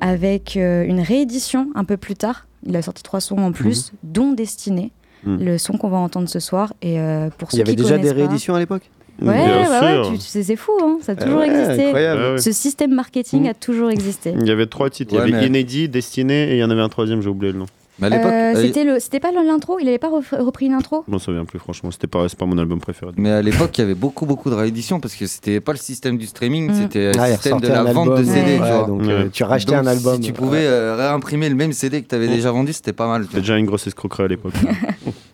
[0.00, 2.46] avec euh, une réédition un peu plus tard.
[2.64, 4.92] Il a sorti trois sons en plus, dont Destiné,
[5.22, 5.44] Mhm.
[5.44, 6.72] le son qu'on va entendre ce soir.
[6.80, 8.88] Et euh, pour Il y ceux avait qui déjà des pas- rééditions à l'époque?
[9.22, 10.12] Ouais, Bien ouais, ouais, sûr.
[10.12, 11.84] tu, tu sais, c'est fou, hein, ça a Ah toujours ouais, existé.
[11.86, 12.22] incroyable.
[12.32, 12.38] Ouais.
[12.38, 14.34] Ce système marketing a toujours existé.
[14.40, 16.70] Il y avait trois titres, il y avait mais- Inédit, Destiné, et il y en
[16.70, 17.66] avait un troisième, j'ai oublié le nom.
[17.98, 20.72] Mais à l'époque, Euh, euh, c'était le, c'était pas l'intro, il avait pas repris une
[20.72, 21.04] intro?
[21.06, 23.12] Je m'en souviens plus, franchement, c'était pas, c'est pas mon album préféré.
[23.18, 25.78] mais à l'époque, il y avait beaucoup, beaucoup de rééditions parce que c'était pas le
[25.78, 26.74] système du streaming, Mm.
[26.80, 28.40] c'était le Ah, système de la vente de CD.
[28.40, 28.56] Ouais.
[28.56, 28.86] tu Ouais, vois.
[28.86, 29.08] donc Ouais.
[29.10, 30.14] euh, tu rachetais Donc, un album.
[30.14, 32.36] Si tu pouvais euh, réimprimer le même CD que tu avais Mm.
[32.36, 33.22] déjà vendu, c'était pas mal.
[33.24, 34.54] tu C'était déjà une grosse escroquerie à l'époque.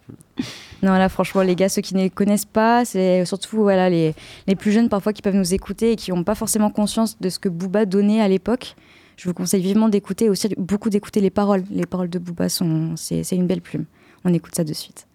[0.83, 4.15] Non, là, franchement, les gars, ceux qui ne connaissent pas, c'est surtout voilà, les,
[4.47, 7.29] les plus jeunes parfois qui peuvent nous écouter et qui n'ont pas forcément conscience de
[7.29, 8.77] ce que Booba donnait à l'époque.
[9.17, 11.65] Je vous conseille vivement d'écouter, aussi beaucoup d'écouter les paroles.
[11.71, 13.87] Les paroles de Booba, c'est une belle plume.
[14.25, 15.07] On écoute ça de suite.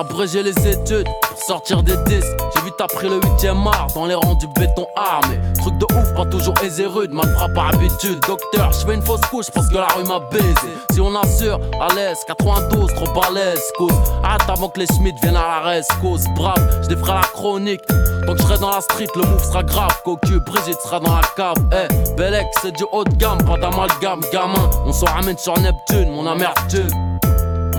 [0.00, 2.36] Abrégé les études pour sortir des disques.
[2.54, 5.38] J'ai vite appris le 8ème art dans les rangs du béton armé.
[5.58, 8.18] Truc de ouf, pas toujours aisé rude, mal frappe par habitude.
[8.26, 10.72] Docteur, je fais une fausse couche parce que la rue m'a baisé.
[10.92, 13.92] Si on assure, à l'aise, 92, trop balèze, cause.
[14.24, 16.24] Hâte avant que les Schmitt viennent à la reste, cause.
[16.34, 17.86] Brave, je défrais la chronique.
[18.26, 20.00] Donc je serai dans la street, le move sera grave.
[20.04, 21.56] Cocu, Brigitte sera dans la cave.
[21.72, 24.70] Eh, Belek, c'est du haut de gamme, pas d'amalgame, gamin.
[24.86, 27.09] On s'en ramène sur Neptune, mon amertume.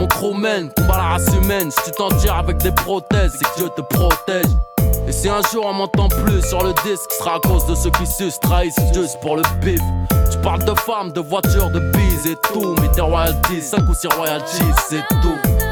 [0.01, 1.69] Mon crew mène, combat la race humaine.
[1.69, 4.49] Si tu t'en tires avec des prothèses, c'est que Dieu te protège.
[5.07, 7.75] Et si un jour on m'entend plus sur le disque, ce sera à cause de
[7.75, 9.79] ceux qui se trahissent juste pour le bif.
[10.31, 12.73] Tu parles de femmes, de voitures, de bises et tout.
[12.81, 15.70] Mais tes royalties, 5 ou 6 royalties, c'est tout.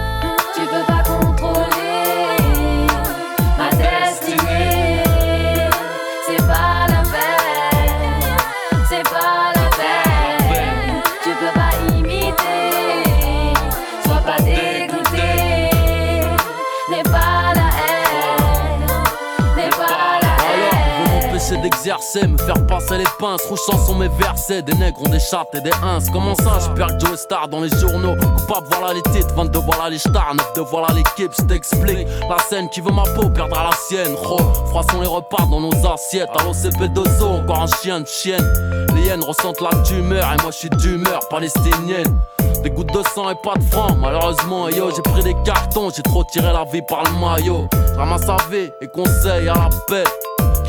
[21.80, 25.48] Exercer, me faire passer les pinces, rouge chanson mes versets, des nègres ont des chattes
[25.54, 26.00] et des ins.
[26.12, 28.16] Comment ça, je perds Joe Star dans les journaux?
[28.16, 32.08] Coupable, voilà les titres, 22, voilà les stars, 9 de voilà l'équipe, je t'explique.
[32.30, 34.14] La scène qui veut ma peau perdra la sienne.
[34.16, 34.38] Ro,
[34.68, 36.30] froissons les repas dans nos assiettes.
[36.38, 38.46] Allo CP2O, encore un chien de chienne.
[38.96, 42.20] Les hyènes ressentent la tumeur et moi je suis d'humeur palestinienne.
[42.62, 46.04] Des gouttes de sang et pas de francs, malheureusement, yo, j'ai pris des cartons, j'ai
[46.04, 47.70] trop tiré la vie par le maillot.
[47.96, 50.04] Ramasse AV et conseil à la paix.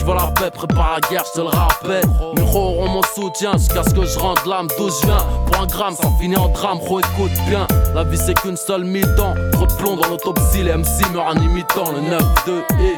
[0.00, 2.02] Qui veut la paix, prépare la guerre, je te le rappelle.
[2.34, 5.18] Mes ro auront mon soutien jusqu'à ce que je rentre l'âme d'où je viens.
[5.44, 7.66] Pour un gramme, ça finit en drame, ro, écoute bien.
[7.94, 9.34] La vie c'est qu'une seule mi-temps.
[9.52, 12.96] Trop de plomb dans l'autopsie, les MC meurent en imitant le 9-2 et.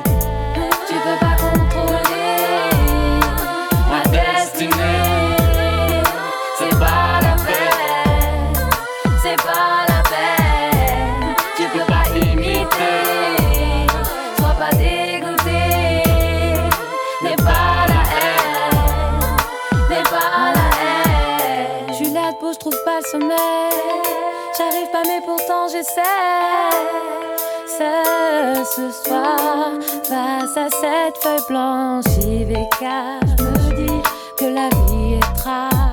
[25.73, 26.03] J'essaie.
[27.66, 29.73] Seul ce soir,
[30.05, 32.05] face à cette feuille blanche,
[32.78, 34.03] car je me dis
[34.36, 35.93] que la vie est trash.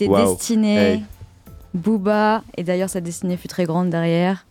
[0.00, 0.34] C'était Wow.
[0.34, 0.76] destiné.
[0.78, 1.02] Hey.
[1.74, 4.46] Booba, et d'ailleurs sa destinée fut très grande derrière.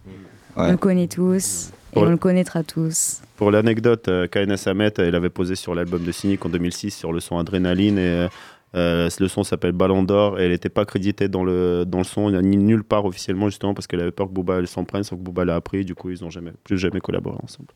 [0.56, 3.22] On le connaît tous, et on le- connaîtra tous.
[3.36, 4.68] Pour l'anecdote, euh, KNS
[5.08, 8.28] il avait posé sur l'album de Cynic en 2006 sur le son Adrénaline et
[8.76, 12.04] euh, le son s'appelle Ballon d'Or et elle n'était pas créditée dans le, dans le
[12.04, 15.04] son, ni nulle part officiellement justement parce qu'elle avait peur que Booba elle s'en prenne,
[15.04, 17.70] sauf que Booba l'a appris, du coup ils n'ont jamais, plus jamais collaboré ensemble.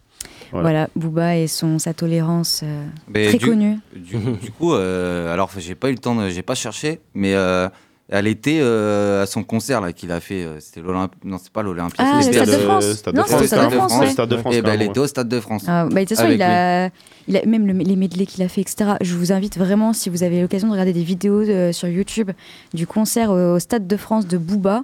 [0.51, 3.77] Voilà, Booba et son, sa tolérance euh, très du- connue.
[3.95, 7.67] Du, du coup, euh, alors j'ai pas eu le temps, j'ai pas cherché, mais euh,
[8.09, 10.43] elle était euh, à son concert là qu'il a fait.
[10.43, 11.95] euh, C'était l'Olympe, non c'est pas l'Olympia.
[12.05, 12.91] Ah, le c'était Stade de France.
[12.93, 14.09] Stade Non, c'était le Stade de France, ouais.
[14.09, 15.63] Stade de France, Et ben, elle était au Stade de France.
[15.67, 16.89] Ah, bah, de toute façon, Avec il a,
[17.27, 18.91] il a même le- les medley qu'il a fait, etc.
[19.01, 22.31] Je vous invite vraiment, si vous avez l'occasion de regarder des vidéos euh, sur YouTube
[22.73, 24.83] du concert au, au Stade de France de Booba,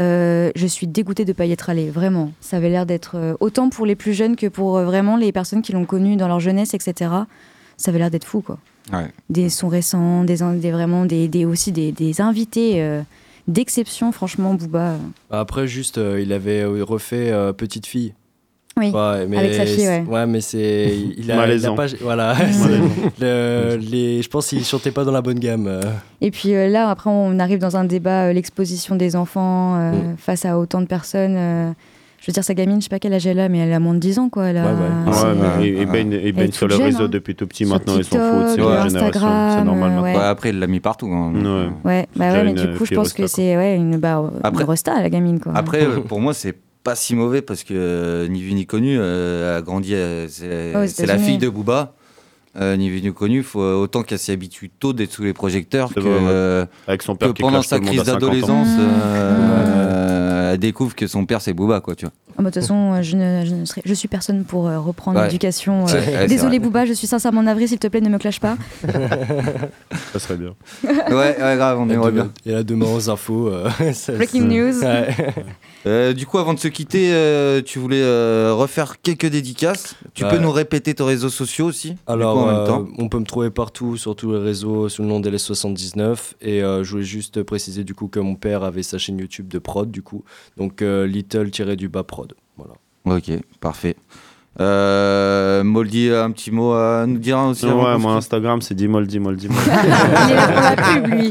[0.00, 1.90] euh, je suis dégoûtée de ne pas y être allée.
[1.90, 2.30] Vraiment.
[2.40, 5.32] Ça avait l'air d'être euh, autant pour les plus jeunes que pour euh, vraiment les
[5.32, 7.10] personnes qui l'ont connu dans leur jeunesse, etc.
[7.76, 8.58] Ça avait l'air d'être fou, quoi.
[8.92, 9.08] Ouais.
[9.30, 10.36] Des sons récents, des,
[10.70, 13.02] vraiment des, des- aussi des, des invités euh,
[13.46, 14.92] d'exception, franchement, Booba.
[14.92, 14.96] euh.
[15.30, 18.14] Après, juste, euh, il avait refait euh, Petite Fille.
[18.76, 20.26] Oui, Ouais, mais avec sa fille, ouais.
[20.26, 20.96] mais c'est.
[21.16, 21.74] Il a, il a Malaisant.
[21.74, 21.86] pas.
[22.00, 22.36] Voilà.
[23.20, 25.66] Le- les, je pense qu'il chantait pas dans la bonne gamme.
[25.66, 25.80] euh.
[26.20, 29.92] Et puis euh, là, après, on arrive dans un débat, euh, l'exposition des enfants euh,
[30.12, 30.16] Mm.
[30.16, 31.34] face à autant de personnes.
[32.18, 33.72] Euh, Je veux dire, sa gamine, je sais pas quel âge elle a, mais elle
[33.72, 34.46] a moins de 10 ans, quoi.
[34.46, 37.08] Elle a, Ouais, il Elle baigne est sur le jeune, réseau hein.
[37.10, 40.02] depuis tout petit Sur maintenant, ils s'en foutent, c'est génération, Instagram, c'est normal euh, maintenant.
[40.02, 40.16] ouais.
[40.16, 41.06] Ouais, après, il l'a mis partout.
[41.12, 41.32] hein.
[41.84, 44.70] Ouais, bah ouais, mais du coup, je pense que c'est ouais, une, bah, Après- une
[44.70, 45.52] resta, la gamine, quoi.
[45.54, 46.54] Après, euh, pour moi, c'est
[46.84, 49.94] pas si mauvais parce que euh, ni vu ni connu euh, a grandi.
[49.94, 51.94] euh, c'est Ah, la fille de Booba.
[52.58, 55.92] Euh, ni vu ni connu, faut autant qu'elle s'y habitue tôt d'être sous les projecteurs
[55.94, 56.16] que, vrai, ouais.
[56.26, 58.26] euh, Avec son père que qui pendant sa tout le monde crise à 50 ans.
[58.26, 58.80] d'adolescence, Mmh.
[60.58, 62.12] Elle découvre que son père c'est Booba, quoi, tu vois.
[62.36, 64.68] Ah, bah, De toute façon, euh, je, ne, je, ne serai- je suis personne pour
[64.68, 65.26] euh, reprendre Ouais.
[65.26, 65.86] l'éducation.
[65.88, 65.92] Euh.
[65.92, 66.58] ouais, Désolé.
[66.60, 68.56] Booba, je suis sincèrement navré, s'il te plaît, ne me clash pas.
[70.12, 70.54] Ça serait bien.
[70.84, 72.30] ouais, ouais, grave, on aimerait bien.
[72.46, 73.48] Et là, demain aux infos.
[73.48, 74.78] euh, ça- Breaking news.
[74.82, 75.08] Ouais.
[75.86, 79.94] Euh, du coup, avant de se quitter, euh, tu voulais euh, refaire quelques dédicaces.
[80.14, 80.30] Tu Ouais.
[80.30, 82.86] peux nous répéter tes réseaux sociaux aussi Alors, coup, en même temps.
[82.98, 86.34] on peut me trouver partout sur tous les réseaux sous le nom d'LS79.
[86.40, 89.48] Et euh, je voulais juste préciser du coup que mon père avait sa chaîne YouTube
[89.48, 90.24] de prod, du coup.
[90.56, 92.34] Donc, euh, little-du-bas prod.
[92.56, 92.74] Voilà.
[93.04, 93.30] Ok,
[93.60, 93.96] parfait.
[94.60, 98.88] Euh, Moldy, un petit mot à nous dire aussi Ouais, moi Instagram c'est lui.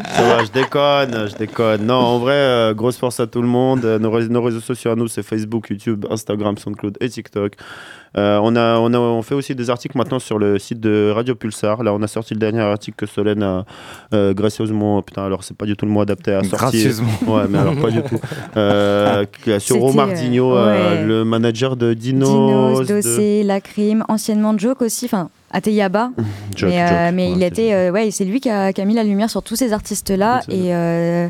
[0.06, 1.85] Ça va, je déconne, je déconne.
[1.85, 3.84] Non, en vrai, euh, grosse force à tout le monde.
[3.84, 7.56] Euh, Nos, nos réseaux sociaux à nous, c'est Facebook, YouTube, Instagram, SoundCloud et TikTok.
[8.18, 11.11] Euh, on, a, on, a, on fait aussi des articles maintenant sur le site de
[11.14, 11.84] Radio Pulsar.
[11.84, 13.65] Là, on a sorti le dernier article que Solène a
[14.14, 15.02] euh, gracieusement.
[15.02, 16.57] Putain, alors c'est pas du tout le mot adapté à sortir.
[16.57, 17.10] Gracieusement.
[17.27, 18.19] Ouais, mais alors pas du tout.
[18.56, 19.26] Euh,
[19.60, 21.03] sur ouais.
[21.06, 22.30] le manager de Dinos.
[22.30, 26.11] Dinos, de- Dossé, La Crime, anciennement Joke aussi, enfin Ateyaba.
[26.56, 28.73] Joke, mais euh, Joke, mais ouais, il c'est était, euh, ouais, c'est lui qui a,
[28.73, 30.41] qui a mis la lumière sur tous ces artistes-là.
[30.49, 31.27] Et euh,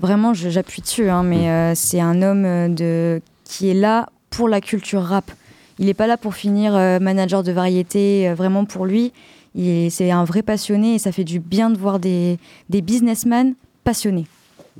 [0.00, 4.60] vraiment, j'appuie dessus, hein, mais euh, c'est un homme de, qui est là pour la
[4.60, 5.30] culture rap.
[5.78, 9.12] Il n'est pas là pour finir euh, manager de variété, euh, vraiment pour lui.
[9.54, 12.38] C'est un vrai passionné et ça fait du bien de voir des,
[12.68, 14.26] des businessmen passionnés.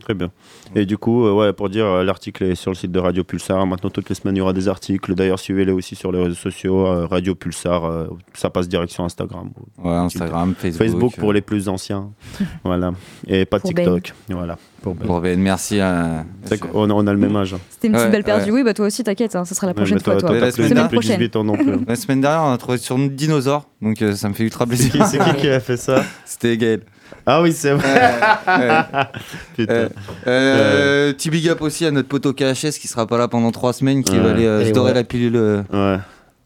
[0.01, 0.31] Très bien.
[0.75, 3.25] Et du coup, euh, ouais, pour dire, euh, l'article est sur le site de Radio
[3.25, 3.66] Pulsar.
[3.66, 5.15] Maintenant, toutes les semaines, il y aura des articles.
[5.15, 6.87] D'ailleurs, suivez-les aussi sur les réseaux sociaux.
[6.87, 9.51] euh, Radio Pulsar, euh, ça passe direction Instagram.
[9.83, 10.87] Ouais, Instagram, Facebook.
[10.87, 12.11] Facebook pour les plus anciens.
[12.65, 12.93] voilà.
[13.27, 14.12] Et pas Pour TikTok.
[14.29, 14.57] Voilà.
[14.83, 15.07] Pour Ben.
[15.07, 15.81] Pour Ben, merci.
[15.81, 17.55] à- C'est qu'on a- on a le même âge.
[17.55, 17.59] hein.
[17.70, 18.51] C'était une petite Ouais, belle perdue.
[18.53, 18.59] ouais.
[18.59, 20.29] Oui, bah toi aussi, t'inquiète, hein, ce sera la Ouais, prochaine mais fois, toi, toi.
[20.31, 21.16] toi, t'as La plus- semaine t'as plus prochaine.
[21.19, 21.85] 18 ans non plus.
[21.87, 24.65] La semaine dernière, on a trouvé sur nous dinosaures, donc euh, ça me fait ultra
[24.69, 24.93] plaisir.
[24.93, 26.05] C'est qui- c'est qui qui a fait ça?
[26.25, 26.83] C'était Gaël.
[27.26, 27.85] Ah oui, c'est vrai.
[29.56, 29.72] Putain.
[29.74, 29.89] Euh,
[30.26, 33.72] euh, Petit big up aussi à notre poteau KHS qui sera pas là pendant trois
[33.72, 34.20] semaines, qui Ouais.
[34.20, 34.94] va aller euh, se Et dorer ouais.
[34.94, 35.36] la pilule.
[35.36, 36.01] euh, Ouais.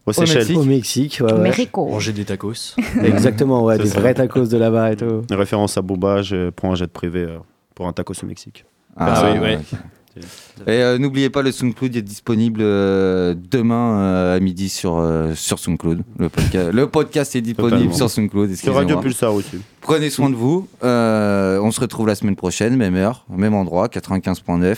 [0.05, 0.39] Au Au Seychelles.
[0.39, 0.57] Mexique.
[0.57, 1.39] Au Mexique, ouais, ouais.
[1.39, 1.87] Mexico.
[1.87, 2.75] Manger des tacos.
[3.03, 3.99] Exactement, ouais, C'est des ça.
[4.01, 5.21] vrais tacos de là-bas et tout.
[5.31, 7.37] Référence à Boba, je prends un jet privé euh,
[7.73, 8.65] pour un tacos au Mexique.
[8.97, 9.55] Ah, oui, ouais.
[9.57, 9.79] ok.
[10.67, 15.33] Et euh, n'oubliez pas, le SoundCloud est disponible euh, demain euh, à midi sur, euh,
[15.35, 16.01] sur SoundCloud.
[16.19, 17.93] Le, podca- le podcast est disponible Totalement.
[17.95, 18.53] sur SoundCloud.
[18.55, 18.99] Sur Radio.
[18.99, 19.57] Pulsar aussi.
[19.81, 20.67] Prenez soin de vous.
[20.83, 24.75] Euh, on se retrouve la semaine prochaine, même heure, même endroit, 95.9.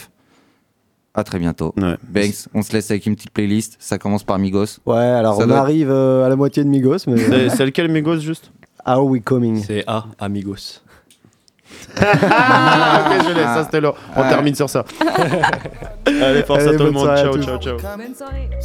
[1.18, 1.74] À très bientôt.
[1.78, 1.96] Ouais.
[2.10, 3.78] Banks, on se laisse avec une petite playlist.
[3.80, 4.80] Ça commence par Migos.
[4.86, 7.50] Ouais, alors Ça on doit- arrive euh, à la moitié de Migos, mais.
[7.50, 8.52] C'est lequel, Migos, juste?
[8.88, 10.82] How we coming C'est A, Amigos.
[12.02, 13.94] Ah, ok, je l'ai, ça c'était long.
[14.16, 14.84] On termine sur ça.
[16.06, 17.08] Allez, force Allez, à tout le monde.
[17.18, 17.78] Ciao, ciao, ciao.
[17.78, 18.50] Bonne soirée.